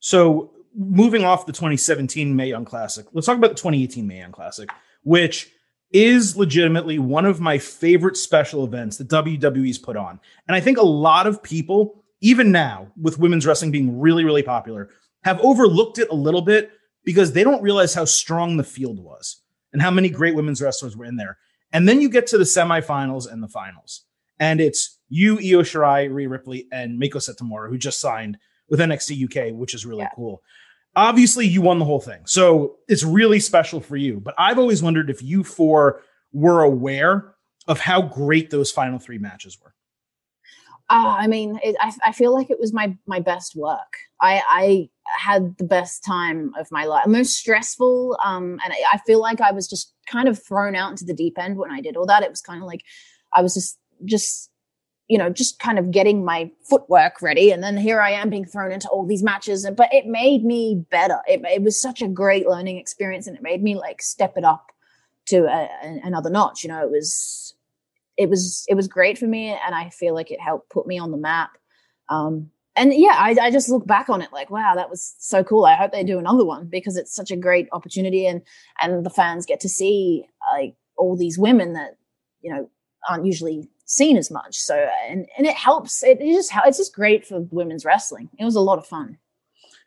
So 0.00 0.50
moving 0.76 1.24
off 1.24 1.46
the 1.46 1.52
2017 1.52 2.36
Mae 2.36 2.48
Young 2.48 2.64
Classic, 2.64 3.06
let's 3.12 3.26
talk 3.26 3.38
about 3.38 3.50
the 3.50 3.56
2018 3.56 4.06
Mae 4.06 4.18
Young 4.18 4.32
Classic, 4.32 4.70
which 5.02 5.50
is 5.92 6.36
legitimately 6.36 6.98
one 6.98 7.24
of 7.24 7.40
my 7.40 7.58
favorite 7.58 8.16
special 8.16 8.64
events 8.64 8.98
that 8.98 9.08
WWE's 9.08 9.78
put 9.78 9.96
on. 9.96 10.20
And 10.46 10.54
I 10.54 10.60
think 10.60 10.78
a 10.78 10.82
lot 10.82 11.26
of 11.26 11.42
people, 11.42 12.04
even 12.20 12.52
now, 12.52 12.92
with 13.00 13.18
women's 13.18 13.46
wrestling 13.46 13.70
being 13.70 13.98
really, 13.98 14.24
really 14.24 14.42
popular, 14.42 14.90
have 15.24 15.40
overlooked 15.40 15.98
it 15.98 16.10
a 16.10 16.14
little 16.14 16.42
bit 16.42 16.70
because 17.04 17.32
they 17.32 17.44
don't 17.44 17.62
realize 17.62 17.94
how 17.94 18.04
strong 18.04 18.56
the 18.56 18.64
field 18.64 18.98
was 18.98 19.40
and 19.72 19.80
how 19.80 19.90
many 19.90 20.08
great 20.08 20.34
women's 20.34 20.60
wrestlers 20.60 20.96
were 20.96 21.04
in 21.04 21.16
there. 21.16 21.38
And 21.72 21.88
then 21.88 22.00
you 22.00 22.08
get 22.08 22.26
to 22.28 22.38
the 22.38 22.44
semifinals 22.44 23.30
and 23.30 23.42
the 23.42 23.48
finals. 23.48 24.04
And 24.38 24.60
it's 24.60 24.98
you, 25.08 25.36
Io 25.36 25.62
Shirai, 25.62 26.12
Rhea 26.12 26.28
Ripley, 26.28 26.66
and 26.70 27.00
Meiko 27.00 27.16
Satomura, 27.16 27.68
who 27.68 27.78
just 27.78 28.00
signed 28.00 28.38
with 28.68 28.80
NXT 28.80 29.24
UK, 29.24 29.54
which 29.54 29.74
is 29.74 29.86
really 29.86 30.02
yeah. 30.02 30.10
cool. 30.14 30.42
Obviously, 30.96 31.46
you 31.46 31.60
won 31.60 31.78
the 31.78 31.84
whole 31.84 32.00
thing. 32.00 32.22
So 32.24 32.76
it's 32.88 33.04
really 33.04 33.38
special 33.38 33.80
for 33.80 33.96
you. 33.96 34.18
But 34.18 34.34
I've 34.38 34.58
always 34.58 34.82
wondered 34.82 35.10
if 35.10 35.22
you 35.22 35.44
four 35.44 36.02
were 36.32 36.62
aware 36.62 37.34
of 37.68 37.80
how 37.80 38.02
great 38.02 38.50
those 38.50 38.72
final 38.72 38.98
three 38.98 39.18
matches 39.18 39.58
were. 39.62 39.74
Uh, 40.88 41.16
I 41.18 41.26
mean, 41.26 41.58
it, 41.64 41.74
I, 41.80 41.92
I 42.06 42.12
feel 42.12 42.32
like 42.32 42.48
it 42.48 42.60
was 42.60 42.72
my 42.72 42.96
my 43.06 43.18
best 43.18 43.56
work. 43.56 43.96
I, 44.20 44.40
I 44.48 44.88
had 45.18 45.58
the 45.58 45.64
best 45.64 46.04
time 46.04 46.52
of 46.58 46.68
my 46.70 46.84
life, 46.84 47.06
most 47.06 47.36
stressful. 47.36 48.16
Um, 48.24 48.60
and 48.64 48.72
I, 48.72 48.76
I 48.94 48.98
feel 48.98 49.20
like 49.20 49.40
I 49.40 49.50
was 49.50 49.68
just 49.68 49.92
kind 50.10 50.28
of 50.28 50.42
thrown 50.42 50.76
out 50.76 50.90
into 50.90 51.04
the 51.04 51.14
deep 51.14 51.38
end 51.38 51.58
when 51.58 51.72
I 51.72 51.80
did 51.80 51.96
all 51.96 52.06
that. 52.06 52.22
It 52.22 52.30
was 52.30 52.40
kind 52.40 52.62
of 52.62 52.66
like 52.66 52.82
I 53.34 53.42
was 53.42 53.54
just 53.54 53.78
just 54.04 54.50
you 55.08 55.18
know 55.18 55.30
just 55.30 55.58
kind 55.58 55.78
of 55.78 55.90
getting 55.90 56.24
my 56.24 56.50
footwork 56.68 57.22
ready. 57.22 57.50
And 57.50 57.62
then 57.62 57.76
here 57.76 58.00
i 58.00 58.10
am 58.10 58.30
being 58.30 58.44
thrown 58.44 58.72
into 58.72 58.88
all 58.88 59.06
these 59.06 59.22
matches. 59.22 59.64
And 59.64 59.76
but 59.76 59.92
it 59.92 60.06
made 60.06 60.44
me 60.44 60.84
better. 60.90 61.18
It, 61.26 61.42
it 61.44 61.62
was 61.62 61.80
such 61.80 62.02
a 62.02 62.08
great 62.08 62.46
learning 62.46 62.78
experience 62.78 63.26
and 63.26 63.36
it 63.36 63.42
made 63.42 63.62
me 63.62 63.76
like 63.76 64.02
step 64.02 64.34
it 64.36 64.44
up 64.44 64.72
to 65.26 65.46
a, 65.46 65.68
a, 65.82 66.00
another 66.04 66.30
notch. 66.30 66.64
You 66.64 66.70
know 66.70 66.82
it 66.82 66.90
was 66.90 67.54
it 68.16 68.28
was 68.28 68.64
it 68.68 68.74
was 68.74 68.88
great 68.88 69.18
for 69.18 69.26
me 69.26 69.48
and 69.48 69.74
i 69.74 69.90
feel 69.90 70.14
like 70.14 70.30
it 70.30 70.40
helped 70.40 70.70
put 70.70 70.86
me 70.86 70.98
on 70.98 71.10
the 71.10 71.16
map. 71.16 71.50
Um, 72.08 72.50
and 72.76 72.92
yeah 72.94 73.16
I, 73.16 73.36
I 73.40 73.50
just 73.50 73.68
look 73.68 73.86
back 73.86 74.08
on 74.08 74.22
it 74.22 74.32
like 74.32 74.50
wow 74.50 74.74
that 74.74 74.90
was 74.90 75.14
so 75.18 75.44
cool. 75.44 75.64
I 75.64 75.74
hope 75.74 75.92
they 75.92 76.04
do 76.04 76.18
another 76.18 76.44
one 76.44 76.66
because 76.66 76.96
it's 76.96 77.14
such 77.14 77.30
a 77.30 77.36
great 77.36 77.68
opportunity 77.72 78.26
and 78.26 78.42
and 78.80 79.06
the 79.06 79.10
fans 79.10 79.46
get 79.46 79.60
to 79.60 79.68
see 79.68 80.24
like 80.52 80.74
all 80.96 81.16
these 81.16 81.38
women 81.38 81.74
that 81.74 81.96
you 82.40 82.52
know 82.52 82.70
aren't 83.08 83.26
usually 83.26 83.68
seen 83.86 84.16
as 84.16 84.30
much. 84.30 84.56
So 84.56 84.88
and 85.08 85.26
and 85.38 85.46
it 85.46 85.54
helps. 85.54 86.02
It, 86.02 86.20
it 86.20 86.32
just 86.34 86.52
it's 86.66 86.78
just 86.78 86.94
great 86.94 87.26
for 87.26 87.40
women's 87.50 87.84
wrestling. 87.84 88.28
It 88.38 88.44
was 88.44 88.56
a 88.56 88.60
lot 88.60 88.78
of 88.78 88.86
fun. 88.86 89.18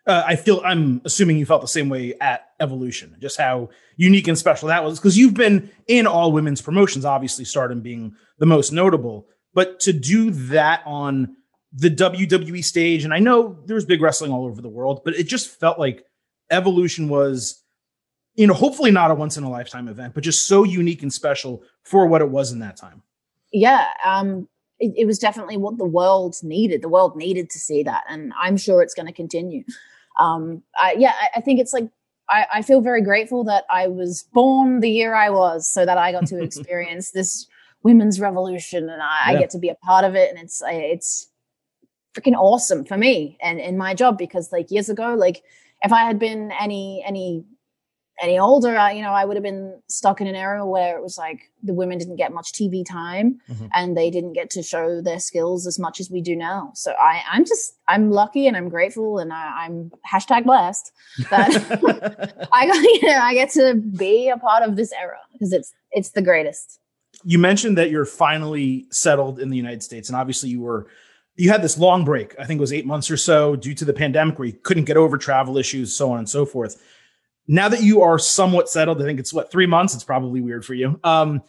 Uh, 0.08 0.24
I 0.26 0.38
feel 0.38 0.62
I'm 0.66 1.02
assuming 1.06 1.38
you 1.38 1.46
felt 1.46 1.62
the 1.62 1.68
same 1.68 1.90
way 1.90 2.16
at 2.20 2.50
Evolution, 2.60 3.16
just 3.20 3.38
how 3.38 3.70
unique 3.96 4.28
and 4.28 4.38
special 4.38 4.70
that 4.70 4.84
was 4.84 4.98
because 4.98 5.18
you've 5.18 5.36
been 5.36 5.70
in 5.88 6.08
all 6.08 6.32
women's 6.32 6.62
promotions, 6.62 7.06
obviously 7.06 7.46
Stardom 7.46 7.82
being 7.82 8.16
the 8.40 8.46
most 8.46 8.72
notable, 8.72 9.28
but 9.54 9.80
to 9.82 9.94
do 9.94 10.32
that 10.32 10.82
on 10.86 11.36
the 11.74 11.90
WWE 11.92 12.64
stage, 12.64 13.04
and 13.04 13.14
I 13.14 13.20
know 13.20 13.60
there's 13.66 13.86
big 13.86 14.02
wrestling 14.02 14.32
all 14.32 14.46
over 14.46 14.62
the 14.62 14.70
world, 14.70 15.02
but 15.06 15.16
it 15.16 15.28
just 15.28 15.60
felt 15.60 15.78
like 15.78 16.06
Evolution 16.50 17.10
was, 17.10 17.64
you 18.34 18.48
know, 18.48 18.56
hopefully 18.56 18.90
not 18.90 19.12
a 19.12 19.16
once 19.16 19.38
in 19.38 19.44
a 19.44 19.50
lifetime 19.50 19.88
event, 19.88 20.16
but 20.16 20.24
just 20.24 20.48
so 20.48 20.64
unique 20.64 21.04
and 21.04 21.14
special 21.14 21.62
for 21.84 22.08
what 22.08 22.22
it 22.22 22.30
was 22.30 22.52
in 22.52 22.60
that 22.60 22.78
time. 22.78 23.04
Yeah, 23.52 23.88
um, 24.06 24.48
it, 24.80 24.94
it 24.96 25.06
was 25.06 25.20
definitely 25.20 25.58
what 25.58 25.78
the 25.78 25.86
world 25.86 26.36
needed. 26.44 26.82
The 26.82 26.90
world 26.90 27.16
needed 27.16 27.50
to 27.52 27.60
see 27.60 27.84
that, 27.84 28.04
and 28.10 28.34
I'm 28.40 28.58
sure 28.58 28.82
it's 28.82 28.94
going 28.94 29.08
to 29.08 29.14
continue 29.14 29.64
um, 30.20 30.62
I, 30.80 30.96
yeah, 30.98 31.14
I, 31.20 31.38
I, 31.38 31.42
think 31.42 31.60
it's 31.60 31.74
like 31.74 31.90
I, 32.30 32.46
I, 32.56 32.62
feel 32.62 32.82
very 32.82 33.02
grateful 33.02 33.46
that 33.46 33.64
I 33.72 33.88
was 33.88 34.24
born 34.34 34.82
the 34.82 34.92
year 34.92 35.16
I 35.16 35.30
was, 35.30 35.72
so 35.72 35.86
that 35.86 35.98
I 35.98 36.12
got 36.12 36.28
to 36.28 36.44
experience 36.44 37.12
this 37.12 37.48
women's 37.82 38.20
revolution, 38.20 38.90
and 38.90 39.02
I, 39.02 39.32
yeah. 39.32 39.38
I, 39.38 39.40
get 39.40 39.50
to 39.52 39.58
be 39.58 39.70
a 39.70 39.76
part 39.76 40.04
of 40.04 40.16
it, 40.16 40.30
and 40.30 40.38
it's 40.38 40.62
it's 40.66 41.30
freaking 42.14 42.36
awesome 42.36 42.84
for 42.84 42.98
me 42.98 43.38
and 43.42 43.60
in 43.60 43.78
my 43.78 43.94
job 43.94 44.18
because 44.18 44.52
like 44.52 44.72
years 44.72 44.90
ago, 44.90 45.16
like 45.16 45.42
if 45.82 45.94
I 45.94 46.04
had 46.04 46.20
been 46.20 46.52
any 46.60 47.04
any 47.08 47.46
any 48.22 48.38
older, 48.38 48.78
I, 48.78 48.92
you 48.92 49.02
know, 49.02 49.12
I 49.12 49.24
would 49.24 49.38
have 49.38 49.44
been 49.44 49.82
stuck 49.88 50.20
in 50.20 50.28
an 50.28 50.36
era 50.36 50.66
where 50.66 50.98
it 50.98 51.02
was 51.02 51.18
like 51.18 51.52
the 51.64 51.74
women 51.74 51.98
didn't 51.98 52.18
get 52.18 52.34
much 52.34 52.52
TV 52.52 52.86
time 52.86 53.40
mm-hmm. 53.50 53.68
and 53.74 53.96
they 53.96 54.10
didn't 54.10 54.34
get 54.34 54.50
to 54.52 54.64
show 54.64 55.02
their 55.02 55.20
skills 55.20 55.66
as 55.66 55.80
much 55.80 56.00
as 56.00 56.12
we 56.12 56.22
do 56.22 56.36
now. 56.36 56.72
So 56.76 56.92
I, 56.92 57.22
I'm 57.32 57.46
just, 57.46 57.78
I'm 57.88 58.12
lucky 58.12 58.48
and 58.48 58.58
I'm 58.58 58.70
grateful 58.70 59.20
and 59.20 59.32
I, 59.32 59.66
am 59.66 59.92
hashtag 60.12 60.46
blessed 60.46 60.92
that 61.30 61.50
I, 62.54 62.66
you 63.02 63.08
know, 63.08 63.20
I 63.20 63.34
get 63.34 63.52
to 63.52 63.76
be 63.76 64.30
a 64.30 64.38
part 64.38 64.64
of 64.64 64.76
this 64.76 64.92
era 64.92 65.20
because 65.32 65.54
it's, 65.54 65.74
it's 65.92 66.12
the 66.12 66.22
greatest. 66.22 66.80
You 67.24 67.40
mentioned 67.40 67.78
that 67.78 67.90
you're 67.90 68.06
finally 68.06 68.86
settled 68.92 69.40
in 69.40 69.50
the 69.50 69.58
United 69.58 69.82
States 69.82 70.10
and 70.10 70.18
obviously 70.18 70.50
you 70.50 70.62
were, 70.62 70.88
you 71.36 71.50
had 71.50 71.62
this 71.62 71.78
long 71.78 72.04
break. 72.04 72.36
I 72.38 72.46
think 72.46 72.58
it 72.58 72.62
was 72.62 72.74
eight 72.74 72.86
months 72.86 73.10
or 73.10 73.16
so 73.16 73.56
due 73.56 73.74
to 73.76 73.86
the 73.86 73.94
pandemic 73.94 74.38
where 74.38 74.48
you 74.48 74.58
couldn't 74.62 74.86
get 74.86 74.98
over 74.98 75.18
travel 75.18 75.58
issues, 75.58 75.96
so 75.96 76.12
on 76.12 76.18
and 76.18 76.28
so 76.28 76.46
forth 76.46 76.82
now 77.50 77.68
that 77.68 77.82
you 77.82 78.04
are 78.04 78.20
somewhat 78.20 78.70
settled, 78.70 79.02
I 79.02 79.06
think 79.06 79.20
it's 79.20 79.34
what 79.34 79.52
three 79.52 79.66
months. 79.66 79.96
It's 79.96 80.04
probably 80.04 80.40
weird 80.40 80.64
for 80.64 80.76
you. 80.76 81.00
Um, 81.04 81.42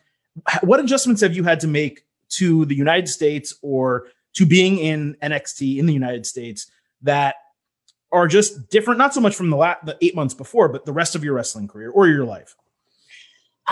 what 0.63 0.81
adjustments 0.81 1.21
have 1.21 1.37
you 1.37 1.45
had 1.45 1.61
to 1.61 1.67
make 1.67 2.07
to 2.31 2.65
the 2.65 2.75
United 2.75 3.07
States 3.07 3.55
or 3.61 4.07
to 4.35 4.47
being 4.47 4.79
in 4.79 5.15
NXT 5.23 5.77
in 5.77 5.85
the 5.85 5.93
United 5.93 6.25
States 6.25 6.71
that 7.03 7.35
are 8.11 8.27
just 8.27 8.71
different? 8.71 8.97
Not 8.97 9.13
so 9.13 9.21
much 9.21 9.37
from 9.37 9.51
the 9.51 9.77
the 9.85 9.99
eight 10.01 10.15
months 10.15 10.33
before, 10.33 10.71
but 10.71 10.87
the 10.87 10.93
rest 10.93 11.15
of 11.15 11.23
your 11.23 11.35
wrestling 11.35 11.69
career 11.69 11.91
or 11.91 12.09
your 12.09 12.25
life. 12.25 12.57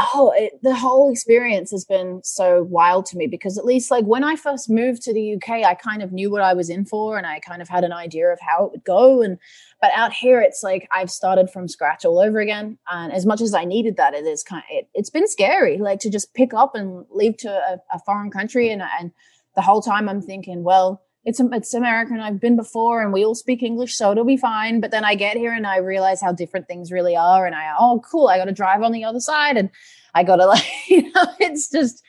Oh, 0.00 0.32
it, 0.36 0.62
the 0.62 0.76
whole 0.76 1.10
experience 1.10 1.72
has 1.72 1.84
been 1.84 2.20
so 2.22 2.62
wild 2.62 3.04
to 3.06 3.16
me 3.16 3.26
because 3.26 3.58
at 3.58 3.64
least 3.64 3.90
like 3.90 4.04
when 4.04 4.22
I 4.22 4.36
first 4.36 4.70
moved 4.70 5.02
to 5.02 5.12
the 5.12 5.34
UK, 5.34 5.64
I 5.64 5.74
kind 5.74 6.02
of 6.02 6.12
knew 6.12 6.30
what 6.30 6.42
I 6.42 6.54
was 6.54 6.70
in 6.70 6.84
for 6.84 7.18
and 7.18 7.26
I 7.26 7.40
kind 7.40 7.60
of 7.60 7.68
had 7.68 7.82
an 7.82 7.92
idea 7.92 8.28
of 8.28 8.38
how 8.40 8.66
it 8.66 8.70
would 8.70 8.84
go. 8.84 9.22
And 9.22 9.38
but 9.80 9.90
out 9.94 10.12
here, 10.12 10.40
it's 10.40 10.62
like 10.62 10.88
I've 10.94 11.10
started 11.10 11.50
from 11.50 11.66
scratch 11.66 12.04
all 12.04 12.20
over 12.20 12.38
again. 12.38 12.78
And 12.88 13.12
as 13.12 13.26
much 13.26 13.40
as 13.40 13.54
I 13.54 13.64
needed 13.64 13.96
that, 13.96 14.14
it 14.14 14.24
is 14.24 14.44
kind 14.44 14.62
of 14.70 14.76
it, 14.76 14.88
it's 14.94 15.10
been 15.10 15.26
scary, 15.26 15.78
like 15.78 15.98
to 16.00 16.10
just 16.10 16.32
pick 16.34 16.54
up 16.54 16.76
and 16.76 17.04
leave 17.10 17.36
to 17.38 17.50
a, 17.50 17.78
a 17.92 17.98
foreign 18.06 18.30
country. 18.30 18.70
And 18.70 18.82
and 19.00 19.10
the 19.56 19.62
whole 19.62 19.82
time 19.82 20.08
I'm 20.08 20.22
thinking, 20.22 20.62
well, 20.62 21.02
it's 21.24 21.40
it's 21.40 21.74
American. 21.74 22.20
I've 22.20 22.40
been 22.40 22.56
before, 22.56 23.02
and 23.02 23.12
we 23.12 23.24
all 23.24 23.34
speak 23.34 23.62
English, 23.62 23.96
so 23.96 24.12
it'll 24.12 24.24
be 24.24 24.36
fine. 24.36 24.80
But 24.80 24.90
then 24.90 25.04
I 25.04 25.14
get 25.14 25.36
here 25.36 25.52
and 25.52 25.66
I 25.66 25.78
realize 25.78 26.20
how 26.20 26.32
different 26.32 26.66
things 26.66 26.92
really 26.92 27.16
are, 27.16 27.46
and 27.46 27.54
I 27.54 27.74
oh 27.78 28.02
cool, 28.10 28.28
I 28.28 28.38
got 28.38 28.46
to 28.46 28.52
drive 28.52 28.82
on 28.82 28.92
the 28.92 29.04
other 29.04 29.20
side, 29.20 29.56
and 29.56 29.70
I 30.14 30.24
got 30.24 30.36
to 30.36 30.46
like 30.46 30.64
you 30.88 31.02
know, 31.12 31.26
it's 31.38 31.70
just 31.70 32.02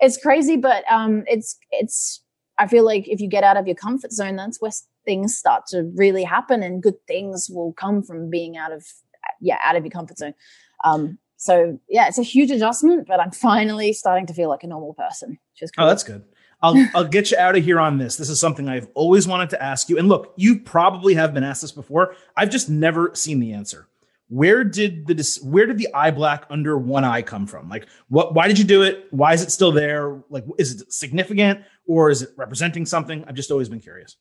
it's 0.00 0.16
crazy, 0.16 0.56
but 0.56 0.84
um, 0.90 1.24
it's 1.26 1.56
it's. 1.70 2.20
I 2.56 2.68
feel 2.68 2.84
like 2.84 3.08
if 3.08 3.20
you 3.20 3.28
get 3.28 3.42
out 3.42 3.56
of 3.56 3.66
your 3.66 3.74
comfort 3.74 4.12
zone, 4.12 4.36
that's 4.36 4.60
where 4.60 4.70
things 5.04 5.36
start 5.36 5.66
to 5.68 5.90
really 5.96 6.22
happen, 6.24 6.62
and 6.62 6.82
good 6.82 7.04
things 7.06 7.48
will 7.50 7.72
come 7.74 8.02
from 8.02 8.30
being 8.30 8.56
out 8.56 8.72
of 8.72 8.84
yeah 9.40 9.58
out 9.64 9.76
of 9.76 9.84
your 9.84 9.90
comfort 9.90 10.18
zone. 10.18 10.34
Um, 10.84 11.18
so 11.36 11.78
yeah, 11.88 12.08
it's 12.08 12.18
a 12.18 12.22
huge 12.22 12.50
adjustment, 12.50 13.06
but 13.06 13.20
I'm 13.20 13.30
finally 13.30 13.92
starting 13.92 14.26
to 14.26 14.34
feel 14.34 14.48
like 14.48 14.62
a 14.62 14.66
normal 14.66 14.94
person. 14.94 15.38
Is 15.60 15.70
cool. 15.70 15.84
Oh, 15.84 15.88
that's 15.88 16.02
good. 16.02 16.24
I'll 16.64 16.88
I'll 16.94 17.04
get 17.04 17.30
you 17.30 17.36
out 17.36 17.56
of 17.56 17.62
here 17.62 17.78
on 17.78 17.98
this. 17.98 18.16
This 18.16 18.30
is 18.30 18.40
something 18.40 18.68
I've 18.68 18.88
always 18.94 19.28
wanted 19.28 19.50
to 19.50 19.62
ask 19.62 19.90
you. 19.90 19.98
And 19.98 20.08
look, 20.08 20.32
you 20.36 20.60
probably 20.60 21.14
have 21.14 21.34
been 21.34 21.44
asked 21.44 21.60
this 21.60 21.72
before. 21.72 22.16
I've 22.36 22.50
just 22.50 22.70
never 22.70 23.14
seen 23.14 23.38
the 23.38 23.52
answer. 23.52 23.86
Where 24.28 24.64
did 24.64 25.06
the 25.06 25.40
where 25.44 25.66
did 25.66 25.76
the 25.76 25.92
eye 25.92 26.10
black 26.10 26.46
under 26.48 26.78
one 26.78 27.04
eye 27.04 27.20
come 27.20 27.46
from? 27.46 27.68
Like 27.68 27.86
what 28.08 28.34
why 28.34 28.48
did 28.48 28.58
you 28.58 28.64
do 28.64 28.82
it? 28.82 29.08
Why 29.10 29.34
is 29.34 29.42
it 29.42 29.52
still 29.52 29.72
there? 29.72 30.22
Like 30.30 30.44
is 30.58 30.80
it 30.80 30.92
significant 30.92 31.60
or 31.86 32.08
is 32.08 32.22
it 32.22 32.30
representing 32.36 32.86
something? 32.86 33.24
I've 33.28 33.34
just 33.34 33.50
always 33.50 33.68
been 33.68 33.80
curious. 33.80 34.16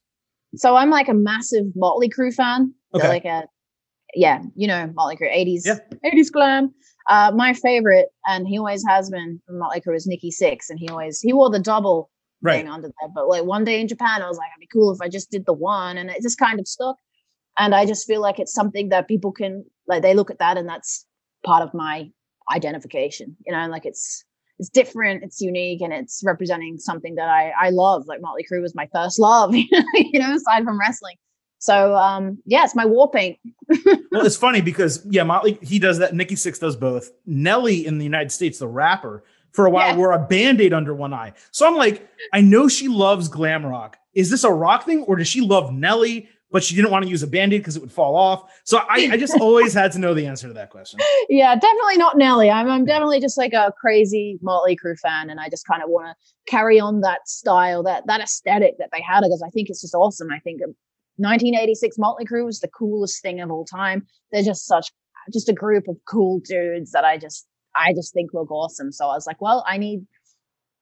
So 0.56 0.76
I'm 0.76 0.90
like 0.90 1.08
a 1.08 1.14
massive 1.14 1.66
Motley 1.76 2.10
Crue 2.10 2.34
fan. 2.34 2.74
Okay. 2.94 3.08
like 3.08 3.26
a 3.26 3.46
yeah, 4.16 4.44
you 4.56 4.68
know, 4.68 4.92
Motley 4.94 5.16
Crue, 5.16 5.34
80s, 5.34 5.62
yeah. 5.66 5.80
80s 6.06 6.32
glam. 6.32 6.72
Uh, 7.10 7.32
my 7.36 7.54
favorite, 7.54 8.10
and 8.28 8.48
he 8.48 8.60
always 8.60 8.84
has 8.88 9.10
been 9.10 9.42
from 9.48 9.58
Motley 9.58 9.82
Crue, 9.82 9.96
is 9.96 10.06
Nikki 10.06 10.30
Sixx, 10.30 10.70
and 10.70 10.78
he 10.78 10.88
always 10.90 11.20
he 11.20 11.34
wore 11.34 11.50
the 11.50 11.60
double 11.60 12.12
right. 12.44 12.58
thing 12.58 12.68
onto 12.68 12.88
that. 12.88 13.10
But 13.16 13.28
like 13.28 13.44
one 13.44 13.64
day 13.64 13.82
in 13.82 13.88
Japan, 13.88 14.22
I 14.22 14.28
was 14.28 14.38
like, 14.38 14.50
it'd 14.56 14.60
be 14.60 14.68
cool 14.72 14.92
if 14.94 15.02
I 15.02 15.10
just 15.10 15.32
did 15.32 15.46
the 15.46 15.54
one, 15.54 15.98
and 15.98 16.10
it 16.10 16.22
just 16.22 16.38
kind 16.38 16.60
of 16.60 16.68
stuck. 16.68 16.98
And 17.58 17.74
I 17.74 17.86
just 17.86 18.08
feel 18.08 18.22
like 18.22 18.40
it's 18.40 18.54
something 18.54 18.90
that 18.90 19.08
people 19.08 19.32
can 19.32 19.66
like. 19.88 20.02
They 20.02 20.14
look 20.14 20.32
at 20.32 20.40
that, 20.40 20.58
and 20.58 20.68
that's 20.68 21.06
part 21.46 21.64
of 21.64 21.74
my 21.74 22.10
identification. 22.52 23.36
You 23.46 23.54
know, 23.54 23.68
like 23.68 23.86
it's 23.86 24.24
it's 24.60 24.70
different, 24.70 25.24
it's 25.24 25.42
unique, 25.42 25.82
and 25.82 25.94
it's 25.94 26.22
representing 26.24 26.78
something 26.78 27.16
that 27.16 27.30
I 27.30 27.54
I 27.60 27.70
love. 27.70 28.06
Like 28.08 28.22
Motley 28.22 28.46
Crue 28.50 28.62
was 28.62 28.76
my 28.76 28.88
first 28.94 29.20
love. 29.20 29.56
you 29.56 30.20
know, 30.20 30.36
aside 30.36 30.64
from 30.64 30.80
wrestling. 30.80 31.16
So 31.64 31.96
um, 31.96 32.40
yeah, 32.46 32.66
it's 32.66 32.76
my 32.76 32.86
war 32.86 33.10
paint. 33.10 33.40
well, 33.86 34.26
it's 34.26 34.36
funny 34.36 34.60
because 34.60 35.06
yeah, 35.10 35.24
Motley 35.24 35.58
he 35.62 35.80
does 35.80 36.00
that. 36.00 36.14
Nikki 36.14 36.36
Sixx 36.36 36.60
does 36.60 36.76
both. 36.76 37.10
Nelly 37.26 37.86
in 37.86 38.00
the 38.00 38.04
United 38.04 38.34
States, 38.34 38.60
the 38.60 38.68
rapper, 38.68 39.24
for 39.54 39.66
a 39.66 39.70
while 39.70 39.90
yeah. 39.90 39.96
wore 39.96 40.12
a 40.12 40.20
band-aid 40.20 40.74
under 40.74 40.94
one 40.94 41.14
eye. 41.14 41.34
So 41.52 41.68
I'm 41.68 41.76
like, 41.76 42.08
I 42.34 42.42
know 42.42 42.68
she 42.68 42.88
loves 42.88 43.30
glam 43.30 43.66
rock. 43.66 43.98
Is 44.14 44.30
this 44.30 44.44
a 44.44 44.52
rock 44.52 44.86
thing 44.86 45.04
or 45.04 45.16
does 45.16 45.28
she 45.28 45.42
love 45.42 45.72
Nelly, 45.72 46.28
but 46.52 46.64
she 46.64 46.76
didn't 46.76 46.92
want 46.92 47.04
to 47.04 47.10
use 47.10 47.24
a 47.24 47.28
band-aid 47.28 47.62
because 47.62 47.76
it 47.76 47.82
would 47.82 47.92
fall 47.92 48.16
off? 48.16 48.52
So 48.64 48.80
I, 48.80 49.10
I 49.12 49.18
just 49.18 49.34
always 49.40 49.74
had 49.74 49.92
to 49.94 50.00
know 50.00 50.14
the 50.14 50.26
answer 50.26 50.48
to 50.48 50.54
that 50.54 50.72
question. 50.72 51.00
Yeah, 51.30 51.56
definitely 51.56 51.98
not 51.98 52.18
Nelly. 52.18 52.50
I'm, 52.50 52.70
I'm 52.70 52.86
definitely 52.86 53.20
just 53.20 53.38
like 53.38 53.54
a 53.54 53.72
crazy 53.80 54.40
Motley 54.42 54.76
Crue 54.76 55.00
fan, 55.00 55.30
and 55.30 55.40
I 55.40 55.50
just 55.50 55.68
kind 55.68 55.84
of 55.84 55.90
want 55.90 56.08
to 56.08 56.52
carry 56.52 56.80
on 56.80 57.02
that 57.02 57.28
style, 57.28 57.84
that 57.84 58.06
that 58.08 58.22
aesthetic 58.22 58.78
that 58.80 58.90
they 58.92 59.02
had, 59.02 59.22
because 59.22 59.44
I 59.46 59.50
think 59.50 59.70
it's 59.70 59.82
just 59.82 59.96
awesome. 59.96 60.32
I 60.32 60.40
think 60.40 60.62
um, 60.64 60.76
1986 61.18 61.98
Motley 62.00 62.26
Crue 62.26 62.46
was 62.46 62.60
the 62.60 62.68
coolest 62.68 63.22
thing 63.22 63.40
of 63.40 63.52
all 63.52 63.66
time. 63.66 64.06
They're 64.32 64.44
just 64.44 64.66
such 64.66 64.92
just 65.32 65.50
a 65.50 65.54
group 65.54 65.88
of 65.88 65.98
cool 66.06 66.40
dudes 66.40 66.92
that 66.92 67.06
I 67.06 67.18
just 67.18 67.48
I 67.76 67.94
just 67.94 68.14
think 68.14 68.34
look 68.34 68.52
awesome. 68.52 68.92
So 68.92 69.06
I 69.08 69.16
was 69.16 69.28
like, 69.28 69.42
well, 69.42 69.64
I 69.68 69.78
need 69.78 70.06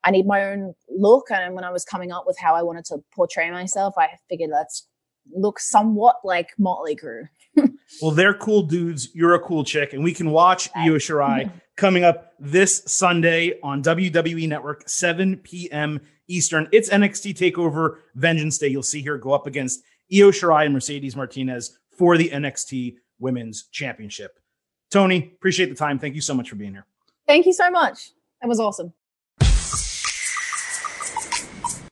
I 0.04 0.12
need 0.12 0.26
my 0.26 0.46
own 0.46 0.74
look. 0.90 1.28
And 1.32 1.54
when 1.54 1.64
I 1.64 1.72
was 1.72 1.86
coming 1.86 2.12
up 2.12 2.26
with 2.26 2.38
how 2.40 2.56
I 2.56 2.64
wanted 2.64 2.86
to 2.86 2.98
portray 3.14 3.52
myself, 3.52 3.94
I 3.98 4.10
figured 4.30 4.50
let's 4.52 4.88
look 5.34 5.60
somewhat 5.60 6.18
like 6.24 6.50
Motley 6.58 6.96
Crue. 6.96 7.28
well, 8.02 8.12
they're 8.12 8.34
cool 8.34 8.64
dudes. 8.64 9.10
You're 9.14 9.36
a 9.36 9.40
cool 9.40 9.64
chick, 9.64 9.94
and 9.94 10.04
we 10.04 10.14
can 10.14 10.32
watch 10.32 10.70
Io 10.76 10.94
Shirai 10.94 11.52
coming 11.78 12.04
up 12.04 12.34
this 12.40 12.82
Sunday 12.88 13.60
on 13.62 13.84
WWE 13.84 14.48
Network, 14.48 14.88
7 14.88 15.38
p.m. 15.38 16.02
Eastern. 16.28 16.68
It's 16.72 16.90
NXT 16.90 17.36
Takeover 17.36 17.98
Vengeance 18.16 18.58
Day. 18.58 18.70
You'll 18.70 18.84
see 18.84 19.02
here 19.02 19.18
go 19.18 19.34
up 19.34 19.48
against 19.48 19.84
Io 20.14 20.32
Shirai 20.32 20.66
and 20.66 20.74
Mercedes 20.74 21.16
Martinez 21.16 21.78
for 21.98 22.18
the 22.18 22.30
NXT 22.30 22.96
Women's 23.20 23.68
Championship. 23.72 24.40
Toni, 24.92 25.32
appreciate 25.36 25.70
the 25.70 25.76
time. 25.76 25.98
Thank 25.98 26.16
you 26.16 26.22
so 26.22 26.34
much 26.34 26.50
for 26.50 26.56
being 26.56 26.74
here. 26.74 26.86
Thank 27.26 27.46
you 27.46 27.54
so 27.54 27.72
much. 27.72 28.12
That 28.42 28.48
was 28.48 28.60
awesome. 28.60 28.94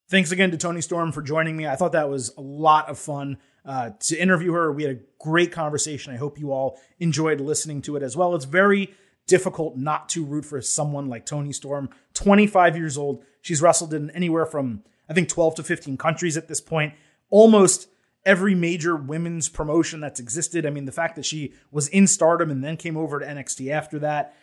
Thanks 0.10 0.32
again 0.32 0.52
to 0.52 0.58
Toni 0.58 0.82
Storm 0.82 1.12
for 1.12 1.22
joining 1.22 1.56
me. 1.56 1.68
I 1.68 1.76
thought 1.76 1.92
that 1.92 2.10
was 2.10 2.34
a 2.36 2.42
lot 2.42 2.90
of 2.90 2.98
fun 2.98 3.38
uh, 3.64 3.92
to 4.00 4.18
interview 4.18 4.52
her. 4.54 4.72
We 4.72 4.84
had 4.84 4.96
a 4.96 5.00
great 5.20 5.52
conversation. 5.52 6.12
I 6.14 6.18
hope 6.18 6.40
you 6.40 6.52
all 6.52 6.80
enjoyed 7.00 7.40
listening 7.40 7.84
to 7.84 7.96
it 7.96 8.02
as 8.02 8.18
well. 8.18 8.34
It's 8.36 8.46
very 8.46 8.94
difficult 9.28 9.78
not 9.78 10.10
to 10.10 10.26
root 10.26 10.46
for 10.46 10.60
someone 10.62 11.08
like 11.08 11.28
Toni 11.28 11.54
Storm, 11.54 11.90
25 12.16 12.76
years 12.76 12.98
old. 12.98 13.24
She's 13.42 13.62
wrestled 13.62 13.94
in 13.94 14.10
anywhere 14.10 14.48
from, 14.48 14.84
I 15.08 15.14
think, 15.14 15.30
12 15.30 15.56
to 15.56 15.64
15 15.64 15.96
countries 15.98 16.36
at 16.36 16.48
this 16.48 16.60
point. 16.60 16.96
Almost 17.30 17.89
every 18.26 18.56
major 18.56 18.96
women's 18.96 19.50
promotion 19.50 20.00
that's 20.00 20.20
existed. 20.20 20.66
I 20.66 20.70
mean, 20.70 20.86
the 20.86 20.92
fact 20.92 21.16
that 21.16 21.26
she 21.26 21.54
was 21.72 21.88
in 21.88 22.08
stardom 22.08 22.52
and 22.52 22.64
then 22.64 22.78
came 22.78 22.98
over 22.98 23.20
to 23.20 23.26
NXT 23.26 23.72
after 23.72 24.00
that, 24.00 24.36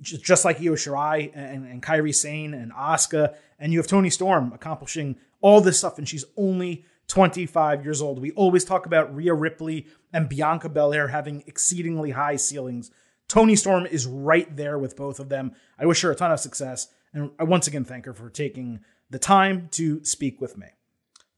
just 0.00 0.44
like 0.44 0.58
Io 0.58 0.72
Shirai 0.72 1.30
and, 1.34 1.66
and 1.66 1.82
Kairi 1.82 2.14
Sane 2.14 2.54
and 2.54 2.72
Asuka, 2.72 3.34
and 3.58 3.72
you 3.72 3.78
have 3.78 3.86
Toni 3.86 4.10
Storm 4.10 4.52
accomplishing 4.52 5.16
all 5.40 5.60
this 5.60 5.78
stuff, 5.78 5.98
and 5.98 6.08
she's 6.08 6.24
only 6.36 6.84
25 7.08 7.84
years 7.84 8.00
old. 8.00 8.18
We 8.18 8.32
always 8.32 8.64
talk 8.64 8.86
about 8.86 9.14
Rhea 9.14 9.34
Ripley 9.34 9.86
and 10.12 10.28
Bianca 10.28 10.68
Belair 10.68 11.08
having 11.08 11.44
exceedingly 11.46 12.12
high 12.12 12.36
ceilings. 12.36 12.90
Toni 13.28 13.56
Storm 13.56 13.86
is 13.86 14.06
right 14.06 14.54
there 14.56 14.78
with 14.78 14.96
both 14.96 15.20
of 15.20 15.28
them. 15.28 15.52
I 15.78 15.86
wish 15.86 16.00
her 16.02 16.10
a 16.10 16.14
ton 16.14 16.32
of 16.32 16.40
success, 16.40 16.88
and 17.12 17.30
I 17.38 17.44
once 17.44 17.66
again 17.66 17.84
thank 17.84 18.06
her 18.06 18.14
for 18.14 18.30
taking 18.30 18.80
the 19.10 19.18
time 19.18 19.68
to 19.72 20.02
speak 20.04 20.40
with 20.40 20.56
me. 20.56 20.68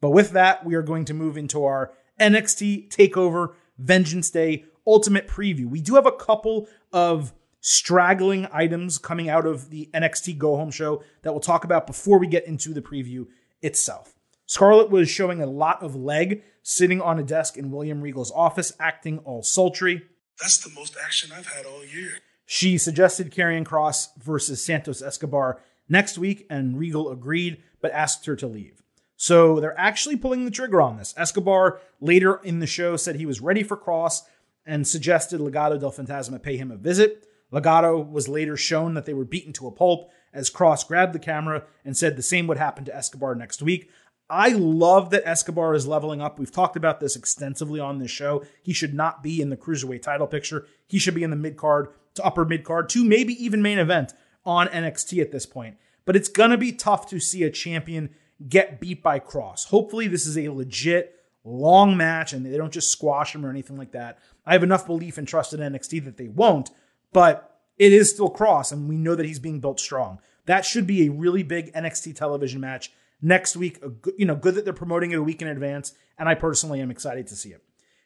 But 0.01 0.11
with 0.11 0.31
that, 0.31 0.65
we 0.65 0.75
are 0.75 0.83
going 0.83 1.05
to 1.07 1.15
move 1.15 1.37
into 1.37 1.65
our 1.65 1.93
NXT 2.21 2.91
TakeOver 2.91 3.55
Vengeance 3.79 4.31
Day 4.31 4.65
Ultimate 4.87 5.29
Preview. 5.29 5.67
We 5.67 5.81
do 5.81 5.95
have 5.95 6.07
a 6.07 6.13
couple 6.13 6.69
of 6.93 7.33
straggling 7.61 8.47
items 8.53 8.99
coming 8.99 9.29
out 9.29 9.47
of 9.47 9.71
the 9.71 9.91
NXT 9.93 10.39
Go 10.39 10.57
Home 10.57 10.71
show 10.71 11.03
that 11.23 11.33
we'll 11.33 11.41
talk 11.41 11.65
about 11.65 11.87
before 11.87 12.19
we 12.19 12.27
get 12.27 12.47
into 12.47 12.73
the 12.73 12.83
preview 12.83 13.27
itself. 13.61 14.15
Scarlett 14.47 14.91
was 14.91 15.11
showing 15.11 15.43
a 15.43 15.47
lot 15.47 15.83
of 15.83 15.97
leg 15.97 16.43
sitting 16.63 17.01
on 17.01 17.19
a 17.19 17.25
desk 17.25 17.57
in 17.57 17.73
William 17.73 18.01
Regal's 18.01 18.31
office, 18.31 18.73
acting 18.79 19.19
all 19.19 19.43
sultry. 19.43 20.03
That's 20.41 20.59
the 20.59 20.71
most 20.71 20.97
action 21.03 21.33
I've 21.37 21.49
had 21.49 21.67
all 21.67 21.85
year. 21.85 22.19
She 22.45 22.79
suggested 22.79 23.33
Karrion 23.33 23.65
Kross 23.65 24.09
versus 24.23 24.65
Santos 24.65 25.03
Escobar 25.03 25.61
next 25.89 26.17
week, 26.17 26.47
and 26.49 26.79
Regal 26.79 27.11
agreed, 27.11 27.63
but 27.81 27.91
asked 27.91 28.27
her 28.27 28.37
to 28.37 28.47
leave. 28.47 28.83
So 29.17 29.61
they're 29.61 29.79
actually 29.79 30.17
pulling 30.17 30.45
the 30.45 30.51
trigger 30.51 30.81
on 30.81 30.99
this. 30.99 31.15
Escobar 31.17 31.81
later 32.01 32.41
in 32.45 32.61
the 32.61 32.67
show 32.67 32.97
said 32.97 33.17
he 33.17 33.27
was 33.27 33.41
ready 33.41 33.63
for 33.63 33.77
Kross 33.77 34.23
and 34.67 34.87
suggested 34.87 35.41
Legado 35.41 35.81
del 35.81 35.93
Fantasma 35.93 36.43
pay 36.43 36.57
him 36.57 36.71
a 36.71 36.77
visit. 36.77 37.27
Legado 37.53 38.09
was 38.11 38.29
later 38.29 38.57
shown 38.57 38.95
that 38.95 39.07
they 39.07 39.15
were 39.15 39.25
beaten 39.25 39.53
to 39.55 39.67
a 39.67 39.73
pulp 39.73 40.11
as 40.33 40.51
Kross 40.51 40.87
grabbed 40.87 41.15
the 41.15 41.19
camera 41.19 41.65
and 41.85 41.97
said 41.97 42.17
the 42.17 42.23
same 42.23 42.47
would 42.47 42.59
happen 42.59 42.85
to 42.85 42.95
Escobar 42.95 43.35
next 43.35 43.63
week. 43.63 43.91
I 44.29 44.49
love 44.49 45.11
that 45.11 45.27
Escobar 45.27 45.75
is 45.75 45.87
leveling 45.87 46.21
up. 46.21 46.39
We've 46.39 46.51
talked 46.51 46.77
about 46.77 46.99
this 46.99 47.15
extensively 47.15 47.79
on 47.79 47.99
this 47.99 48.11
show. 48.11 48.45
He 48.61 48.73
should 48.73 48.93
not 48.93 49.23
be 49.23 49.41
in 49.41 49.51
the 49.51 49.57
cruiserweight 49.57 50.03
title 50.03 50.27
picture. 50.27 50.67
He 50.89 50.99
should 50.99 51.15
be 51.15 51.23
in 51.23 51.31
the 51.31 51.37
mid 51.37 51.57
card 51.57 51.89
to 52.15 52.25
upper 52.25 52.45
mid 52.45 52.65
card 52.65 52.89
to 52.91 53.05
maybe 53.05 53.33
even 53.43 53.63
main 53.63 53.79
event 53.79 54.15
on 54.45 54.67
NXT 54.69 55.23
at 55.23 55.31
this 55.31 55.47
point. 55.47 55.77
But 56.05 56.17
it's 56.17 56.29
going 56.29 56.51
to 56.51 56.59
be 56.59 56.73
tough 56.73 57.09
to 57.11 57.21
see 57.21 57.45
a 57.45 57.51
champion 57.51 58.11
get 58.49 58.81
beat 58.81 59.03
by 59.03 59.19
Kross. 59.21 59.67
Hopefully, 59.67 60.09
this 60.09 60.27
is 60.27 60.37
a 60.37 60.49
legit 60.49 61.15
long 61.45 61.97
match 61.97 62.33
and 62.33 62.45
they 62.45 62.57
don't 62.57 62.73
just 62.73 62.91
squash 62.91 63.35
him 63.35 63.47
or 63.47 63.51
anything 63.51 63.79
like 63.79 63.93
that. 63.93 64.19
I 64.45 64.53
have 64.53 64.65
enough 64.65 64.87
belief 64.87 65.17
and 65.17 65.29
trust 65.29 65.53
in 65.53 65.61
NXT 65.61 66.05
that 66.05 66.17
they 66.17 66.29
won't, 66.29 66.71
but 67.13 67.61
it 67.79 67.93
is 67.93 68.11
still 68.11 68.31
Kross, 68.31 68.73
and 68.73 68.89
we 68.89 68.97
know 68.97 69.15
that 69.15 69.27
he's 69.27 69.39
being 69.39 69.61
built 69.61 69.79
strong. 69.79 70.19
That 70.47 70.65
should 70.65 70.87
be 70.87 71.07
a 71.07 71.13
really 71.13 71.43
big 71.43 71.73
NXT 71.73 72.17
television 72.17 72.61
match 72.61 72.91
next 73.21 73.57
week. 73.57 73.83
You 74.17 74.27
know, 74.27 74.35
good 74.35 74.55
that 74.55 74.65
they're 74.65 74.73
promoting 74.73 75.13
it 75.13 75.19
a 75.19 75.23
week 75.23 75.43
in 75.43 75.49
advance, 75.49 75.93
and 76.19 76.29
I 76.29 76.35
personally 76.35 76.81
am 76.81 76.91
excited 76.91 77.27
to 77.29 77.37
see 77.37 77.51
it. 77.51 77.63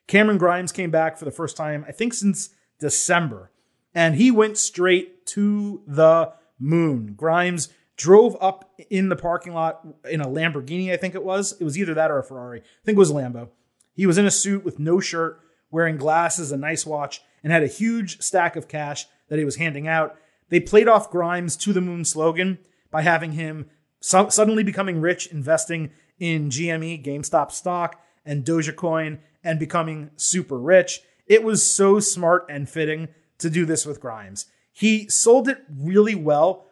Cameron 0.07 0.39
Grimes 0.39 0.73
came 0.73 0.91
back 0.91 1.17
for 1.17 1.25
the 1.25 1.31
first 1.31 1.57
time, 1.57 1.85
I 1.87 1.93
think, 1.93 2.15
since 2.15 2.51
December. 2.81 3.53
and 3.95 4.15
he 4.17 4.31
went 4.31 4.57
straight 4.57 5.27
to 5.27 5.83
the 5.87 6.33
moon. 6.59 7.15
Grimes 7.17 7.69
drove 8.01 8.35
up 8.41 8.73
in 8.89 9.11
the 9.11 9.17
parking 9.17 9.53
lot 9.53 9.87
in 10.11 10.23
a 10.23 10.27
Lamborghini, 10.27 10.91
I 10.91 10.97
think 10.97 11.15
it 11.15 11.23
was. 11.23 11.53
It 11.61 11.65
was 11.65 11.77
either 11.77 11.93
that 11.93 12.11
or 12.11 12.19
a 12.19 12.25
Ferrari. 12.25 12.61
I 12.61 12.85
think 12.85 12.97
it 12.97 12.99
was 12.99 13.13
Lambo. 13.13 13.51
He 13.93 14.07
was 14.07 14.17
in 14.17 14.25
a 14.25 14.31
suit 14.31 14.65
with 14.65 14.79
no 14.79 15.01
shirt, 15.01 15.39
wearing 15.71 15.99
glasses, 15.99 16.51
a 16.51 16.57
nice 16.57 16.87
watch, 16.87 17.21
and 17.45 17.53
had 17.53 17.63
a 17.63 17.67
huge 17.67 18.23
stack 18.23 18.57
of 18.57 18.69
cash 18.69 19.05
that 19.29 19.39
he 19.39 19.45
was 19.45 19.57
handing 19.57 19.87
out. 19.87 20.17
They 20.49 20.61
played 20.61 20.89
off 20.89 21.11
Grimes 21.11 21.59
to 21.59 21.75
the 21.75 21.83
moon 21.83 22.07
slogan 22.07 22.59
by 22.91 23.03
having 23.03 23.33
him 23.33 23.69
so- 24.01 24.31
suddenly 24.31 24.63
becoming 24.63 25.03
rich, 25.03 25.27
investing 25.27 25.91
in 26.19 26.49
GME, 26.49 27.05
GameStop 27.05 27.53
stock, 27.53 28.01
and 28.25 28.47
Dogecoin, 28.47 29.19
and 29.45 29.59
becoming 29.59 30.11
super 30.17 30.59
rich. 30.59 31.03
It 31.27 31.43
was 31.43 31.67
so 31.67 32.01
smart 32.01 32.47
and 32.49 32.67
fitting 32.67 33.09
to 33.39 33.51
do 33.51 33.67
this 33.67 33.85
with 33.85 34.01
Grimes. 34.01 34.47
He 34.73 35.07
sold 35.11 35.49
it 35.51 35.59
really 35.69 36.15
well, 36.15 36.65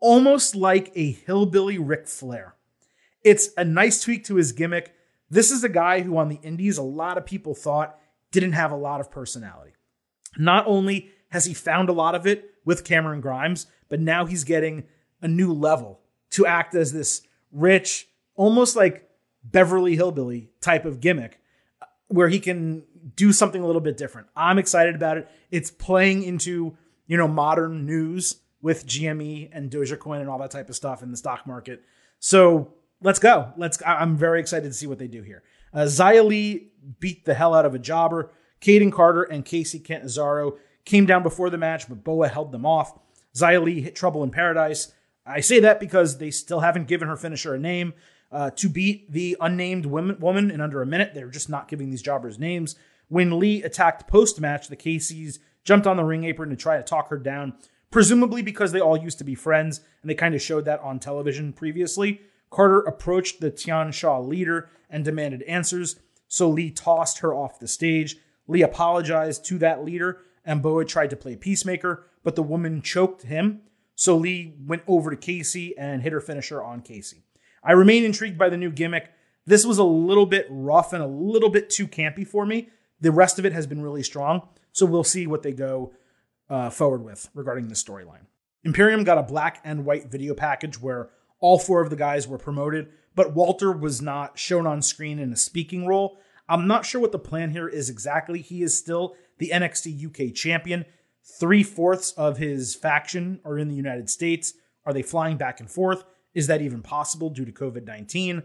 almost 0.00 0.54
like 0.54 0.90
a 0.94 1.12
hillbilly 1.12 1.78
Ric 1.78 2.08
Flair. 2.08 2.54
It's 3.22 3.50
a 3.56 3.64
nice 3.64 4.02
tweak 4.02 4.24
to 4.24 4.36
his 4.36 4.52
gimmick. 4.52 4.94
This 5.28 5.50
is 5.50 5.62
a 5.62 5.68
guy 5.68 6.00
who, 6.00 6.16
on 6.16 6.28
the 6.28 6.40
Indies, 6.42 6.78
a 6.78 6.82
lot 6.82 7.18
of 7.18 7.26
people 7.26 7.54
thought 7.54 7.98
didn't 8.32 8.52
have 8.52 8.72
a 8.72 8.76
lot 8.76 9.00
of 9.00 9.10
personality. 9.10 9.72
Not 10.38 10.66
only 10.66 11.10
has 11.30 11.44
he 11.44 11.54
found 11.54 11.88
a 11.88 11.92
lot 11.92 12.14
of 12.14 12.26
it 12.26 12.54
with 12.64 12.84
Cameron 12.84 13.20
Grimes, 13.20 13.66
but 13.88 14.00
now 14.00 14.26
he's 14.26 14.44
getting 14.44 14.84
a 15.20 15.28
new 15.28 15.52
level 15.52 16.00
to 16.30 16.46
act 16.46 16.74
as 16.74 16.92
this 16.92 17.22
rich, 17.52 18.08
almost 18.34 18.76
like 18.76 19.08
Beverly 19.44 19.96
Hillbilly 19.96 20.50
type 20.60 20.84
of 20.84 21.00
gimmick 21.00 21.40
where 22.08 22.28
he 22.28 22.40
can 22.40 22.82
do 23.16 23.32
something 23.32 23.62
a 23.62 23.66
little 23.66 23.80
bit 23.80 23.96
different. 23.96 24.28
I'm 24.34 24.58
excited 24.58 24.94
about 24.94 25.16
it. 25.16 25.28
It's 25.50 25.70
playing 25.70 26.22
into, 26.22 26.76
you 27.06 27.16
know, 27.16 27.28
modern 27.28 27.86
news 27.86 28.40
with 28.62 28.86
GME 28.86 29.50
and 29.52 29.70
Dogecoin 29.70 30.20
and 30.20 30.28
all 30.28 30.38
that 30.38 30.50
type 30.50 30.68
of 30.68 30.76
stuff 30.76 31.02
in 31.02 31.10
the 31.10 31.16
stock 31.16 31.46
market. 31.46 31.82
So 32.18 32.74
let's 33.00 33.18
go. 33.18 33.52
Let's. 33.56 33.78
I'm 33.86 34.16
very 34.16 34.40
excited 34.40 34.68
to 34.68 34.74
see 34.74 34.86
what 34.86 34.98
they 34.98 35.08
do 35.08 35.22
here. 35.22 35.42
Uh, 35.72 35.80
Xia 35.80 36.24
Li 36.24 36.72
beat 36.98 37.24
the 37.24 37.34
hell 37.34 37.54
out 37.54 37.64
of 37.64 37.74
a 37.74 37.78
jobber. 37.78 38.30
Kayden 38.60 38.92
Carter 38.92 39.22
and 39.22 39.44
Kacy 39.44 39.82
Catanzaro 39.82 40.58
came 40.84 41.06
down 41.06 41.22
before 41.22 41.50
the 41.50 41.58
match, 41.58 41.88
but 41.88 42.04
Boa 42.04 42.28
held 42.28 42.52
them 42.52 42.66
off. 42.66 42.98
Xia 43.34 43.62
Li 43.62 43.80
hit 43.80 43.94
trouble 43.94 44.22
in 44.22 44.30
paradise. 44.30 44.92
I 45.24 45.40
say 45.40 45.60
that 45.60 45.80
because 45.80 46.18
they 46.18 46.30
still 46.30 46.60
haven't 46.60 46.88
given 46.88 47.08
her 47.08 47.16
finisher 47.16 47.54
a 47.54 47.58
name. 47.58 47.94
Uh, 48.32 48.50
to 48.50 48.68
beat 48.68 49.10
the 49.10 49.36
unnamed 49.40 49.86
women, 49.86 50.16
woman 50.20 50.50
in 50.52 50.60
under 50.60 50.82
a 50.82 50.86
minute, 50.86 51.12
they're 51.14 51.30
just 51.30 51.48
not 51.48 51.66
giving 51.66 51.90
these 51.90 52.02
jobbers 52.02 52.38
names. 52.38 52.76
When 53.08 53.40
Li 53.40 53.62
attacked 53.62 54.06
post 54.06 54.40
match, 54.40 54.68
the 54.68 54.76
Casey's 54.76 55.40
jumped 55.64 55.86
on 55.86 55.96
the 55.96 56.04
ring 56.04 56.24
apron 56.24 56.50
to 56.50 56.56
try 56.56 56.76
to 56.76 56.82
talk 56.82 57.08
her 57.08 57.18
down, 57.18 57.54
presumably 57.90 58.42
because 58.42 58.72
they 58.72 58.80
all 58.80 58.96
used 58.96 59.18
to 59.18 59.24
be 59.24 59.34
friends 59.34 59.80
and 60.02 60.10
they 60.10 60.14
kind 60.14 60.34
of 60.34 60.42
showed 60.42 60.64
that 60.64 60.80
on 60.80 60.98
television 60.98 61.52
previously. 61.52 62.20
Carter 62.50 62.80
approached 62.80 63.40
the 63.40 63.50
Tian 63.50 63.92
Sha 63.92 64.18
leader 64.18 64.70
and 64.88 65.04
demanded 65.04 65.42
answers, 65.42 66.00
so 66.26 66.48
Li 66.48 66.70
tossed 66.70 67.18
her 67.18 67.34
off 67.34 67.60
the 67.60 67.68
stage. 67.68 68.16
Li 68.48 68.62
apologized 68.62 69.44
to 69.46 69.58
that 69.58 69.84
leader, 69.84 70.18
and 70.44 70.62
Boa 70.62 70.84
tried 70.84 71.10
to 71.10 71.16
play 71.16 71.36
peacemaker, 71.36 72.06
but 72.24 72.34
the 72.34 72.42
woman 72.42 72.82
choked 72.82 73.22
him. 73.22 73.60
So 73.94 74.16
Li 74.16 74.54
went 74.66 74.82
over 74.86 75.14
to 75.14 75.16
Kacy 75.16 75.72
and 75.78 76.02
hit 76.02 76.12
her 76.12 76.20
finisher 76.20 76.62
on 76.62 76.80
Kacy. 76.82 77.22
I 77.62 77.72
remain 77.72 78.04
intrigued 78.04 78.38
by 78.38 78.48
the 78.48 78.56
new 78.56 78.70
gimmick. 78.70 79.10
This 79.46 79.64
was 79.64 79.78
a 79.78 79.84
little 79.84 80.26
bit 80.26 80.46
rough 80.48 80.92
and 80.92 81.02
a 81.02 81.06
little 81.06 81.50
bit 81.50 81.70
too 81.70 81.86
campy 81.86 82.26
for 82.26 82.46
me. 82.46 82.70
The 83.00 83.12
rest 83.12 83.38
of 83.38 83.46
it 83.46 83.52
has 83.52 83.66
been 83.66 83.82
really 83.82 84.02
strong. 84.02 84.48
So 84.72 84.86
we'll 84.86 85.04
see 85.04 85.26
what 85.26 85.42
they 85.42 85.52
go 85.52 85.92
uh, 86.50 86.68
forward 86.68 87.02
with 87.02 87.30
regarding 87.34 87.68
the 87.68 87.74
storyline. 87.74 88.26
Imperium 88.64 89.04
got 89.04 89.16
a 89.16 89.22
black 89.22 89.60
and 89.64 89.86
white 89.86 90.10
video 90.10 90.34
package 90.34 90.80
where 90.80 91.10
all 91.38 91.58
four 91.58 91.80
of 91.80 91.88
the 91.88 91.96
guys 91.96 92.28
were 92.28 92.36
promoted, 92.36 92.88
but 93.14 93.34
Walter 93.34 93.72
was 93.72 94.02
not 94.02 94.38
shown 94.38 94.66
on 94.66 94.82
screen 94.82 95.18
in 95.18 95.32
a 95.32 95.36
speaking 95.36 95.86
role. 95.86 96.18
I'm 96.48 96.66
not 96.66 96.84
sure 96.84 97.00
what 97.00 97.12
the 97.12 97.18
plan 97.18 97.50
here 97.50 97.68
is 97.68 97.88
exactly. 97.88 98.42
He 98.42 98.62
is 98.62 98.76
still 98.76 99.16
the 99.38 99.50
NXT 99.54 100.06
UK 100.06 100.34
champion. 100.34 100.84
Three 101.38 101.62
fourths 101.62 102.12
of 102.12 102.38
his 102.38 102.74
faction 102.74 103.40
are 103.44 103.56
in 103.56 103.68
the 103.68 103.74
United 103.74 104.10
States. 104.10 104.54
Are 104.84 104.92
they 104.92 105.02
flying 105.02 105.36
back 105.36 105.60
and 105.60 105.70
forth? 105.70 106.04
Is 106.34 106.48
that 106.48 106.60
even 106.60 106.82
possible 106.82 107.30
due 107.30 107.44
to 107.44 107.52
COVID 107.52 107.86
19? 107.86 108.42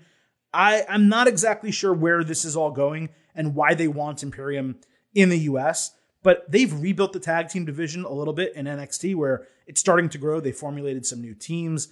I'm 0.53 1.10
not 1.10 1.28
exactly 1.28 1.72
sure 1.72 1.93
where 1.93 2.24
this 2.24 2.45
is 2.45 2.56
all 2.56 2.72
going 2.72 3.10
and 3.34 3.56
why 3.56 3.74
they 3.74 3.89
want 3.89 4.24
Imperium 4.24 4.78
in 5.14 5.30
the 5.30 5.39
US, 5.39 5.91
but 6.26 6.52
they've 6.52 6.74
rebuilt 6.82 7.14
the 7.14 7.20
tag 7.20 7.50
team 7.50 7.66
division 7.66 8.04
a 8.04 8.12
little 8.12 8.34
bit 8.34 8.56
in 8.56 8.66
NXT 8.66 9.14
where 9.14 9.48
it's 9.68 9.80
starting 9.80 10.10
to 10.10 10.18
grow. 10.18 10.40
They 10.40 10.52
formulated 10.52 11.06
some 11.06 11.22
new 11.22 11.36
teams. 11.36 11.90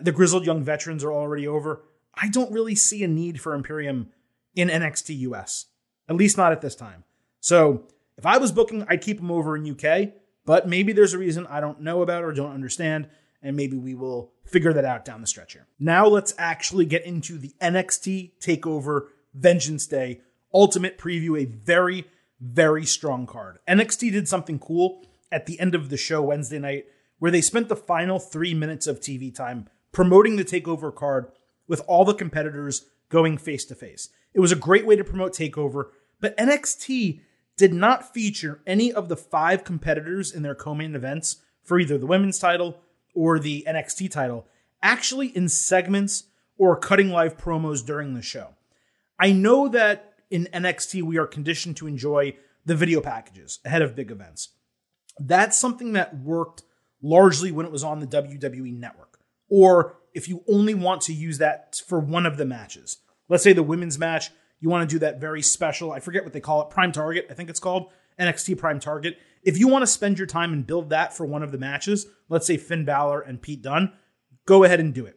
The 0.00 0.10
grizzled 0.10 0.44
young 0.44 0.64
veterans 0.64 1.04
are 1.04 1.12
already 1.12 1.46
over. 1.46 1.84
I 2.12 2.26
don't 2.28 2.50
really 2.50 2.74
see 2.74 3.04
a 3.04 3.08
need 3.08 3.40
for 3.40 3.54
Imperium 3.54 4.08
in 4.56 4.66
NXT 4.66 5.16
US, 5.30 5.66
at 6.08 6.16
least 6.16 6.36
not 6.36 6.50
at 6.50 6.60
this 6.60 6.74
time. 6.74 7.04
So 7.38 7.84
if 8.18 8.26
I 8.26 8.38
was 8.38 8.50
booking, 8.50 8.84
I'd 8.88 9.00
keep 9.00 9.18
them 9.18 9.30
over 9.30 9.56
in 9.56 9.70
UK, 9.70 10.14
but 10.44 10.66
maybe 10.66 10.92
there's 10.92 11.14
a 11.14 11.18
reason 11.18 11.46
I 11.46 11.60
don't 11.60 11.82
know 11.82 12.02
about 12.02 12.24
or 12.24 12.32
don't 12.32 12.52
understand 12.52 13.08
and 13.42 13.54
maybe 13.54 13.76
we 13.76 13.94
will 13.94 14.32
figure 14.44 14.72
that 14.72 14.84
out 14.84 15.04
down 15.04 15.20
the 15.20 15.26
stretch 15.28 15.52
here. 15.52 15.68
Now 15.78 16.08
let's 16.08 16.34
actually 16.36 16.84
get 16.84 17.04
into 17.04 17.38
the 17.38 17.54
NXT 17.62 18.32
Takeover 18.40 19.02
Vengeance 19.34 19.86
Day 19.86 20.22
Ultimate 20.52 20.98
Preview, 20.98 21.40
a 21.40 21.44
very, 21.44 22.06
very 22.40 22.84
strong 22.84 23.26
card. 23.26 23.58
NXT 23.68 24.12
did 24.12 24.28
something 24.28 24.58
cool 24.58 25.04
at 25.32 25.46
the 25.46 25.58
end 25.58 25.74
of 25.74 25.88
the 25.88 25.96
show 25.96 26.22
Wednesday 26.22 26.58
night 26.58 26.86
where 27.18 27.30
they 27.30 27.40
spent 27.40 27.68
the 27.68 27.76
final 27.76 28.18
three 28.18 28.54
minutes 28.54 28.86
of 28.86 29.00
TV 29.00 29.34
time 29.34 29.68
promoting 29.92 30.36
the 30.36 30.44
Takeover 30.44 30.94
card 30.94 31.28
with 31.66 31.80
all 31.86 32.04
the 32.04 32.14
competitors 32.14 32.86
going 33.08 33.38
face 33.38 33.64
to 33.64 33.74
face. 33.74 34.10
It 34.34 34.40
was 34.40 34.52
a 34.52 34.56
great 34.56 34.86
way 34.86 34.96
to 34.96 35.04
promote 35.04 35.32
Takeover, 35.32 35.86
but 36.20 36.36
NXT 36.36 37.20
did 37.56 37.72
not 37.72 38.12
feature 38.12 38.60
any 38.66 38.92
of 38.92 39.08
the 39.08 39.16
five 39.16 39.64
competitors 39.64 40.32
in 40.32 40.42
their 40.42 40.54
co 40.54 40.74
main 40.74 40.94
events 40.94 41.36
for 41.64 41.80
either 41.80 41.96
the 41.96 42.06
women's 42.06 42.38
title 42.38 42.78
or 43.14 43.38
the 43.38 43.64
NXT 43.66 44.10
title 44.10 44.46
actually 44.82 45.28
in 45.28 45.48
segments 45.48 46.24
or 46.58 46.76
cutting 46.76 47.10
live 47.10 47.36
promos 47.36 47.84
during 47.84 48.14
the 48.14 48.22
show. 48.22 48.50
I 49.18 49.32
know 49.32 49.68
that 49.68 50.14
in 50.30 50.48
NXT 50.52 51.02
we 51.02 51.18
are 51.18 51.26
conditioned 51.26 51.76
to 51.78 51.86
enjoy 51.86 52.36
the 52.64 52.74
video 52.74 53.00
packages 53.00 53.60
ahead 53.64 53.82
of 53.82 53.94
big 53.94 54.10
events. 54.10 54.50
That's 55.18 55.56
something 55.56 55.92
that 55.92 56.18
worked 56.18 56.62
largely 57.02 57.52
when 57.52 57.66
it 57.66 57.72
was 57.72 57.84
on 57.84 58.00
the 58.00 58.06
WWE 58.06 58.78
network. 58.78 59.18
Or 59.48 59.98
if 60.14 60.28
you 60.28 60.42
only 60.48 60.74
want 60.74 61.02
to 61.02 61.12
use 61.12 61.38
that 61.38 61.80
for 61.86 62.00
one 62.00 62.26
of 62.26 62.36
the 62.36 62.44
matches. 62.44 62.98
Let's 63.28 63.44
say 63.44 63.52
the 63.52 63.62
women's 63.62 63.98
match, 63.98 64.30
you 64.60 64.68
want 64.68 64.88
to 64.88 64.94
do 64.94 64.98
that 65.00 65.20
very 65.20 65.42
special, 65.42 65.92
I 65.92 66.00
forget 66.00 66.24
what 66.24 66.32
they 66.32 66.40
call 66.40 66.62
it, 66.62 66.70
Prime 66.70 66.92
Target, 66.92 67.26
I 67.30 67.34
think 67.34 67.50
it's 67.50 67.60
called, 67.60 67.90
NXT 68.18 68.58
Prime 68.58 68.80
Target. 68.80 69.18
If 69.42 69.58
you 69.58 69.68
want 69.68 69.82
to 69.82 69.86
spend 69.86 70.18
your 70.18 70.26
time 70.26 70.52
and 70.52 70.66
build 70.66 70.90
that 70.90 71.14
for 71.14 71.26
one 71.26 71.42
of 71.42 71.52
the 71.52 71.58
matches, 71.58 72.06
let's 72.28 72.46
say 72.46 72.56
Finn 72.56 72.84
Balor 72.84 73.20
and 73.20 73.40
Pete 73.40 73.62
Dunne, 73.62 73.92
go 74.46 74.64
ahead 74.64 74.80
and 74.80 74.94
do 74.94 75.06
it. 75.06 75.15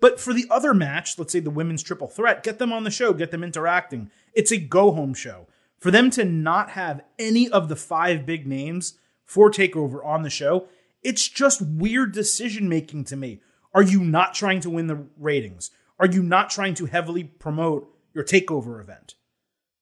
But 0.00 0.18
for 0.18 0.32
the 0.32 0.46
other 0.50 0.72
match, 0.74 1.18
let's 1.18 1.32
say 1.32 1.40
the 1.40 1.50
women's 1.50 1.82
triple 1.82 2.08
threat, 2.08 2.42
get 2.42 2.58
them 2.58 2.72
on 2.72 2.84
the 2.84 2.90
show, 2.90 3.12
get 3.12 3.30
them 3.30 3.44
interacting. 3.44 4.10
It's 4.34 4.50
a 4.50 4.56
go 4.56 4.92
home 4.92 5.14
show. 5.14 5.46
For 5.78 5.90
them 5.90 6.10
to 6.10 6.24
not 6.24 6.70
have 6.70 7.02
any 7.18 7.48
of 7.48 7.68
the 7.68 7.76
five 7.76 8.26
big 8.26 8.46
names 8.46 8.98
for 9.24 9.50
TakeOver 9.50 10.04
on 10.04 10.22
the 10.22 10.30
show, 10.30 10.68
it's 11.02 11.28
just 11.28 11.62
weird 11.62 12.12
decision 12.12 12.68
making 12.68 13.04
to 13.04 13.16
me. 13.16 13.40
Are 13.72 13.82
you 13.82 14.00
not 14.00 14.34
trying 14.34 14.60
to 14.60 14.70
win 14.70 14.88
the 14.88 15.06
ratings? 15.16 15.70
Are 15.98 16.06
you 16.06 16.22
not 16.22 16.50
trying 16.50 16.74
to 16.74 16.86
heavily 16.86 17.24
promote 17.24 17.94
your 18.14 18.24
TakeOver 18.24 18.80
event? 18.80 19.14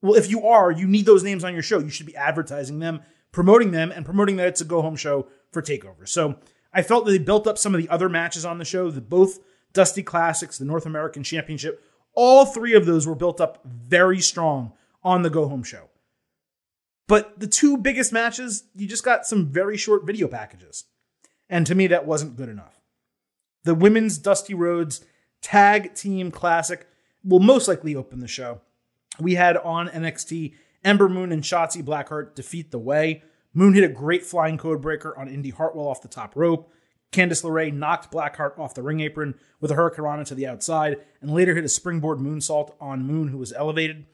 Well, 0.03 0.15
if 0.15 0.31
you 0.31 0.47
are, 0.47 0.71
you 0.71 0.87
need 0.87 1.07
those 1.07 1.25
names 1.25 1.43
on 1.43 1.55
your 1.55 1.63
show. 1.63 1.79
You 1.79 1.89
should 1.89 2.07
be 2.07 2.17
advertising 2.17 2.79
them 2.79 3.03
promoting 3.33 3.71
them 3.71 3.93
and 3.93 4.05
promoting 4.05 4.37
that 4.37 4.49
it's 4.49 4.61
a 4.61 4.65
go 4.65 4.83
home 4.83 4.97
show 4.97 5.29
for 5.53 5.63
TakeOver. 5.63 6.09
So 6.09 6.39
I 6.73 6.83
felt 6.83 7.05
that 7.05 7.13
they 7.13 7.19
built 7.19 7.47
up 7.47 7.59
some 7.59 7.75
of 7.75 7.81
the 7.81 7.89
other 7.89 8.09
matches 8.09 8.45
on 8.45 8.59
the 8.59 8.65
show, 8.65 8.91
that 8.91 9.09
both 9.09 9.39
Dusty 9.73 10.03
Classics, 10.03 10.59
the 10.59 10.65
North 10.65 10.87
American 10.87 11.23
Championship, 11.23 11.83
all 12.15 12.47
three 12.47 12.75
of 12.75 12.87
those 12.87 13.07
were 13.07 13.15
built 13.15 13.41
up 13.41 13.61
very 13.65 14.21
strong 14.21 14.73
on 15.03 15.23
the 15.23 15.31
go 15.31 15.49
home 15.49 15.63
show. 15.63 15.89
But 17.07 17.41
the 17.41 17.47
two 17.47 17.77
biggest 17.77 18.13
matches, 18.13 18.65
you 18.75 18.87
just 18.87 19.05
got 19.05 19.27
some 19.27 19.47
very 19.47 19.77
short 19.77 20.05
video 20.05 20.29
packages. 20.29 20.85
And 21.49 21.67
to 21.67 21.75
me, 21.75 21.87
that 21.87 22.07
wasn't 22.07 22.37
good 22.37 22.49
enough. 22.49 22.81
The 23.65 23.75
women's 23.75 24.19
Dusty 24.19 24.55
Rhodes 24.55 25.05
Tag 25.41 25.95
Team 25.95 26.31
Classic 26.31 26.87
will 27.25 27.41
most 27.41 27.69
likely 27.69 27.95
open 27.95 28.21
the 28.21 28.29
show. 28.29 28.61
We 29.21 29.35
had 29.35 29.57
on 29.57 29.89
NXT 29.89 30.55
Ember 30.85 31.09
Moon 31.09 31.33
and 31.33 31.43
Shotzi 31.43 31.83
Blackheart 31.83 32.35
defeat 32.35 32.71
the 32.71 32.79
way. 32.79 33.23
Moon 33.55 33.75
hit 33.75 33.85
a 33.85 33.89
great 33.89 34.25
flying 34.25 34.59
code 34.59 34.81
breaker 34.81 35.17
on 35.19 35.29
Indi 35.29 35.51
Hartwell 35.51 35.89
off 35.89 36.03
the 36.03 36.09
top 36.09 36.37
rope. 36.37 36.73
Candice 37.13 37.43
LeRae 37.43 37.73
knocked 37.73 38.13
Blackheart 38.13 38.59
off 38.59 38.75
the 38.75 38.83
ring 38.83 39.01
apron 39.01 39.35
with 39.61 39.71
a 39.71 39.75
Hurricanrana 39.75 40.27
to 40.27 40.35
the 40.35 40.47
outside, 40.47 40.99
and 41.21 41.31
later 41.31 41.55
hit 41.55 41.65
a 41.65 41.69
springboard 41.69 42.19
moonsault 42.19 42.75
on 42.81 43.07
Moon, 43.07 43.29
who 43.29 43.39
was 43.39 43.53
elevated. 43.53 44.07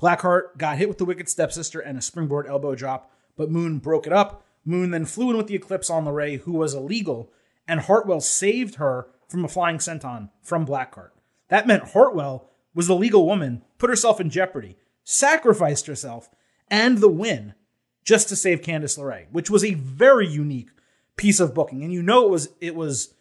Blackheart 0.00 0.58
got 0.58 0.78
hit 0.78 0.88
with 0.88 0.98
the 0.98 1.04
Wicked 1.04 1.28
Stepsister 1.28 1.80
and 1.80 1.96
a 1.96 2.02
springboard 2.02 2.46
elbow 2.46 2.74
drop, 2.74 3.12
but 3.36 3.50
Moon 3.50 3.78
broke 3.78 4.06
it 4.06 4.12
up 4.12 4.44
Moon 4.64 4.90
then 4.90 5.04
flew 5.04 5.30
in 5.30 5.36
with 5.36 5.48
the 5.48 5.54
Eclipse 5.54 5.90
on 5.90 6.04
LeRae, 6.04 6.40
who 6.40 6.52
was 6.52 6.74
illegal, 6.74 7.32
and 7.66 7.80
Hartwell 7.80 8.20
saved 8.20 8.76
her 8.76 9.08
from 9.28 9.44
a 9.44 9.48
flying 9.48 9.78
senton 9.78 10.30
from 10.42 10.66
Blackheart. 10.66 11.10
That 11.48 11.66
meant 11.66 11.90
Hartwell 11.90 12.48
was 12.74 12.86
the 12.86 12.94
legal 12.94 13.26
woman, 13.26 13.62
put 13.78 13.90
herself 13.90 14.20
in 14.20 14.30
jeopardy, 14.30 14.76
sacrificed 15.04 15.86
herself, 15.86 16.30
and 16.68 16.98
the 16.98 17.08
win 17.08 17.54
just 18.04 18.28
to 18.28 18.36
save 18.36 18.62
Candice 18.62 18.98
LeRae, 18.98 19.26
which 19.30 19.50
was 19.50 19.64
a 19.64 19.74
very 19.74 20.26
unique 20.26 20.70
piece 21.16 21.40
of 21.40 21.54
booking. 21.54 21.82
And 21.82 21.92
you 21.92 22.02
know 22.02 22.24
it 22.24 22.30
was 22.30 22.48
it 22.60 22.74
was 22.74 23.14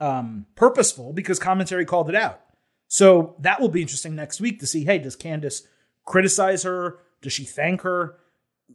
um, 0.00 0.46
purposeful 0.54 1.12
because 1.12 1.38
commentary 1.38 1.84
called 1.84 2.08
it 2.08 2.14
out. 2.14 2.40
So 2.88 3.36
that 3.38 3.60
will 3.60 3.68
be 3.68 3.82
interesting 3.82 4.16
next 4.16 4.40
week 4.40 4.58
to 4.60 4.66
see. 4.66 4.84
Hey, 4.84 4.98
does 4.98 5.16
Candice 5.16 5.62
criticize 6.04 6.64
her? 6.64 6.98
Does 7.22 7.32
she 7.32 7.44
thank 7.44 7.82
her? 7.82 8.16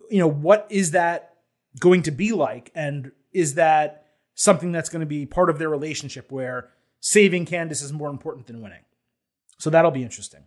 You 0.09 0.19
know, 0.19 0.27
what 0.27 0.67
is 0.69 0.91
that 0.91 1.35
going 1.79 2.03
to 2.03 2.11
be 2.11 2.31
like? 2.31 2.71
And 2.73 3.11
is 3.33 3.55
that 3.55 4.05
something 4.33 4.71
that's 4.71 4.89
going 4.89 5.01
to 5.01 5.05
be 5.05 5.25
part 5.25 5.49
of 5.49 5.59
their 5.59 5.69
relationship 5.69 6.31
where 6.31 6.69
saving 7.01 7.45
Candice 7.45 7.83
is 7.83 7.91
more 7.91 8.09
important 8.09 8.47
than 8.47 8.61
winning? 8.61 8.83
So 9.57 9.69
that'll 9.69 9.91
be 9.91 10.03
interesting. 10.03 10.45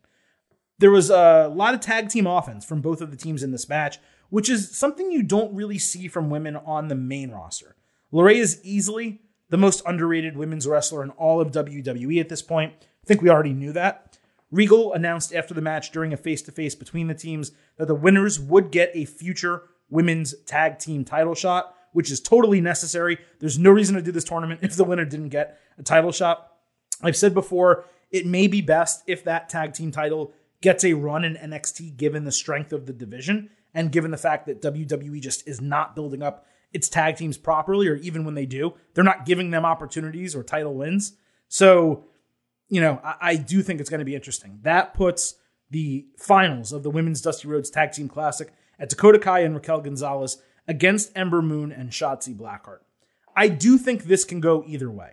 There 0.79 0.91
was 0.91 1.11
a 1.11 1.53
lot 1.55 1.75
of 1.75 1.81
tag 1.81 2.09
team 2.09 2.27
offense 2.27 2.65
from 2.65 2.81
both 2.81 3.01
of 3.01 3.11
the 3.11 3.17
teams 3.17 3.43
in 3.43 3.51
this 3.51 3.69
match, 3.69 3.99
which 4.31 4.49
is 4.49 4.77
something 4.77 5.11
you 5.11 5.23
don't 5.23 5.55
really 5.55 5.79
see 5.79 6.09
from 6.09 6.31
women 6.31 6.57
on 6.57 6.89
the 6.89 6.95
main 6.95 7.31
roster. 7.31 7.75
LeRae 8.13 8.37
is 8.37 8.61
easily 8.63 9.21
the 9.51 9.57
most 9.57 9.83
underrated 9.87 10.37
women's 10.37 10.67
wrestler 10.67 11.03
in 11.03 11.11
all 11.11 11.41
of 11.41 11.53
WWE 11.53 12.21
at 12.21 12.29
this 12.29 12.43
point. 12.43 12.73
I 12.81 13.07
think 13.07 13.23
we 13.23 13.31
already 13.31 13.53
knew 13.53 13.73
that. 13.73 14.19
Regal 14.51 14.95
announced 14.95 15.35
after 15.35 15.53
the 15.53 15.61
match 15.61 15.91
during 15.91 16.13
a 16.13 16.17
face 16.17 16.43
to 16.43 16.53
face 16.53 16.75
between 16.75 17.07
the 17.07 17.15
teams 17.15 17.53
that 17.77 17.87
the 17.87 17.95
winners 17.95 18.41
would 18.41 18.71
get 18.71 18.91
a 18.95 19.05
future 19.05 19.65
women's 19.91 20.35
tag 20.47 20.79
team 20.79 21.05
title 21.05 21.35
shot, 21.35 21.75
which 21.93 22.11
is 22.11 22.21
totally 22.21 22.61
necessary. 22.61 23.19
There's 23.41 23.59
no 23.59 23.71
reason 23.71 23.95
to 23.97 24.03
do 24.03 24.13
this 24.13 24.25
tournament 24.25 24.61
if 24.63 24.77
the 24.77 24.85
winner 24.85 25.05
didn't 25.05 25.29
get 25.29 25.59
a 25.79 25.83
title 25.83 26.13
shot. 26.13 26.53
I've 27.03 27.17
said 27.17 27.35
before, 27.35 27.85
it 28.11 28.27
may 28.27 28.47
be 28.47 28.61
best 28.63 29.03
if 29.07 29.25
that 29.25 29.49
tag 29.49 29.75
team 29.75 29.91
title 29.91 30.33
gets 30.61 30.83
a 30.83 30.95
run 30.95 31.25
in 31.25 31.37
NXT 31.37 31.97
given 31.97 32.25
the 32.25 32.33
strength 32.33 32.73
of 32.73 32.87
the 32.87 32.93
division 32.93 33.51
and 33.75 33.93
given 33.93 34.11
the 34.11 34.17
fact 34.17 34.47
that 34.47 34.63
WWE 34.63 35.21
just 35.21 35.47
is 35.47 35.61
not 35.61 35.95
building 35.95 36.23
up 36.23 36.47
its 36.73 36.89
tag 36.89 37.17
teams 37.17 37.39
properly, 37.39 37.89
or 37.89 37.97
even 37.97 38.25
when 38.25 38.35
they 38.35 38.47
do, 38.47 38.75
they're 38.95 39.05
not 39.05 39.27
giving 39.27 39.51
them 39.51 39.65
opportunities 39.65 40.35
or 40.35 40.43
title 40.43 40.75
wins. 40.75 41.15
So, 41.49 42.05
you 42.69 42.81
know, 42.81 43.01
I, 43.03 43.15
I 43.21 43.37
do 43.37 43.63
think 43.63 43.81
it's 43.81 43.91
going 43.91 44.01
to 44.01 44.05
be 44.05 44.15
interesting. 44.15 44.61
That 44.63 44.95
puts 44.95 45.35
the 45.71 46.07
finals 46.19 46.73
of 46.73 46.83
the 46.83 46.91
Women's 46.91 47.21
Dusty 47.21 47.49
Rhodes 47.49 47.71
Tag 47.71 47.93
Team 47.93 48.09
Classic 48.09 48.53
at 48.79 48.89
Dakota 48.89 49.19
Kai 49.19 49.41
and 49.41 49.55
Raquel 49.55 49.81
Gonzalez 49.81 50.39
against 50.67 51.17
Ember 51.17 51.43
Moon 51.43 51.73
and 51.73 51.91
Shotzi 51.91 52.37
Blackheart. 52.37 52.81
I 53.35 53.49
do 53.49 53.79
think 53.79 54.05
this 54.05 54.25
can 54.25 54.41
go 54.41 54.65
either 54.67 54.91
way. 54.91 55.13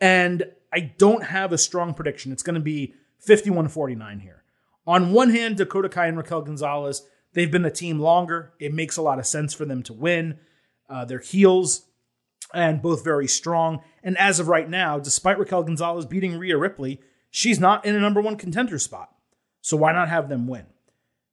And 0.00 0.44
I 0.72 0.80
don't 0.80 1.24
have 1.24 1.52
a 1.52 1.58
strong 1.58 1.94
prediction. 1.94 2.32
It's 2.32 2.42
going 2.42 2.54
to 2.54 2.60
be 2.60 2.94
51 3.20 3.68
49 3.68 4.20
here. 4.20 4.42
On 4.86 5.12
one 5.12 5.30
hand, 5.30 5.56
Dakota 5.56 5.88
Kai 5.88 6.06
and 6.06 6.16
Raquel 6.16 6.42
Gonzalez 6.42 7.02
They've 7.34 7.50
been 7.50 7.64
a 7.64 7.70
team 7.70 7.98
longer. 7.98 8.52
It 8.58 8.72
makes 8.72 8.96
a 8.96 9.02
lot 9.02 9.18
of 9.18 9.26
sense 9.26 9.52
for 9.52 9.64
them 9.64 9.82
to 9.84 9.92
win. 9.92 10.38
Uh, 10.88 11.04
they're 11.04 11.18
heels 11.18 11.86
and 12.52 12.80
both 12.80 13.04
very 13.04 13.26
strong. 13.26 13.82
And 14.02 14.16
as 14.18 14.38
of 14.38 14.48
right 14.48 14.68
now, 14.68 14.98
despite 14.98 15.38
Raquel 15.38 15.64
Gonzalez 15.64 16.06
beating 16.06 16.38
Rhea 16.38 16.56
Ripley, 16.56 17.00
she's 17.30 17.58
not 17.58 17.84
in 17.84 17.94
a 17.94 18.00
number 18.00 18.20
one 18.20 18.36
contender 18.36 18.78
spot. 18.78 19.10
So 19.60 19.76
why 19.76 19.92
not 19.92 20.08
have 20.08 20.28
them 20.28 20.46
win? 20.46 20.66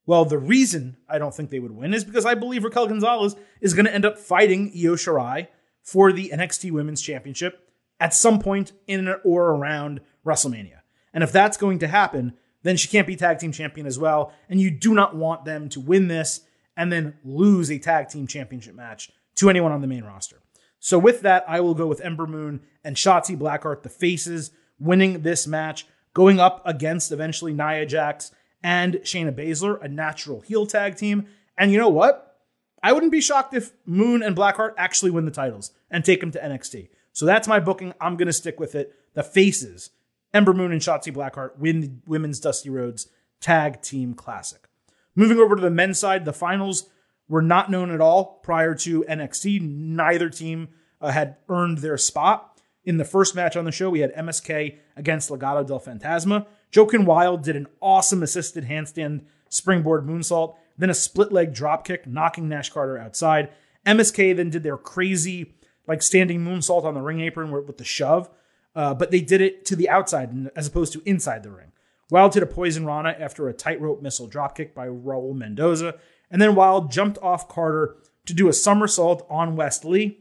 Well, 0.06 0.26
the 0.26 0.40
reason 0.40 0.98
I 1.08 1.20
don't 1.20 1.34
think 1.34 1.52
they 1.52 1.60
would 1.60 1.72
win 1.72 1.94
is 1.94 2.04
because 2.04 2.26
I 2.26 2.34
believe 2.34 2.64
Raquel 2.64 2.88
Gonzalez 2.88 3.36
is 3.62 3.74
going 3.74 3.86
to 3.86 3.94
end 3.94 4.06
up 4.06 4.18
fighting 4.18 4.72
Io 4.76 4.96
Shirai 4.96 5.48
for 5.84 6.12
the 6.12 6.32
NXT 6.34 6.72
Women's 6.72 7.02
Championship 7.02 7.70
at 8.00 8.14
some 8.14 8.40
point 8.40 8.72
in 8.88 9.08
or 9.24 9.52
around 9.52 10.02
WrestleMania. 10.26 10.80
And 11.14 11.24
if 11.24 11.32
that's 11.32 11.58
going 11.58 11.80
to 11.80 11.88
happen, 11.88 12.34
then 12.64 12.78
she 12.78 12.88
can't 12.88 13.08
be 13.08 13.16
tag 13.16 13.40
team 13.40 13.52
champion 13.52 13.88
as 13.88 13.98
well. 13.98 14.34
And 14.50 14.60
you 14.60 14.72
do 14.72 14.94
not 14.94 15.16
want 15.16 15.46
them 15.46 15.70
to 15.70 15.80
win 15.80 16.08
this 16.08 16.42
and 16.78 16.92
then 16.92 17.16
lose 17.24 17.72
a 17.72 17.80
tag 17.80 18.10
team 18.10 18.28
championship 18.28 18.76
match 18.76 19.12
to 19.36 19.50
anyone 19.50 19.72
on 19.72 19.82
the 19.82 19.88
main 19.88 20.04
roster. 20.04 20.38
So 20.80 20.98
with 20.98 21.22
that, 21.22 21.46
I 21.48 21.60
will 21.62 21.76
go 21.76 21.88
with 21.88 22.02
Ember 22.02 22.26
Moon 22.26 22.62
and 22.84 22.96
Shotzi 22.96 23.38
Blackheart, 23.38 23.84
the 23.84 23.90
faces, 23.90 24.52
winning 24.80 25.22
this 25.22 25.46
match, 25.46 25.86
going 26.14 26.40
up 26.40 26.62
against 26.66 27.12
eventually 27.12 27.54
Nia 27.54 27.86
Jax 27.86 28.32
and 28.64 28.96
Shayna 28.96 29.34
Baszler, 29.34 29.82
a 29.84 29.88
natural 29.88 30.42
heel 30.42 30.66
tag 30.66 30.96
team. 30.96 31.28
And 31.58 31.72
you 31.72 31.78
know 31.78 31.90
what? 31.90 32.40
I 32.84 32.94
wouldn't 32.94 33.12
be 33.12 33.22
shocked 33.22 33.54
if 33.54 33.72
Moon 33.86 34.24
and 34.24 34.36
Blackheart 34.36 34.74
actually 34.78 35.12
win 35.12 35.26
the 35.26 35.32
titles 35.32 35.72
and 35.92 36.04
take 36.04 36.20
them 36.20 36.32
to 36.32 36.40
NXT. 36.40 36.90
So 37.14 37.26
that's 37.26 37.48
my 37.48 37.60
booking. 37.60 37.94
I'm 38.02 38.18
going 38.18 38.28
to 38.28 38.34
stick 38.34 38.60
with 38.60 38.74
it. 38.74 38.96
The 39.14 39.24
faces 39.24 39.92
Ember 40.34 40.54
Moon 40.54 40.72
and 40.72 40.82
Shotzi 40.82 41.14
Blackheart 41.14 41.58
win 41.58 41.82
the 41.82 41.92
Women's 42.06 42.40
Dusty 42.40 42.70
Rhodes 42.70 43.08
Tag 43.40 43.82
Team 43.82 44.14
Classic. 44.14 44.68
Moving 45.16 45.40
over 45.40 45.56
to 45.56 45.62
the 45.62 45.70
men's 45.70 46.00
side, 46.00 46.24
the 46.24 46.34
finals 46.34 46.90
were 47.28 47.42
not 47.42 47.70
known 47.70 47.92
at 47.92 48.02
all 48.02 48.40
prior 48.44 48.74
to 48.76 49.04
NXT. 49.04 49.62
Neither 49.62 50.30
team 50.30 50.70
uh, 51.02 51.12
had 51.12 51.38
earned 51.50 51.80
their 51.80 51.98
spot. 51.98 52.60
In 52.84 52.98
the 52.98 53.06
first 53.06 53.36
match 53.36 53.56
on 53.56 53.66
the 53.66 53.72
show, 53.72 53.90
we 53.90 54.00
had 54.00 54.16
MSK 54.16 54.78
against 54.96 55.30
Legado 55.30 55.66
del 55.66 55.80
Fantasma. 55.80 56.46
Joaquin 56.76 57.06
Wilde 57.06 57.44
did 57.44 57.56
an 57.56 57.68
awesome 57.82 58.24
assisted 58.24 58.66
handstand 58.66 59.22
springboard 59.50 60.06
moonsault, 60.06 60.56
then 60.78 60.90
a 60.90 60.94
split 60.94 61.32
leg 61.32 61.54
dropkick, 61.54 62.08
knocking 62.08 62.48
Nash 62.48 62.70
Carter 62.70 62.98
outside. 62.98 63.50
MSK 63.86 64.36
then 64.36 64.50
did 64.50 64.64
their 64.64 64.78
crazy, 64.78 65.54
like 65.88 66.02
standing 66.02 66.40
moonsault 66.40 66.86
on 66.86 66.94
the 66.94 67.02
ring 67.02 67.20
apron 67.20 67.52
with 67.52 67.78
the 67.78 67.84
shove 67.84 68.30
uh, 68.76 68.94
but 68.94 69.12
they 69.12 69.22
did 69.22 69.42
it 69.42 69.66
to 69.66 69.76
the 69.76 69.90
outside 69.90 70.50
as 70.56 70.68
opposed 70.68 70.94
to 70.94 71.02
inside 71.06 71.44
the 71.44 71.52
ring. 71.52 71.72
Wilde 72.10 72.34
hit 72.34 72.44
a 72.44 72.48
poison 72.48 72.86
Rana 72.86 73.16
after 73.18 73.48
a 73.48 73.54
tightrope 73.54 74.02
missile 74.02 74.30
dropkick 74.30 74.74
by 74.74 74.88
Raul 74.88 75.34
Mendoza, 75.34 75.96
and 76.30 76.42
then 76.42 76.56
Wilde 76.56 76.92
jumped 76.92 77.18
off 77.22 77.48
Carter 77.48 77.98
to 78.26 78.34
do 78.34 78.50
a 78.50 78.54
somersault 78.54 79.26
on 79.30 79.56
Wes 79.56 79.84
Lee. 79.84 80.20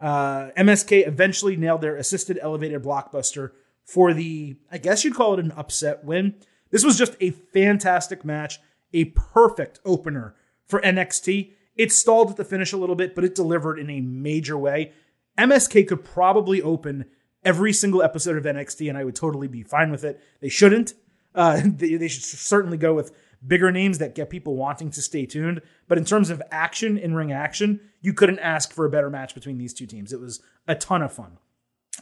Uh, 0.00 0.50
MSK 0.56 1.06
eventually 1.06 1.56
nailed 1.56 1.80
their 1.80 1.96
assisted 1.96 2.38
elevated 2.40 2.82
blockbuster 2.82 3.50
for 3.84 4.14
the, 4.14 4.56
I 4.70 4.78
guess 4.78 5.04
you'd 5.04 5.14
call 5.14 5.34
it 5.34 5.40
an 5.40 5.52
upset 5.52 6.04
win. 6.04 6.34
This 6.70 6.84
was 6.84 6.98
just 6.98 7.16
a 7.20 7.30
fantastic 7.30 8.24
match, 8.24 8.58
a 8.92 9.06
perfect 9.06 9.80
opener 9.84 10.34
for 10.66 10.80
NXT. 10.80 11.52
It 11.76 11.92
stalled 11.92 12.30
at 12.30 12.36
the 12.36 12.44
finish 12.44 12.72
a 12.72 12.76
little 12.76 12.96
bit, 12.96 13.14
but 13.14 13.24
it 13.24 13.34
delivered 13.34 13.78
in 13.78 13.90
a 13.90 14.00
major 14.00 14.56
way. 14.56 14.92
MSK 15.38 15.88
could 15.88 16.04
probably 16.04 16.62
open 16.62 17.06
every 17.44 17.72
single 17.72 18.02
episode 18.02 18.36
of 18.36 18.44
NXT, 18.44 18.88
and 18.88 18.98
I 18.98 19.04
would 19.04 19.16
totally 19.16 19.48
be 19.48 19.62
fine 19.62 19.90
with 19.90 20.04
it. 20.04 20.22
They 20.40 20.48
shouldn't. 20.48 20.94
Uh, 21.34 21.60
they, 21.64 21.96
they 21.96 22.08
should 22.08 22.22
certainly 22.22 22.76
go 22.76 22.94
with 22.94 23.12
bigger 23.46 23.70
names 23.70 23.98
that 23.98 24.14
get 24.14 24.30
people 24.30 24.56
wanting 24.56 24.90
to 24.90 25.02
stay 25.02 25.26
tuned. 25.26 25.60
But 25.88 25.98
in 25.98 26.04
terms 26.04 26.30
of 26.30 26.42
action, 26.50 26.96
in 26.96 27.14
ring 27.14 27.32
action, 27.32 27.80
you 28.00 28.12
couldn't 28.12 28.38
ask 28.38 28.72
for 28.72 28.84
a 28.84 28.90
better 28.90 29.10
match 29.10 29.34
between 29.34 29.58
these 29.58 29.74
two 29.74 29.86
teams. 29.86 30.12
It 30.12 30.20
was 30.20 30.40
a 30.66 30.74
ton 30.74 31.02
of 31.02 31.12
fun. 31.12 31.38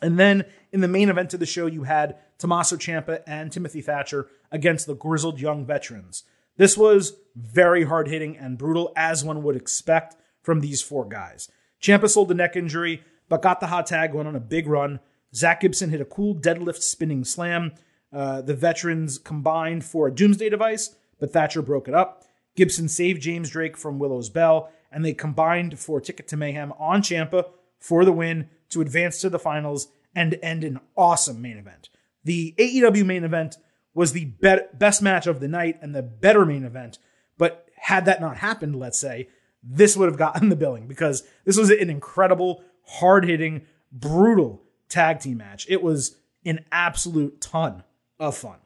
And 0.00 0.18
then 0.18 0.44
in 0.72 0.80
the 0.80 0.88
main 0.88 1.08
event 1.08 1.34
of 1.34 1.40
the 1.40 1.46
show, 1.46 1.66
you 1.66 1.82
had 1.82 2.16
Tommaso 2.38 2.76
Ciampa 2.76 3.22
and 3.26 3.52
Timothy 3.52 3.82
Thatcher 3.82 4.28
against 4.50 4.86
the 4.86 4.94
grizzled 4.94 5.40
young 5.40 5.66
veterans. 5.66 6.24
This 6.56 6.76
was 6.76 7.16
very 7.34 7.84
hard 7.84 8.08
hitting 8.08 8.36
and 8.36 8.58
brutal, 8.58 8.92
as 8.96 9.24
one 9.24 9.42
would 9.42 9.56
expect 9.56 10.16
from 10.42 10.60
these 10.60 10.82
four 10.82 11.06
guys. 11.06 11.50
Ciampa 11.80 12.08
sold 12.08 12.30
a 12.30 12.34
neck 12.34 12.56
injury, 12.56 13.02
but 13.28 13.42
got 13.42 13.60
the 13.60 13.68
hot 13.68 13.86
tag, 13.86 14.12
went 14.12 14.28
on 14.28 14.36
a 14.36 14.40
big 14.40 14.66
run. 14.66 15.00
Zach 15.34 15.60
Gibson 15.60 15.90
hit 15.90 16.00
a 16.00 16.06
cool 16.06 16.34
deadlift 16.34 16.82
spinning 16.82 17.24
slam. 17.24 17.72
Uh, 18.12 18.42
the 18.42 18.54
veterans 18.54 19.18
combined 19.18 19.84
for 19.84 20.06
a 20.06 20.14
doomsday 20.14 20.50
device, 20.50 20.94
but 21.18 21.32
Thatcher 21.32 21.62
broke 21.62 21.88
it 21.88 21.94
up. 21.94 22.24
Gibson 22.54 22.88
saved 22.88 23.22
James 23.22 23.48
Drake 23.48 23.76
from 23.76 23.98
Willow's 23.98 24.28
Bell, 24.28 24.70
and 24.90 25.04
they 25.04 25.14
combined 25.14 25.78
for 25.78 26.00
Ticket 26.00 26.28
to 26.28 26.36
Mayhem 26.36 26.72
on 26.78 27.00
Ciampa 27.00 27.46
for 27.78 28.04
the 28.04 28.12
win 28.12 28.50
to 28.68 28.82
advance 28.82 29.20
to 29.20 29.30
the 29.30 29.38
finals 29.38 29.88
and 30.14 30.38
end 30.42 30.64
an 30.64 30.80
awesome 30.96 31.40
main 31.40 31.56
event. 31.56 31.88
The 32.24 32.54
AEW 32.58 33.06
main 33.06 33.24
event 33.24 33.56
was 33.94 34.12
the 34.12 34.26
be- 34.26 34.58
best 34.74 35.00
match 35.02 35.26
of 35.26 35.40
the 35.40 35.48
night 35.48 35.78
and 35.80 35.94
the 35.94 36.02
better 36.02 36.44
main 36.44 36.64
event, 36.64 36.98
but 37.38 37.68
had 37.76 38.04
that 38.04 38.20
not 38.20 38.38
happened, 38.38 38.76
let's 38.76 38.98
say, 38.98 39.28
this 39.62 39.96
would 39.96 40.08
have 40.08 40.18
gotten 40.18 40.48
the 40.50 40.56
billing 40.56 40.86
because 40.86 41.24
this 41.44 41.56
was 41.56 41.70
an 41.70 41.88
incredible, 41.88 42.62
hard 42.84 43.24
hitting, 43.24 43.62
brutal 43.90 44.62
tag 44.92 45.20
team 45.20 45.38
match. 45.38 45.66
It 45.68 45.82
was 45.82 46.16
an 46.44 46.64
absolute 46.70 47.40
ton 47.40 47.82
of 48.18 48.36
fun. 48.36 48.58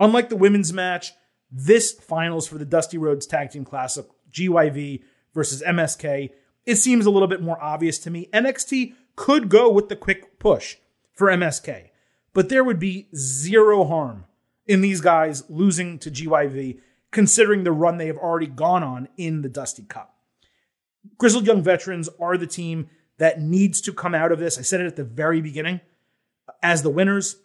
Unlike 0.00 0.30
the 0.30 0.36
women's 0.36 0.72
match, 0.72 1.12
this 1.50 1.92
finals 1.92 2.48
for 2.48 2.58
the 2.58 2.64
Dusty 2.64 2.98
Rhodes 2.98 3.26
Tag 3.26 3.50
Team 3.50 3.64
Classic, 3.64 4.06
GYV 4.30 5.02
versus 5.32 5.62
MSK, 5.62 6.30
it 6.64 6.76
seems 6.76 7.06
a 7.06 7.10
little 7.10 7.28
bit 7.28 7.42
more 7.42 7.62
obvious 7.62 7.98
to 8.00 8.10
me. 8.10 8.28
NXT 8.32 8.94
could 9.14 9.48
go 9.48 9.70
with 9.70 9.88
the 9.88 9.96
quick 9.96 10.38
push 10.38 10.76
for 11.12 11.28
MSK, 11.28 11.90
but 12.34 12.48
there 12.48 12.64
would 12.64 12.78
be 12.78 13.08
zero 13.14 13.84
harm 13.84 14.24
in 14.66 14.80
these 14.80 15.00
guys 15.00 15.44
losing 15.48 15.98
to 16.00 16.10
GYV, 16.10 16.80
considering 17.10 17.64
the 17.64 17.72
run 17.72 17.98
they 17.98 18.08
have 18.08 18.18
already 18.18 18.48
gone 18.48 18.82
on 18.82 19.08
in 19.16 19.42
the 19.42 19.48
Dusty 19.48 19.84
Cup. 19.84 20.16
Grizzled 21.18 21.46
Young 21.46 21.62
Veterans 21.62 22.08
are 22.20 22.36
the 22.36 22.46
team 22.46 22.90
that 23.18 23.40
needs 23.40 23.80
to 23.82 23.92
come 23.92 24.14
out 24.14 24.32
of 24.32 24.38
this. 24.38 24.58
I 24.58 24.62
said 24.62 24.80
it 24.80 24.86
at 24.86 24.96
the 24.96 25.04
very 25.04 25.40
beginning 25.40 25.80
as 26.62 26.82
the 26.82 26.90
winners. 26.90 27.36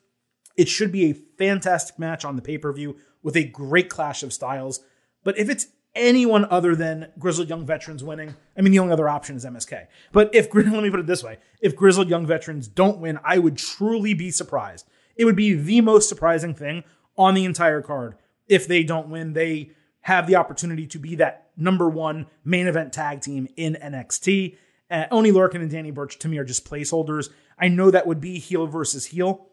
It 0.58 0.68
should 0.68 0.92
be 0.92 1.10
a 1.10 1.14
fantastic 1.14 1.98
match 1.98 2.26
on 2.26 2.36
the 2.36 2.42
pay 2.42 2.58
per 2.58 2.72
view 2.74 2.98
with 3.24 3.36
a 3.36 3.44
great 3.44 3.90
clash 3.90 4.24
of 4.24 4.34
styles. 4.34 4.82
But 5.24 5.38
if 5.38 5.50
it's 5.50 5.68
anyone 5.96 6.46
other 6.46 6.76
than 6.76 7.12
Grizzled 7.20 7.50
Young 7.50 7.66
Veterans 7.66 8.04
winning, 8.04 8.36
I 8.58 8.62
mean, 8.62 8.72
the 8.72 8.80
only 8.80 8.94
other 8.94 9.10
option 9.10 9.36
is 9.36 9.46
MSK. 9.46 9.88
But 10.12 10.34
if, 10.34 10.48
let 10.54 10.66
me 10.66 10.90
put 10.90 11.00
it 11.00 11.08
this 11.08 11.24
way 11.24 11.38
if 11.62 11.76
Grizzled 11.76 12.10
Young 12.10 12.26
Veterans 12.26 12.68
don't 12.68 13.00
win, 13.00 13.20
I 13.24 13.38
would 13.38 13.58
truly 13.58 14.14
be 14.14 14.32
surprised. 14.32 14.88
It 15.16 15.26
would 15.26 15.36
be 15.36 15.54
the 15.54 15.82
most 15.82 16.10
surprising 16.10 16.54
thing 16.54 16.84
on 17.18 17.34
the 17.34 17.46
entire 17.46 17.82
card 17.82 18.16
if 18.48 18.68
they 18.68 18.84
don't 18.84 19.10
win. 19.10 19.34
They 19.34 19.72
have 20.02 20.28
the 20.28 20.36
opportunity 20.36 20.88
to 20.88 21.00
be 21.00 21.16
that 21.16 21.50
number 21.56 21.90
one 21.90 22.28
main 22.44 22.68
event 22.68 22.94
tag 22.94 23.22
team 23.22 23.48
in 23.56 23.78
NXT. 23.82 24.58
Uh, 24.92 25.08
Lorcan 25.10 25.62
and 25.62 25.72
Danny 25.72 25.92
Burch 25.92 26.20
to 26.20 26.28
me 26.28 26.38
are 26.38 26.44
just 26.44 26.70
placeholders. 26.70 27.30
I 27.58 27.70
know 27.70 27.90
that 27.90 28.06
would 28.06 28.20
be 28.20 28.40
heel 28.40 28.68
versus 28.68 29.06
heel, 29.06 29.48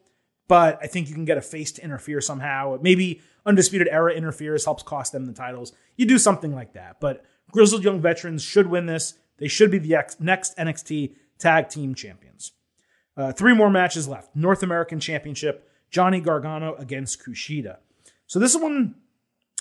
but 0.49 0.79
I 0.83 0.87
think 0.89 1.09
you 1.09 1.15
can 1.15 1.25
get 1.25 1.39
a 1.39 1.43
face 1.43 1.73
to 1.73 1.85
interfere 1.85 2.21
somehow. 2.21 2.79
Maybe 2.83 3.21
Undisputed 3.47 3.89
Era 3.89 4.13
interferes, 4.13 4.65
helps 4.65 4.83
cost 4.83 5.13
them 5.13 5.27
the 5.27 5.33
titles. 5.33 5.73
You 5.97 6.07
do 6.07 6.19
something 6.19 6.55
like 6.55 6.75
that. 6.75 7.01
But 7.01 7.25
Grizzled 7.51 7.85
Young 7.85 8.01
Veterans 8.01 8.43
should 8.43 8.67
win 8.67 8.87
this. 8.87 9.15
They 9.39 9.49
should 9.49 9.71
be 9.71 9.79
the 9.79 9.97
next 10.19 10.57
NXT 10.59 11.15
Tag 11.39 11.69
Team 11.69 11.95
Champions. 11.95 12.53
Uh, 13.17 13.33
three 13.33 13.55
more 13.55 13.71
matches 13.71 14.07
left. 14.07 14.35
North 14.35 14.63
American 14.63 15.01
Championship, 15.01 15.69
Johnny 15.91 16.21
Gargano 16.21 16.75
against 16.75 17.25
Kushida. 17.25 17.79
So 18.27 18.39
this 18.39 18.55
one 18.57 18.97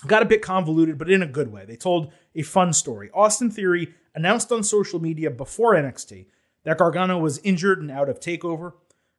got 0.06 0.22
a 0.22 0.26
bit 0.26 0.42
convoluted, 0.42 0.98
but 0.98 1.10
in 1.10 1.22
a 1.22 1.26
good 1.26 1.50
way. 1.50 1.64
They 1.64 1.76
told 1.76 2.12
a 2.34 2.42
fun 2.42 2.72
story. 2.72 3.10
Austin 3.12 3.50
Theory 3.50 3.94
announced 4.18 4.50
on 4.50 4.64
social 4.64 4.98
media 5.00 5.30
before 5.30 5.76
NXT 5.76 6.26
that 6.64 6.78
Gargano 6.78 7.18
was 7.18 7.38
injured 7.44 7.80
and 7.80 7.88
out 7.88 8.08
of 8.08 8.18
TakeOver. 8.18 8.72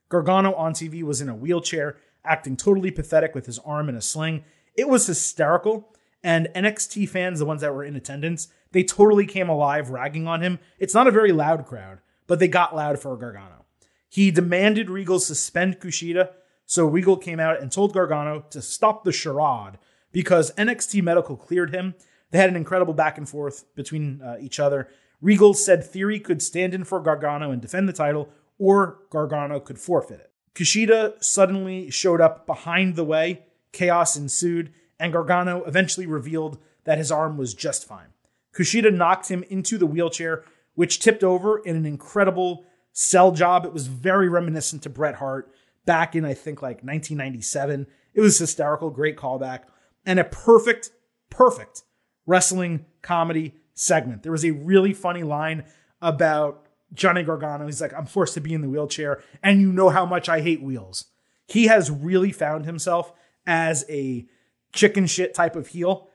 Gargano 0.10 0.54
on 0.56 0.74
TV 0.74 1.04
was 1.04 1.22
in 1.22 1.30
a 1.30 1.36
wheelchair, 1.36 1.96
acting 2.26 2.58
totally 2.58 2.92
pathetic 2.92 3.34
with 3.34 3.46
his 3.46 3.60
arm 3.60 3.88
in 3.88 3.96
a 3.96 4.02
sling. 4.02 4.44
It 4.76 4.90
was 4.90 5.08
hysterical. 5.08 5.96
And 6.22 6.50
NXT 6.54 7.08
fans, 7.08 7.40
the 7.40 7.46
ones 7.46 7.62
that 7.62 7.74
were 7.74 7.86
in 7.86 7.96
attendance, 7.96 8.50
they 8.74 8.84
totally 8.84 9.26
came 9.26 9.48
alive 9.48 9.90
ragging 9.90 10.28
on 10.28 10.42
him. 10.42 10.60
It's 10.80 10.94
not 10.94 11.08
a 11.08 11.12
very 11.12 11.32
loud 11.32 11.66
crowd, 11.66 12.00
but 12.28 12.40
they 12.40 12.50
got 12.50 12.76
loud 12.76 13.00
for 13.00 13.16
Gargano. 13.16 13.64
He 14.10 14.32
demanded 14.32 14.90
Regal 14.90 15.22
suspend 15.22 15.80
Kushida, 15.80 16.32
so 16.66 16.86
Regal 16.86 17.16
came 17.16 17.40
out 17.40 17.62
and 17.62 17.72
told 17.72 17.94
Gargano 17.94 18.44
to 18.50 18.62
stop 18.62 19.06
the 19.06 19.14
charade 19.14 19.78
because 20.12 20.52
NXT 20.56 21.02
Medical 21.04 21.38
cleared 21.38 21.74
him. 21.74 21.96
They 22.32 22.38
had 22.38 22.50
an 22.50 22.56
incredible 22.56 22.94
back 22.94 23.18
and 23.18 23.28
forth 23.28 23.66
between 23.76 24.22
uh, 24.22 24.38
each 24.40 24.60
other. 24.60 24.88
Regal 25.22 25.54
said 25.54 25.84
Theory 25.84 26.20
could 26.20 26.42
stand 26.42 26.74
in 26.74 26.84
for 26.84 27.00
Gargano 27.00 27.52
and 27.52 27.62
defend 27.62 27.90
the 27.90 27.94
title, 27.94 28.30
or 28.58 29.00
Gargano 29.10 29.60
could 29.60 29.80
forfeit 29.80 30.20
it. 30.20 30.32
Kushida 30.56 31.22
suddenly 31.24 31.90
showed 31.90 32.22
up 32.22 32.46
behind 32.46 32.96
the 32.96 33.04
way 33.04 33.44
Chaos 33.72 34.16
ensued, 34.16 34.74
and 35.00 35.14
Gargano 35.14 35.64
eventually 35.64 36.06
revealed 36.06 36.60
that 36.84 36.98
his 36.98 37.12
arm 37.12 37.38
was 37.38 37.54
just 37.54 37.88
fine. 37.88 38.08
Kushida 38.54 38.94
knocked 38.94 39.30
him 39.30 39.44
into 39.50 39.78
the 39.78 39.86
wheelchair, 39.86 40.44
which 40.76 41.00
tipped 41.00 41.24
over 41.24 41.60
in 41.60 41.76
an 41.76 41.86
incredible 41.86 42.66
sell 42.94 43.32
job. 43.32 43.66
It 43.66 43.74
was 43.74 43.88
very 43.88 44.28
reminiscent 44.28 44.84
to 44.84 44.90
Bret 44.90 45.16
Hart 45.16 45.52
back 45.86 46.16
in, 46.16 46.26
I 46.26 46.34
think, 46.34 46.62
like 46.62 46.78
1997. 46.78 47.88
It 48.14 48.22
was 48.22 48.40
hysterical, 48.40 48.90
great 48.90 49.18
callback, 49.18 49.62
and 50.06 50.20
a 50.20 50.24
perfect, 50.24 50.92
perfect 51.30 51.84
wrestling 52.30 52.86
comedy 53.02 53.56
segment. 53.74 54.22
There 54.24 54.32
was 54.32 54.46
a 54.46 54.52
really 54.52 54.94
funny 54.94 55.24
line 55.24 55.64
about 56.02 56.68
Johnny 56.94 57.24
Gargano. 57.24 57.66
He's 57.66 57.82
like, 57.82 57.94
I'm 57.94 58.06
forced 58.06 58.36
to 58.36 58.42
be 58.42 58.54
in 58.54 58.62
the 58.62 58.70
wheelchair, 58.70 59.22
and 59.42 59.60
you 59.60 59.74
know 59.74 59.90
how 59.90 60.06
much 60.06 60.30
I 60.30 60.42
hate 60.42 60.62
wheels. 60.62 61.06
He 61.48 61.66
has 61.66 61.90
really 61.90 62.32
found 62.32 62.66
himself 62.66 63.12
as 63.48 63.84
a 63.90 64.28
chicken 64.74 65.08
shit 65.08 65.34
type 65.34 65.56
of 65.56 65.68
heel. 65.68 66.08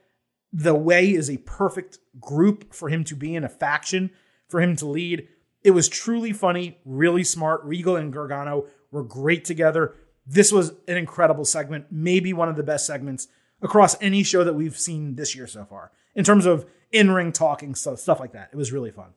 The 0.53 0.75
way 0.75 1.11
is 1.11 1.29
a 1.29 1.39
perfect 1.39 1.99
group 2.21 2.73
for 2.73 2.89
him 2.89 3.03
to 3.05 3.17
be 3.17 3.35
in 3.35 3.43
a 3.43 3.49
faction, 3.49 4.11
for 4.49 4.61
him 4.61 4.77
to 4.77 4.87
lead. 4.87 5.27
It 5.65 5.73
was 5.73 5.89
truly 5.89 6.33
funny, 6.33 6.79
really 6.85 7.25
smart. 7.25 7.65
Regal 7.65 7.97
and 7.97 8.13
Gargano 8.13 8.67
were 8.93 9.03
great 9.03 9.45
together. 9.45 9.97
This 10.25 10.53
was 10.53 10.75
an 10.87 10.97
incredible 10.97 11.45
segment, 11.45 11.87
maybe 11.91 12.33
one 12.33 12.49
of 12.49 12.57
the 12.57 12.63
best 12.63 12.87
segments 12.87 13.27
across 13.61 14.01
any 14.01 14.23
show 14.23 14.45
that 14.45 14.55
we've 14.55 14.79
seen 14.79 15.17
this 15.17 15.35
year 15.35 15.49
so 15.49 15.65
far 15.65 15.91
in 16.15 16.25
terms 16.25 16.47
of 16.47 16.67
in 16.93 17.11
ring 17.11 17.33
talking, 17.33 17.75
stuff, 17.75 17.99
stuff 17.99 18.21
like 18.21 18.33
that. 18.33 18.51
It 18.53 18.57
was 18.57 18.73
really 18.73 18.91
fun. 18.91 19.11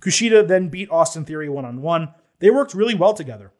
Kushida 0.00 0.46
then 0.46 0.68
beat 0.68 0.90
Austin 0.90 1.24
Theory 1.24 1.48
one 1.48 1.64
on 1.64 1.82
one. 1.82 2.14
They 2.38 2.50
worked 2.50 2.74
really 2.74 2.94
well 2.94 3.14
together. 3.14 3.52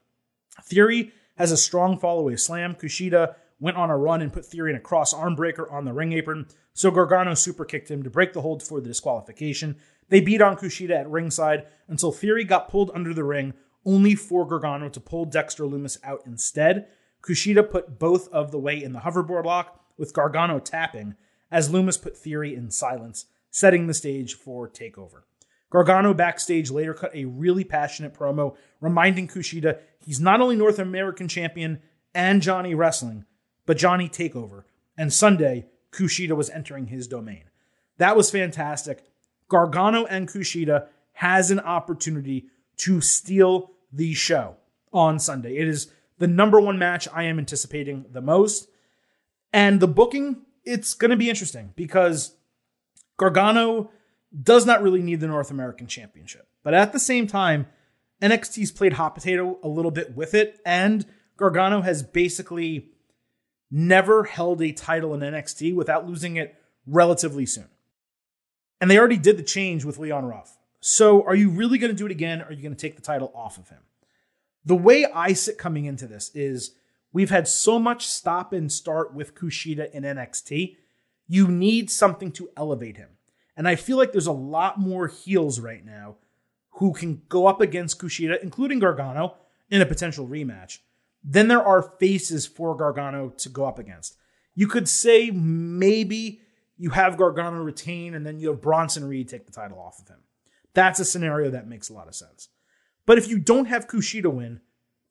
Theory 0.65 1.13
has 1.37 1.53
a 1.53 1.57
strong 1.57 1.99
follow 1.99 2.35
slam. 2.37 2.75
Kushida 2.75 3.35
went 3.61 3.77
on 3.77 3.91
a 3.91 3.97
run 3.97 4.23
and 4.23 4.33
put 4.33 4.47
Theory 4.47 4.71
in 4.71 4.77
a 4.77 4.81
cross 4.81 5.13
arm 5.13 5.37
breaker 5.37 5.71
on 5.71 5.85
the 5.85 5.93
ring 5.93 6.13
apron. 6.13 6.47
So 6.73 6.91
Gargano 6.91 7.35
super 7.35 7.65
kicked 7.65 7.91
him 7.91 8.03
to 8.03 8.11
break 8.11 8.33
the 8.33 8.41
hold 8.41 8.63
for 8.63 8.81
the 8.81 8.89
disqualification. 8.89 9.77
They 10.09 10.21
beat 10.21 10.41
on 10.41 10.57
Kushida 10.57 10.99
at 10.99 11.11
ringside 11.11 11.67
until 11.87 12.11
Theory 12.11 12.45
got 12.45 12.69
pulled 12.69 12.91
under 12.95 13.15
the 13.15 13.25
ring, 13.25 13.55
only 13.85 14.15
for 14.15 14.47
Gargano 14.47 14.89
to 14.89 15.01
pull 15.01 15.25
Dexter 15.25 15.65
Lumis 15.65 15.99
out 16.03 16.23
instead. 16.27 16.89
Kushida 17.23 17.71
put 17.71 17.99
both 17.99 18.29
of 18.29 18.51
the 18.51 18.59
way 18.59 18.83
in 18.83 18.93
the 18.93 19.01
hoverboard 19.01 19.45
lock, 19.45 19.81
with 19.99 20.15
Gargano 20.15 20.59
tapping, 20.59 21.15
as 21.51 21.69
Lumis 21.69 22.01
put 22.01 22.17
Theory 22.17 22.55
in 22.55 22.71
silence, 22.71 23.27
setting 23.51 23.87
the 23.87 23.95
stage 23.95 24.35
for 24.35 24.69
TakeOver. 24.69 25.23
Gargano 25.71 26.13
backstage 26.13 26.71
later 26.71 26.95
cut 26.95 27.15
a 27.15 27.25
really 27.25 27.65
passionate 27.65 28.13
promo 28.13 28.57
reminding 28.81 29.29
Kushida 29.29 29.79
he's 30.05 30.21
not 30.21 30.41
only 30.41 30.57
North 30.57 30.79
American 30.79 31.29
champion 31.29 31.81
and 32.15 32.43
Johnny 32.43 32.75
Wrestling, 32.75 33.25
but 33.67 33.79
Johnny 33.79 34.09
Takeover. 34.09 34.65
And 34.97 35.13
Sunday, 35.13 35.67
Kushida 35.93 36.37
was 36.37 36.51
entering 36.51 36.87
his 36.87 37.07
domain. 37.07 37.45
That 37.99 38.17
was 38.17 38.31
fantastic. 38.31 39.05
Gargano 39.49 40.07
and 40.07 40.29
Kushida 40.29 40.87
has 41.13 41.51
an 41.51 41.61
opportunity 41.61 42.47
to 42.79 43.01
steal 43.01 43.73
the 43.93 44.15
show 44.15 44.57
on 44.93 45.19
Sunday. 45.19 45.57
It 45.57 45.69
is 45.69 45.93
the 46.19 46.27
number 46.27 46.61
one 46.61 46.79
match 46.79 47.09
I 47.13 47.25
am 47.25 47.39
anticipating 47.39 48.07
the 48.11 48.21
most. 48.21 48.69
And 49.53 49.81
the 49.81 49.89
booking, 49.89 50.43
it's 50.65 50.95
going 50.95 51.11
to 51.11 51.17
be 51.17 51.31
interesting 51.31 51.73
because 51.77 52.37
Gargano 53.17 53.91
does 54.43 54.67
not 54.67 54.83
really 54.83 55.03
need 55.03 55.21
the 55.21 55.27
North 55.27 55.51
American 55.51 55.87
Championship. 55.87 56.49
But 56.63 56.75
at 56.75 56.93
the 56.93 56.99
same 56.99 57.27
time, 57.27 57.67
NXT's 58.23 58.71
played 58.71 58.95
hot 58.95 59.15
potato 59.15 59.59
a 59.63 59.69
little 59.69 59.91
bit 59.91 60.15
with 60.15 60.35
it, 60.35 60.61
and 60.65 61.07
Gargano 61.37 61.81
has 61.81 62.03
basically 62.03 62.91
never 63.71 64.25
held 64.25 64.61
a 64.63 64.73
title 64.73 65.15
in 65.15 65.21
NXT 65.21 65.75
without 65.75 66.07
losing 66.07 66.37
it 66.37 66.55
relatively 66.87 67.47
soon. 67.47 67.69
And 68.81 68.91
they 68.91 68.99
already 68.99 69.17
did 69.17 69.37
the 69.37 69.43
change 69.43 69.85
with 69.85 69.99
Leon 69.99 70.25
Ruff. 70.25 70.57
So 70.81 71.23
are 71.25 71.35
you 71.35 71.51
really 71.51 71.79
going 71.79 71.93
to 71.93 71.97
do 71.97 72.07
it 72.07 72.13
again? 72.13 72.41
Or 72.41 72.47
are 72.47 72.53
you 72.53 72.63
going 72.63 72.75
to 72.75 72.81
take 72.81 72.97
the 72.97 73.03
title 73.03 73.31
off 73.35 73.59
of 73.59 73.69
him? 73.69 73.81
The 74.65 74.77
way 74.77 75.07
I 75.07 75.35
sit 75.35 75.59
coming 75.59 75.85
into 75.85 76.07
this 76.07 76.31
is 76.35 76.73
we've 77.13 77.31
had 77.31 77.49
so 77.49 77.79
much 77.79 78.07
stop 78.07 78.53
and 78.53 78.71
start 78.71 79.15
with 79.15 79.35
Kushida 79.35 79.91
in 79.93 80.03
NXT. 80.03 80.77
You 81.27 81.49
need 81.49 81.91
something 81.91 82.33
to 82.33 82.51
elevate 82.57 82.97
him. 82.97 83.11
And 83.57 83.69
I 83.69 83.77
feel 83.77 83.97
like 83.97 84.13
there's 84.13 84.27
a 84.27 84.33
lot 84.33 84.79
more 84.79 85.09
heels 85.09 85.61
right 85.61 85.85
now 85.85 86.17
who 86.75 86.93
can 86.93 87.23
go 87.29 87.47
up 87.47 87.61
against 87.61 88.01
Kushida, 88.01 88.43
including 88.43 88.79
Gargano, 88.79 89.37
in 89.71 89.81
a 89.81 89.87
potential 89.87 90.27
rematch 90.27 90.79
then 91.23 91.49
there 91.49 91.63
are 91.63 91.83
faces 91.83 92.47
for 92.47 92.77
Gargano 92.77 93.31
to 93.39 93.49
go 93.49 93.67
up 93.67 93.79
against. 93.79 94.17
You 94.55 94.67
could 94.67 94.89
say 94.89 95.31
maybe 95.31 96.41
you 96.77 96.91
have 96.91 97.17
Gargano 97.17 97.63
retain 97.63 98.15
and 98.15 98.25
then 98.25 98.39
you 98.39 98.49
have 98.49 98.61
Bronson 98.61 99.07
Reed 99.07 99.29
take 99.29 99.47
the 99.47 99.53
title 99.53 99.79
off 99.79 100.01
of 100.01 100.09
him. 100.09 100.21
That's 100.73 101.01
a 101.01 101.05
scenario 101.05 101.51
that 101.51 101.69
makes 101.69 101.89
a 101.89 101.93
lot 101.93 102.09
of 102.09 102.15
sense. 102.15 102.49
But 103.07 103.19
if 103.19 103.29
you 103.29 103.39
don't 103.39 103.67
have 103.67 103.89
Kushida 103.89 104.33
win, 104.33 104.61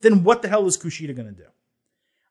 then 0.01 0.23
what 0.23 0.41
the 0.41 0.47
hell 0.47 0.65
is 0.65 0.77
Kushida 0.77 1.15
going 1.15 1.27
to 1.27 1.33
do? 1.33 1.49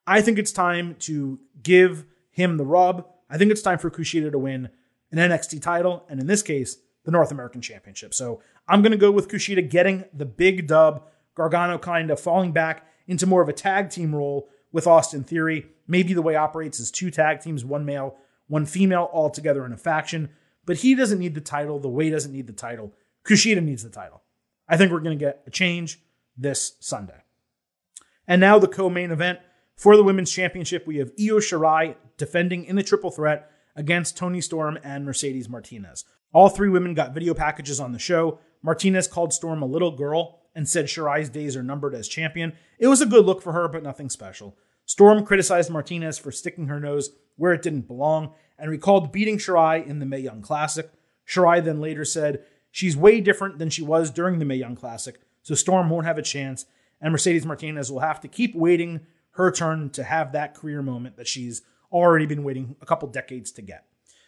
I 0.08 0.22
think 0.22 0.38
it's 0.38 0.52
time 0.52 0.96
to 1.00 1.38
give 1.62 2.06
him 2.30 2.56
the 2.56 2.64
rub. 2.64 3.06
I 3.28 3.36
think 3.36 3.50
it's 3.50 3.60
time 3.60 3.78
for 3.78 3.90
Kushida 3.90 4.32
to 4.32 4.38
win 4.38 4.70
an 5.12 5.18
NXT 5.18 5.60
title, 5.60 6.06
and 6.08 6.18
in 6.18 6.26
this 6.26 6.40
case, 6.40 6.78
the 7.04 7.10
North 7.10 7.30
American 7.30 7.60
Championship. 7.60 8.14
So 8.14 8.40
I'm 8.66 8.80
going 8.80 8.92
to 8.92 8.98
go 8.98 9.10
with 9.10 9.28
Kushida 9.28 9.68
getting 9.68 10.06
the 10.14 10.24
big 10.24 10.66
dub, 10.66 11.06
Gargano 11.34 11.76
kind 11.76 12.10
of 12.10 12.18
falling 12.18 12.52
back 12.52 12.86
into 13.06 13.26
more 13.26 13.42
of 13.42 13.50
a 13.50 13.52
tag 13.52 13.90
team 13.90 14.14
role 14.14 14.48
with 14.72 14.86
Austin 14.86 15.24
Theory. 15.24 15.66
Maybe 15.86 16.14
the 16.14 16.22
way 16.22 16.36
operates 16.36 16.80
is 16.80 16.90
two 16.90 17.10
tag 17.10 17.40
teams, 17.42 17.62
one 17.62 17.84
male, 17.84 18.16
one 18.46 18.64
female, 18.64 19.10
all 19.12 19.28
together 19.28 19.66
in 19.66 19.72
a 19.72 19.76
faction. 19.76 20.30
But 20.64 20.78
he 20.78 20.94
doesn't 20.94 21.18
need 21.18 21.34
the 21.34 21.42
title. 21.42 21.78
The 21.78 21.88
way 21.88 22.08
doesn't 22.08 22.32
need 22.32 22.46
the 22.46 22.54
title. 22.54 22.94
Kushida 23.24 23.62
needs 23.62 23.82
the 23.82 23.90
title. 23.90 24.22
I 24.66 24.78
think 24.78 24.90
we're 24.90 25.00
going 25.00 25.18
to 25.18 25.22
get 25.22 25.42
a 25.46 25.50
change 25.50 26.00
this 26.34 26.76
Sunday. 26.80 27.24
And 28.26 28.40
now 28.40 28.58
the 28.58 28.68
co-main 28.68 29.10
event 29.10 29.40
for 29.78 29.96
the 29.96 30.02
women's 30.02 30.30
championship. 30.30 30.86
We 30.86 30.98
have 30.98 31.12
Io 31.18 31.38
Shirai 31.38 31.94
defending 32.18 32.64
in 32.64 32.76
the 32.76 32.82
triple 32.82 33.10
threat 33.10 33.50
against 33.74 34.16
Toni 34.16 34.42
Storm 34.42 34.76
and 34.82 35.06
Mercedes 35.06 35.48
Martinez. 35.48 36.04
All 36.34 36.50
three 36.50 36.68
women 36.68 36.92
got 36.92 37.14
video 37.14 37.32
packages 37.32 37.80
on 37.80 37.92
the 37.92 37.98
show. 37.98 38.40
Martinez 38.62 39.06
called 39.06 39.32
Storm 39.32 39.62
a 39.62 39.66
little 39.66 39.92
girl 39.92 40.40
and 40.54 40.68
said 40.68 40.86
Shirai's 40.86 41.30
days 41.30 41.56
are 41.56 41.62
numbered 41.62 41.94
as 41.94 42.08
champion. 42.08 42.52
It 42.78 42.88
was 42.88 43.00
a 43.00 43.06
good 43.06 43.24
look 43.24 43.40
for 43.40 43.52
her, 43.52 43.68
but 43.68 43.84
nothing 43.84 44.10
special. 44.10 44.58
Storm 44.84 45.24
criticized 45.24 45.70
Martinez 45.70 46.18
for 46.18 46.32
sticking 46.32 46.66
her 46.66 46.80
nose 46.80 47.10
where 47.36 47.52
it 47.52 47.62
didn't 47.62 47.86
belong 47.86 48.34
and 48.58 48.68
recalled 48.70 49.12
beating 49.12 49.38
Shirai 49.38 49.86
in 49.86 50.00
the 50.00 50.06
Mae 50.06 50.18
Young 50.18 50.42
Classic. 50.42 50.90
Shirai 51.26 51.62
then 51.64 51.80
later 51.80 52.04
said 52.04 52.42
she's 52.72 52.96
way 52.96 53.20
different 53.20 53.58
than 53.58 53.70
she 53.70 53.82
was 53.82 54.10
during 54.10 54.38
the 54.38 54.44
Mae 54.44 54.56
Young 54.56 54.74
Classic, 54.74 55.20
so 55.42 55.54
Storm 55.54 55.88
won't 55.88 56.06
have 56.06 56.18
a 56.18 56.22
chance, 56.22 56.66
and 57.00 57.12
Mercedes 57.12 57.46
Martinez 57.46 57.92
will 57.92 58.00
have 58.00 58.20
to 58.22 58.28
keep 58.28 58.56
waiting 58.56 59.06
her 59.38 59.52
turn 59.52 59.88
to 59.90 60.02
have 60.02 60.32
that 60.32 60.54
career 60.54 60.82
moment 60.82 61.16
that 61.16 61.28
she's 61.28 61.62
already 61.92 62.26
been 62.26 62.42
waiting 62.42 62.74
a 62.82 62.86
couple 62.86 63.08
decades 63.08 63.52
to 63.52 63.62
get. 63.62 63.84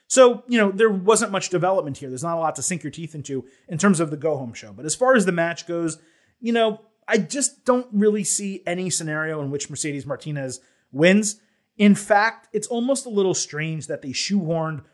So, 0.06 0.44
you 0.46 0.56
know, 0.56 0.70
there 0.70 0.88
wasn't 0.88 1.32
much 1.32 1.50
development 1.50 1.98
here. 1.98 2.08
There's 2.08 2.22
not 2.22 2.36
a 2.36 2.40
lot 2.40 2.54
to 2.56 2.62
sink 2.62 2.84
your 2.84 2.92
teeth 2.92 3.14
into 3.16 3.44
in 3.68 3.76
terms 3.76 3.98
of 3.98 4.11
the 4.11 4.16
go 4.16 4.36
home 4.36 4.54
show. 4.54 4.72
But 4.72 4.86
as 4.86 4.94
far 4.94 5.16
as 5.16 5.26
the 5.26 5.32
match 5.32 5.66
goes, 5.66 5.98
you 6.40 6.52
know, 6.52 6.80
I 7.08 7.18
just 7.18 7.64
don't 7.64 7.88
really 7.92 8.22
see 8.22 8.62
any 8.66 8.88
scenario 8.88 9.42
in 9.42 9.50
which 9.50 9.68
Mercedes 9.68 10.06
Martinez 10.06 10.61
wins. 10.92 11.40
In 11.76 11.96
fact, 11.96 12.48
it's 12.52 12.68
almost 12.68 13.04
a 13.04 13.11
little 13.11 13.34
strange 13.34 13.88
that 13.88 14.02
they 14.02 14.11
shoehorned 14.11 14.84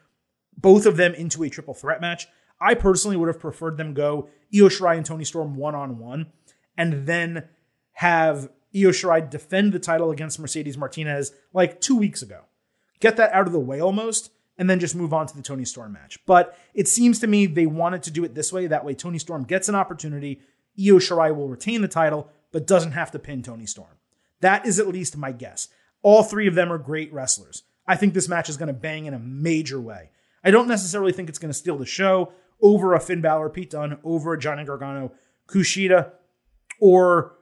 both 0.57 0.87
of 0.87 0.97
them 0.97 1.15
into 1.15 1.43
a 1.43 1.51
triple 1.51 1.75
threat 1.75 2.01
match. 2.01 2.27
I 2.59 2.73
personally 2.73 3.19
would 3.19 3.29
have 3.29 3.41
preferred 3.41 3.77
them 3.77 3.93
go 3.93 4.31
Io 4.55 4.69
Shirai 4.69 4.97
and 4.97 5.05
Toni 5.05 5.25
Storm 5.25 5.57
one 5.57 5.75
on 5.75 5.99
one, 5.99 6.33
and 6.79 7.07
then 7.07 7.49
have 7.93 8.49
Io 8.75 8.91
Shirai 8.91 9.29
defend 9.29 9.73
the 9.73 9.79
title 9.79 10.11
against 10.11 10.39
Mercedes 10.39 10.77
Martinez 10.77 11.33
like 11.53 11.81
two 11.81 11.97
weeks 11.97 12.23
ago. 12.23 12.43
Get 13.01 13.17
that 13.17 13.33
out 13.33 13.47
of 13.47 13.53
the 13.53 13.61
way 13.61 13.81
almost, 13.81 14.31
and 14.59 14.69
then 14.69 14.81
just 14.81 14.95
move 14.95 15.13
on 15.13 15.27
to 15.27 15.37
the 15.37 15.43
Toni 15.43 15.65
Storm 15.65 15.93
match. 15.93 16.19
But 16.27 16.57
it 16.75 16.89
seems 16.89 17.19
to 17.21 17.27
me 17.27 17.47
they 17.47 17.67
wanted 17.67 18.03
to 18.05 18.11
do 18.11 18.25
it 18.25 18.35
this 18.35 18.53
way. 18.53 18.67
That 18.67 18.85
way, 18.85 18.95
Toni 18.95 19.19
Storm 19.19 19.45
gets 19.45 19.69
an 19.69 19.75
opportunity. 19.75 20.41
Io 20.79 20.99
Shirai 20.99 21.35
will 21.35 21.49
retain 21.49 21.83
the 21.83 21.89
title, 21.89 22.31
but 22.53 22.67
doesn't 22.67 22.93
have 22.93 23.11
to 23.13 23.19
pin 23.19 23.43
Toni 23.43 23.67
Storm. 23.67 23.99
That 24.41 24.67
is 24.67 24.79
at 24.79 24.89
least 24.89 25.17
my 25.17 25.33
guess. 25.33 25.69
All 26.03 26.23
three 26.23 26.47
of 26.47 26.55
them 26.55 26.73
are 26.73 26.79
great 26.79 27.13
wrestlers. 27.13 27.65
I 27.87 27.97
think 27.97 28.15
this 28.15 28.29
match 28.29 28.49
is 28.49 28.57
going 28.57 28.69
to 28.69 28.73
bang 28.73 29.07
in 29.07 29.15
a 29.15 29.19
major 29.19 29.81
way. 29.81 30.11
I 30.45 30.51
don't 30.51 30.69
necessarily 30.69 31.13
think 31.13 31.29
it's 31.29 31.39
going 31.39 31.53
to 31.53 31.59
steal 31.59 31.79
the 31.79 31.87
show 31.87 32.33
over 32.61 32.95
a 32.95 33.01
Finn 33.01 33.21
Balor, 33.21 33.51
Pete 33.51 33.71
Dunne, 33.71 33.99
over 34.05 34.33
a 34.33 34.39
Johnny 34.39 34.65
Gargano, 34.65 35.13
Kushida, 35.49 36.13
or 36.81 37.36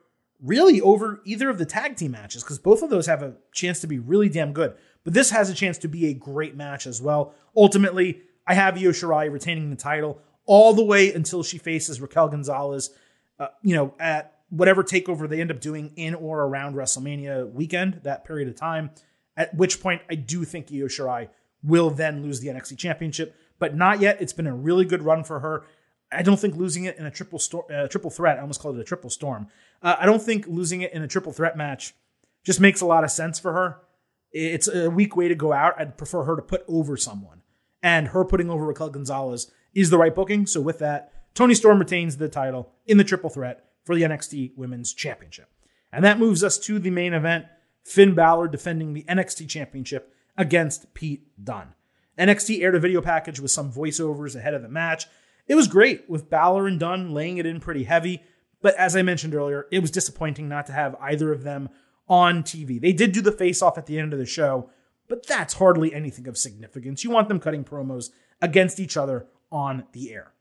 really 0.44 0.80
over 0.80 1.20
either 1.24 1.48
of 1.48 1.58
the 1.58 1.64
tag 1.64 1.96
team 1.96 2.12
matches 2.12 2.44
because 2.44 2.58
both 2.58 2.82
of 2.82 2.90
those 2.90 3.06
have 3.06 3.22
a 3.22 3.34
chance 3.52 3.80
to 3.80 3.86
be 3.86 3.98
really 3.98 4.28
damn 4.28 4.52
good. 4.52 4.74
But 5.02 5.14
this 5.14 5.30
has 5.30 5.50
a 5.50 5.54
chance 5.54 5.78
to 5.78 5.88
be 5.88 6.06
a 6.06 6.14
great 6.14 6.54
match 6.54 6.86
as 6.86 7.00
well. 7.00 7.34
Ultimately, 7.56 8.22
I 8.46 8.54
have 8.54 8.76
Io 8.76 8.90
Shirai 8.90 9.32
retaining 9.32 9.70
the 9.70 9.76
title 9.76 10.20
all 10.46 10.74
the 10.74 10.84
way 10.84 11.12
until 11.12 11.42
she 11.42 11.58
faces 11.58 12.00
Raquel 12.00 12.28
Gonzalez, 12.28 12.90
uh, 13.38 13.48
you 13.62 13.74
know, 13.74 13.94
at 13.98 14.34
whatever 14.50 14.84
takeover 14.84 15.28
they 15.28 15.40
end 15.40 15.50
up 15.50 15.60
doing 15.60 15.92
in 15.96 16.14
or 16.14 16.42
around 16.42 16.74
WrestleMania 16.74 17.50
weekend, 17.52 18.00
that 18.04 18.24
period 18.24 18.48
of 18.48 18.54
time. 18.54 18.90
At 19.36 19.54
which 19.54 19.80
point, 19.80 20.02
I 20.10 20.14
do 20.14 20.44
think 20.44 20.66
Io 20.70 20.86
Shirai 20.86 21.28
will 21.62 21.90
then 21.90 22.22
lose 22.22 22.40
the 22.40 22.48
NXT 22.48 22.78
Championship, 22.78 23.34
but 23.58 23.74
not 23.74 24.00
yet. 24.00 24.20
It's 24.20 24.34
been 24.34 24.46
a 24.46 24.54
really 24.54 24.84
good 24.84 25.02
run 25.02 25.24
for 25.24 25.40
her. 25.40 25.64
I 26.12 26.22
don't 26.22 26.38
think 26.38 26.54
losing 26.54 26.84
it 26.84 26.98
in 26.98 27.06
a 27.06 27.10
triple 27.10 27.38
sto- 27.38 27.66
uh, 27.74 27.88
triple 27.88 28.10
threat. 28.10 28.38
I 28.38 28.42
almost 28.42 28.60
called 28.60 28.76
it 28.76 28.80
a 28.80 28.84
triple 28.84 29.10
storm. 29.10 29.48
Uh, 29.84 29.96
I 30.00 30.06
don't 30.06 30.22
think 30.22 30.46
losing 30.48 30.80
it 30.80 30.94
in 30.94 31.02
a 31.02 31.08
triple 31.08 31.32
threat 31.32 31.56
match 31.56 31.94
just 32.42 32.58
makes 32.58 32.80
a 32.80 32.86
lot 32.86 33.04
of 33.04 33.10
sense 33.10 33.38
for 33.38 33.52
her. 33.52 33.80
It's 34.32 34.66
a 34.66 34.90
weak 34.90 35.14
way 35.14 35.28
to 35.28 35.34
go 35.34 35.52
out. 35.52 35.74
I'd 35.78 35.98
prefer 35.98 36.24
her 36.24 36.34
to 36.34 36.42
put 36.42 36.64
over 36.66 36.96
someone, 36.96 37.42
and 37.82 38.08
her 38.08 38.24
putting 38.24 38.50
over 38.50 38.64
Raquel 38.64 38.90
Gonzalez 38.90 39.52
is 39.74 39.90
the 39.90 39.98
right 39.98 40.14
booking. 40.14 40.46
So 40.46 40.60
with 40.60 40.80
that, 40.80 41.12
Toni 41.34 41.54
Storm 41.54 41.78
retains 41.78 42.16
the 42.16 42.28
title 42.28 42.72
in 42.86 42.96
the 42.96 43.04
triple 43.04 43.30
threat 43.30 43.64
for 43.84 43.94
the 43.94 44.02
NXT 44.02 44.56
Women's 44.56 44.92
Championship, 44.92 45.50
and 45.92 46.04
that 46.04 46.18
moves 46.18 46.42
us 46.42 46.58
to 46.60 46.78
the 46.78 46.90
main 46.90 47.12
event: 47.12 47.44
Finn 47.84 48.14
Balor 48.14 48.48
defending 48.48 48.94
the 48.94 49.04
NXT 49.08 49.48
Championship 49.48 50.12
against 50.36 50.94
Pete 50.94 51.28
Dunne. 51.42 51.74
NXT 52.18 52.62
aired 52.62 52.74
a 52.74 52.80
video 52.80 53.00
package 53.02 53.38
with 53.38 53.50
some 53.50 53.72
voiceovers 53.72 54.34
ahead 54.34 54.54
of 54.54 54.62
the 54.62 54.68
match. 54.68 55.06
It 55.46 55.54
was 55.54 55.68
great 55.68 56.08
with 56.08 56.30
Balor 56.30 56.66
and 56.66 56.80
Dunne 56.80 57.12
laying 57.12 57.38
it 57.38 57.46
in 57.46 57.60
pretty 57.60 57.84
heavy, 57.84 58.22
but 58.64 58.74
as 58.76 58.96
I 58.96 59.02
mentioned 59.02 59.34
earlier, 59.34 59.66
it 59.70 59.80
was 59.80 59.90
disappointing 59.90 60.48
not 60.48 60.64
to 60.68 60.72
have 60.72 60.96
either 60.98 61.30
of 61.30 61.42
them 61.42 61.68
on 62.08 62.42
TV. 62.42 62.80
They 62.80 62.94
did 62.94 63.12
do 63.12 63.20
the 63.20 63.30
face 63.30 63.60
off 63.60 63.76
at 63.76 63.84
the 63.84 63.98
end 63.98 64.14
of 64.14 64.18
the 64.18 64.24
show, 64.24 64.70
but 65.06 65.26
that's 65.26 65.52
hardly 65.52 65.92
anything 65.92 66.26
of 66.26 66.38
significance. 66.38 67.04
You 67.04 67.10
want 67.10 67.28
them 67.28 67.40
cutting 67.40 67.62
promos 67.62 68.08
against 68.40 68.80
each 68.80 68.96
other 68.96 69.26
on 69.52 69.84
the 69.92 70.14
air. 70.14 70.32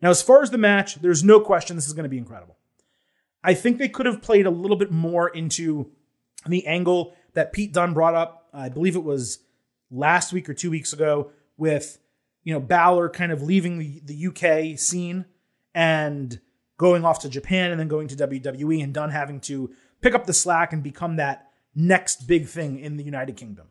Now, 0.00 0.08
as 0.08 0.22
far 0.22 0.42
as 0.42 0.50
the 0.50 0.56
match, 0.56 0.94
there's 1.02 1.22
no 1.22 1.40
question 1.40 1.76
this 1.76 1.86
is 1.86 1.92
going 1.92 2.04
to 2.04 2.08
be 2.08 2.16
incredible. 2.16 2.56
I 3.44 3.52
think 3.52 3.76
they 3.76 3.90
could 3.90 4.06
have 4.06 4.22
played 4.22 4.46
a 4.46 4.50
little 4.50 4.78
bit 4.78 4.90
more 4.90 5.28
into 5.28 5.90
the 6.46 6.66
angle 6.66 7.14
that 7.34 7.52
Pete 7.52 7.74
Dunne 7.74 7.92
brought 7.92 8.14
up. 8.14 8.48
I 8.54 8.70
believe 8.70 8.96
it 8.96 9.04
was 9.04 9.40
last 9.90 10.32
week 10.32 10.48
or 10.48 10.54
two 10.54 10.70
weeks 10.70 10.94
ago 10.94 11.32
with 11.58 11.98
you 12.44 12.54
know 12.54 12.60
Balor 12.60 13.10
kind 13.10 13.30
of 13.30 13.42
leaving 13.42 13.78
the, 13.78 14.00
the 14.06 14.28
UK 14.28 14.78
scene 14.78 15.26
and 15.74 16.40
going 16.78 17.04
off 17.04 17.18
to 17.20 17.28
Japan 17.28 17.70
and 17.70 17.78
then 17.78 17.88
going 17.88 18.08
to 18.08 18.16
WWE 18.16 18.82
and 18.82 18.94
Dunne 18.94 19.10
having 19.10 19.40
to 19.40 19.70
pick 20.00 20.14
up 20.14 20.24
the 20.24 20.32
slack 20.32 20.72
and 20.72 20.82
become 20.82 21.16
that 21.16 21.50
next 21.74 22.26
big 22.26 22.46
thing 22.46 22.78
in 22.78 22.96
the 22.96 23.04
United 23.04 23.36
Kingdom. 23.36 23.66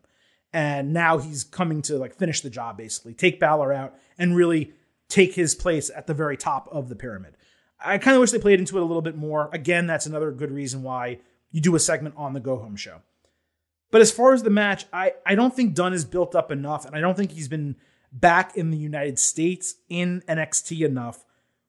And 0.52 0.92
now 0.92 1.18
he's 1.18 1.42
coming 1.42 1.82
to 1.82 1.98
like 1.98 2.14
finish 2.14 2.40
the 2.42 2.50
job 2.50 2.76
basically, 2.76 3.14
take 3.14 3.40
Balor 3.40 3.72
out 3.72 3.94
and 4.16 4.36
really 4.36 4.72
take 5.08 5.34
his 5.34 5.54
place 5.54 5.90
at 5.94 6.06
the 6.06 6.14
very 6.14 6.36
top 6.36 6.68
of 6.70 6.88
the 6.88 6.96
pyramid. 6.96 7.34
I 7.84 7.98
kind 7.98 8.14
of 8.14 8.20
wish 8.20 8.30
they 8.30 8.38
played 8.38 8.60
into 8.60 8.76
it 8.76 8.82
a 8.82 8.84
little 8.84 9.02
bit 9.02 9.16
more. 9.16 9.50
Again, 9.52 9.86
that's 9.86 10.06
another 10.06 10.30
good 10.30 10.50
reason 10.50 10.82
why 10.82 11.20
you 11.50 11.60
do 11.60 11.74
a 11.74 11.80
segment 11.80 12.14
on 12.16 12.32
the 12.32 12.40
Go 12.40 12.56
Home 12.56 12.76
show. 12.76 13.02
But 13.90 14.00
as 14.00 14.10
far 14.10 14.34
as 14.34 14.42
the 14.42 14.50
match, 14.50 14.84
I, 14.92 15.12
I 15.24 15.34
don't 15.34 15.54
think 15.54 15.74
Dunne 15.74 15.94
is 15.94 16.04
built 16.04 16.34
up 16.34 16.50
enough, 16.50 16.84
and 16.84 16.94
I 16.94 17.00
don't 17.00 17.16
think 17.16 17.32
he's 17.32 17.48
been 17.48 17.76
back 18.12 18.56
in 18.56 18.70
the 18.70 18.76
United 18.76 19.18
States 19.18 19.76
in 19.88 20.22
NXT 20.28 20.84
enough 20.84 21.24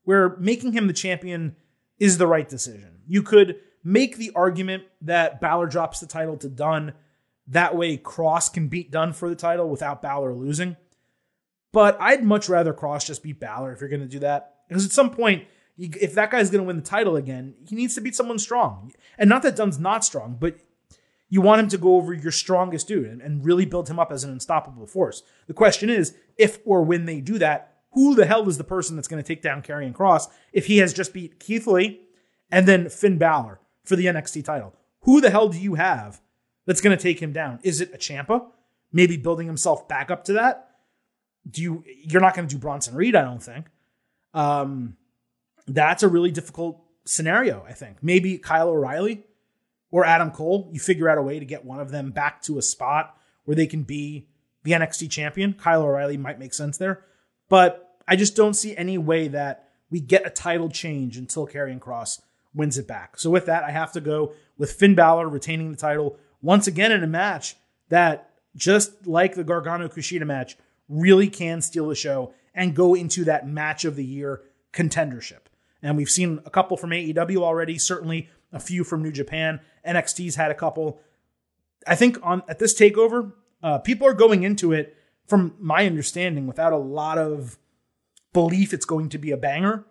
where 0.10 0.36
making 0.39 0.72
him 0.72 0.88
the 0.88 0.93
champion 0.93 1.55
is 1.99 2.18
the 2.18 2.26
right 2.26 2.49
decision. 2.49 3.01
You 3.05 3.22
could 3.22 3.57
make 3.84 4.18
the 4.18 4.32
argument 4.34 4.86
that 5.01 5.39
Balor 5.39 5.68
drops 5.68 5.99
the 5.99 6.07
title 6.07 6.36
to 6.38 6.49
Dunne. 6.49 6.93
That 7.45 7.76
way, 7.76 7.95
Kross 7.95 8.51
can 8.51 8.70
beat 8.70 8.89
Dunne 8.89 9.14
for 9.14 9.30
the 9.30 9.36
title 9.36 9.70
without 9.70 10.01
Balor 10.01 10.34
losing. 10.34 10.78
But 11.72 11.95
I'd 12.01 12.24
much 12.24 12.49
rather 12.49 12.74
Kross 12.74 13.05
just 13.05 13.22
beat 13.22 13.39
Balor 13.39 13.72
if 13.72 13.82
you're 13.82 13.89
going 13.89 14.01
to 14.01 14.07
do 14.07 14.18
that. 14.22 14.55
Because 14.68 14.84
at 14.84 14.91
some 14.93 15.12
point, 15.12 15.43
if 15.78 16.16
that 16.16 16.32
guy's 16.32 16.49
going 16.49 16.64
to 16.64 16.68
win 16.68 16.78
the 16.78 16.82
title 16.82 17.16
again, 17.16 17.53
he 17.68 17.76
needs 17.76 17.93
to 17.93 18.01
beat 18.01 18.16
someone 18.16 18.39
strong. 18.39 18.91
And 19.16 19.30
not 19.30 19.43
that 19.43 19.57
Dunne's 19.57 19.78
not 19.78 20.03
strong, 20.03 20.38
but 20.39 20.57
you 21.30 21.41
want 21.41 21.62
him 21.62 21.70
to 21.70 21.78
go 21.78 21.97
over 21.97 22.16
your 22.16 22.32
strongest 22.32 22.88
dude 22.88 23.05
and, 23.05 23.22
and 23.22 23.45
really 23.45 23.66
build 23.66 23.88
him 23.88 23.99
up 23.99 24.12
as 24.12 24.24
an 24.24 24.32
unstoppable 24.32 24.88
force. 24.88 25.22
The 25.45 25.53
question 25.53 25.88
is, 25.88 26.16
if 26.36 26.57
or 26.66 26.82
when 26.82 27.05
they 27.05 27.22
do 27.22 27.38
that, 27.38 27.69
who 27.92 28.16
the 28.16 28.26
hell 28.26 28.48
is 28.48 28.58
the 28.58 28.64
person 28.64 28.96
that's 28.96 29.08
going 29.08 29.22
to 29.22 29.28
take 29.28 29.42
down 29.42 29.62
Karrion 29.62 29.94
Kross 29.94 30.28
if 30.54 30.68
he 30.68 30.78
has 30.78 30.94
just 30.94 31.14
beat 31.14 31.40
Keith 31.40 31.68
Lee 31.68 32.02
and 32.52 32.68
then 32.68 32.90
Finn 32.90 33.18
Balor 33.18 33.60
for 33.84 33.96
the 33.96 34.06
NXT 34.06 34.46
title? 34.46 34.76
Who 35.02 35.22
the 35.22 35.30
hell 35.30 35.50
do 35.50 35.60
you 35.60 35.76
have 35.76 36.22
that's 36.66 36.82
going 36.82 36.96
to 36.96 37.02
take 37.02 37.22
him 37.22 37.34
down? 37.34 37.60
Is 37.64 37.82
it 37.82 37.94
a 37.94 37.98
Ciampa? 37.98 38.48
Maybe 38.92 39.18
building 39.18 39.48
himself 39.48 39.88
back 39.88 40.12
up 40.12 40.24
to 40.26 40.34
that? 40.34 40.70
Do 41.50 41.62
you? 41.62 41.84
You're 42.04 42.22
not 42.22 42.36
going 42.36 42.48
to 42.48 42.54
do 42.54 42.60
Bronson 42.60 42.96
Reed, 42.96 43.16
I 43.16 43.24
don't 43.24 43.42
think. 43.42 43.68
Um, 44.34 44.98
that's 45.68 46.04
a 46.04 46.08
really 46.08 46.32
difficult 46.32 46.84
scenario. 47.06 47.64
I 47.68 47.74
think 47.74 47.98
maybe 48.02 48.38
Kyle 48.38 48.70
O'Reilly 48.70 49.24
or 49.92 50.06
Adam 50.06 50.32
Cole. 50.32 50.70
You 50.72 50.80
figure 50.80 51.10
out 51.10 51.18
a 51.18 51.22
way 51.22 51.40
to 51.40 51.46
get 51.46 51.66
one 51.66 51.80
of 51.80 51.92
them 51.92 52.12
back 52.12 52.42
to 52.44 52.58
a 52.58 52.62
spot 52.62 53.16
where 53.46 53.56
they 53.56 53.68
can 53.68 53.84
be 53.84 54.28
the 54.64 54.72
NXT 54.72 55.10
champion. 55.10 55.54
Kyle 55.54 55.84
O'Reilly 55.84 56.18
might 56.18 56.40
make 56.40 56.54
sense 56.54 56.78
there, 56.78 57.04
but 57.50 57.97
I 58.08 58.16
just 58.16 58.36
don't 58.36 58.54
see 58.54 58.76
any 58.78 58.97
way 58.97 59.28
that 59.28 59.70
we 59.89 60.00
get 60.00 60.26
a 60.26 60.30
title 60.30 60.70
change 60.70 61.18
until 61.18 61.47
Karrion 61.47 61.80
Kross 61.80 62.22
wins 62.54 62.78
it 62.78 62.88
back. 62.88 63.20
So 63.20 63.30
with 63.30 63.45
that, 63.47 63.64
I 63.64 63.72
have 63.72 63.91
to 63.93 64.02
go 64.02 64.34
with 64.58 64.72
Finn 64.72 64.95
Balor 64.95 65.28
retaining 65.28 65.72
the 65.72 65.78
title 65.78 66.18
once 66.41 66.68
again 66.68 66.91
in 66.91 67.04
a 67.04 67.08
match 67.08 67.56
that, 67.89 68.32
just 68.56 69.06
like 69.08 69.36
the 69.36 69.43
Gargano 69.43 69.88
Kushida 69.88 70.26
match, 70.26 70.58
really 70.88 71.28
can 71.28 71.62
steal 71.62 71.88
the 71.88 71.95
show 71.95 72.34
and 72.56 72.76
go 72.76 72.95
into 72.95 73.24
that 73.26 73.47
match 73.47 73.86
of 73.86 73.95
the 73.95 74.06
year 74.06 74.41
contendership. 74.74 75.41
And 75.82 75.95
we've 75.95 76.10
seen 76.10 76.39
a 76.45 76.50
couple 76.50 76.78
from 76.78 76.89
AEW 76.91 77.38
already, 77.38 77.78
certainly 77.78 78.30
a 78.52 78.60
few 78.60 78.84
from 78.84 79.04
New 79.04 79.12
Japan. 79.12 79.60
NXT's 79.88 80.36
had 80.36 80.52
a 80.52 80.56
couple. 80.56 81.00
I 81.88 81.95
think 81.95 82.18
on 82.24 82.43
at 82.47 82.60
this 82.60 82.78
takeover, 82.78 83.34
uh, 83.64 83.80
people 83.80 84.08
are 84.08 84.14
going 84.14 84.43
into 84.43 84.74
it 84.74 84.95
from 85.30 85.54
my 85.60 85.86
understanding 85.86 86.48
without 86.48 86.74
a 86.74 86.78
lot 86.78 87.18
of 87.18 87.58
belief 88.34 88.74
it's 88.74 88.86
going 88.86 89.10
to 89.10 89.18
be 89.18 89.32
a 89.32 89.38
banger. 89.38 89.86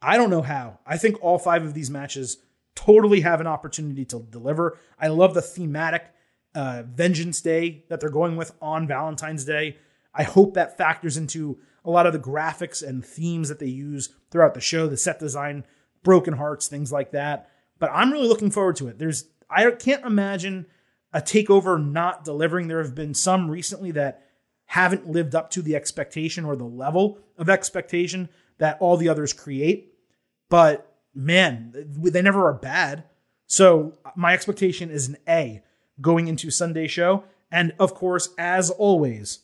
I 0.00 0.16
don't 0.16 0.30
know 0.30 0.42
how. 0.42 0.80
I 0.86 0.96
think 0.96 1.22
all 1.22 1.38
five 1.38 1.62
of 1.64 1.74
these 1.74 1.90
matches 1.90 2.38
totally 2.74 3.20
have 3.20 3.40
an 3.40 3.46
opportunity 3.46 4.04
to 4.06 4.20
deliver. 4.30 4.78
I 4.98 5.08
love 5.08 5.34
the 5.34 5.42
thematic 5.42 6.06
uh, 6.54 6.82
Vengeance 6.86 7.40
Day 7.40 7.84
that 7.88 8.00
they're 8.00 8.10
going 8.10 8.36
with 8.36 8.52
on 8.60 8.88
Valentine's 8.88 9.44
Day. 9.44 9.76
I 10.14 10.24
hope 10.24 10.54
that 10.54 10.76
factors 10.76 11.16
into 11.16 11.58
a 11.84 11.90
lot 11.90 12.06
of 12.06 12.12
the 12.12 12.18
graphics 12.18 12.86
and 12.86 13.04
themes 13.04 13.48
that 13.48 13.58
they 13.58 13.66
use 13.66 14.10
throughout 14.30 14.54
the 14.54 14.60
show, 14.60 14.86
the 14.86 14.96
set 14.96 15.18
design, 15.18 15.64
broken 16.02 16.34
hearts, 16.34 16.68
things 16.68 16.92
like 16.92 17.12
that. 17.12 17.50
But 17.78 17.90
I'm 17.92 18.12
really 18.12 18.28
looking 18.28 18.50
forward 18.50 18.76
to 18.76 18.88
it. 18.88 18.98
There's 18.98 19.26
I 19.50 19.70
can't 19.72 20.04
imagine 20.04 20.66
a 21.12 21.20
takeover 21.20 21.82
not 21.82 22.24
delivering. 22.24 22.68
There 22.68 22.82
have 22.82 22.94
been 22.94 23.14
some 23.14 23.50
recently 23.50 23.90
that 23.92 24.26
haven't 24.72 25.06
lived 25.06 25.34
up 25.34 25.50
to 25.50 25.60
the 25.60 25.76
expectation 25.76 26.46
or 26.46 26.56
the 26.56 26.64
level 26.64 27.18
of 27.36 27.50
expectation 27.50 28.26
that 28.56 28.78
all 28.80 28.96
the 28.96 29.10
others 29.10 29.34
create. 29.34 29.92
But 30.48 30.90
man, 31.14 31.74
they 31.74 32.22
never 32.22 32.48
are 32.48 32.54
bad. 32.54 33.04
So 33.46 33.98
my 34.16 34.32
expectation 34.32 34.90
is 34.90 35.08
an 35.08 35.18
A 35.28 35.62
going 36.00 36.26
into 36.26 36.50
Sunday 36.50 36.86
show. 36.86 37.24
And 37.50 37.74
of 37.78 37.92
course, 37.92 38.30
as 38.38 38.70
always, 38.70 39.40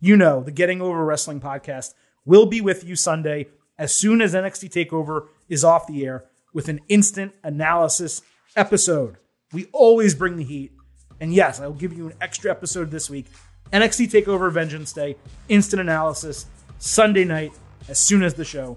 you 0.00 0.16
know, 0.16 0.42
the 0.42 0.50
Getting 0.50 0.82
Over 0.82 1.04
Wrestling 1.04 1.38
podcast 1.40 1.94
will 2.24 2.46
be 2.46 2.60
with 2.60 2.82
you 2.82 2.96
Sunday 2.96 3.46
as 3.78 3.94
soon 3.94 4.20
as 4.20 4.34
NXT 4.34 4.88
TakeOver 4.88 5.28
is 5.48 5.62
off 5.62 5.86
the 5.86 6.04
air 6.04 6.24
with 6.52 6.68
an 6.68 6.80
instant 6.88 7.34
analysis 7.44 8.20
episode. 8.56 9.16
We 9.52 9.66
always 9.72 10.16
bring 10.16 10.38
the 10.38 10.44
heat. 10.44 10.72
And 11.20 11.32
yes, 11.32 11.60
I 11.60 11.68
will 11.68 11.74
give 11.74 11.92
you 11.92 12.08
an 12.08 12.14
extra 12.20 12.50
episode 12.50 12.90
this 12.90 13.08
week. 13.08 13.26
NXT 13.72 14.10
TakeOver 14.10 14.52
Vengeance 14.52 14.92
Day, 14.92 15.16
instant 15.48 15.80
analysis, 15.80 16.44
Sunday 16.78 17.24
night, 17.24 17.52
as 17.88 17.98
soon 17.98 18.22
as 18.22 18.34
the 18.34 18.44
show 18.44 18.76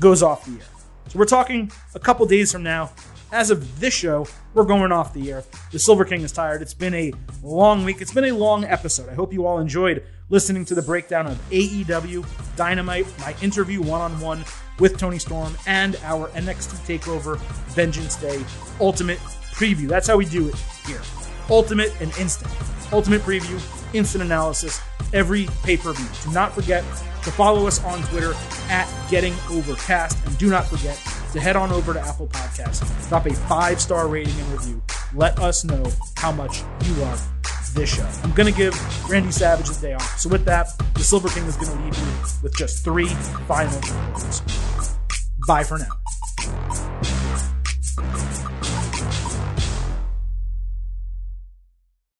goes 0.00 0.20
off 0.20 0.44
the 0.44 0.52
air. 0.52 0.66
So 1.08 1.18
we're 1.18 1.26
talking 1.26 1.70
a 1.94 2.00
couple 2.00 2.26
days 2.26 2.50
from 2.50 2.64
now. 2.64 2.90
As 3.30 3.50
of 3.50 3.78
this 3.80 3.94
show, 3.94 4.26
we're 4.52 4.64
going 4.64 4.90
off 4.90 5.14
the 5.14 5.30
air. 5.30 5.44
The 5.70 5.78
Silver 5.78 6.04
King 6.04 6.22
is 6.22 6.32
tired. 6.32 6.60
It's 6.60 6.74
been 6.74 6.92
a 6.92 7.12
long 7.42 7.84
week. 7.84 8.00
It's 8.00 8.12
been 8.12 8.24
a 8.24 8.32
long 8.32 8.64
episode. 8.64 9.08
I 9.08 9.14
hope 9.14 9.32
you 9.32 9.46
all 9.46 9.58
enjoyed 9.58 10.04
listening 10.28 10.64
to 10.66 10.74
the 10.74 10.82
breakdown 10.82 11.26
of 11.26 11.50
AEW 11.50 12.26
Dynamite, 12.56 13.06
my 13.20 13.34
interview 13.42 13.80
one 13.80 14.00
on 14.00 14.20
one 14.20 14.44
with 14.80 14.98
Toni 14.98 15.18
Storm, 15.18 15.56
and 15.66 15.96
our 16.02 16.28
NXT 16.30 16.98
TakeOver 16.98 17.38
Vengeance 17.74 18.16
Day 18.16 18.44
Ultimate 18.80 19.18
Preview. 19.54 19.86
That's 19.88 20.08
how 20.08 20.16
we 20.16 20.24
do 20.24 20.48
it 20.48 20.56
here. 20.86 21.00
Ultimate 21.48 21.98
and 22.00 22.12
instant. 22.18 22.50
Ultimate 22.92 23.22
preview, 23.22 23.58
instant 23.94 24.24
analysis, 24.24 24.80
every 25.12 25.48
pay 25.62 25.76
per 25.76 25.92
view. 25.92 26.08
Do 26.24 26.32
not 26.32 26.52
forget 26.54 26.84
to 27.24 27.30
follow 27.30 27.66
us 27.66 27.82
on 27.84 28.02
Twitter 28.04 28.32
at 28.68 28.88
Getting 29.10 29.34
Overcast, 29.50 30.24
and 30.26 30.36
do 30.38 30.50
not 30.50 30.66
forget 30.66 30.96
to 31.32 31.40
head 31.40 31.56
on 31.56 31.70
over 31.72 31.92
to 31.94 32.00
Apple 32.00 32.26
Podcasts, 32.26 33.08
drop 33.08 33.26
a 33.26 33.34
five 33.34 33.80
star 33.80 34.08
rating 34.08 34.38
and 34.38 34.52
review. 34.52 34.82
Let 35.14 35.38
us 35.38 35.64
know 35.64 35.84
how 36.16 36.32
much 36.32 36.62
you 36.84 36.94
love 36.94 37.26
this 37.74 37.94
show. 37.94 38.08
I'm 38.22 38.32
going 38.32 38.52
to 38.52 38.56
give 38.56 38.74
Randy 39.08 39.32
Savage 39.32 39.68
his 39.68 39.78
day 39.78 39.94
off. 39.94 40.18
So, 40.18 40.28
with 40.28 40.44
that, 40.44 40.68
the 40.94 41.00
Silver 41.00 41.28
King 41.28 41.44
is 41.44 41.56
going 41.56 41.76
to 41.76 41.84
leave 41.84 41.98
you 41.98 42.12
with 42.42 42.54
just 42.56 42.84
three 42.84 43.08
final 43.48 43.80
words. 43.80 44.42
Bye 45.46 45.64
for 45.64 45.78
now. 45.78 46.91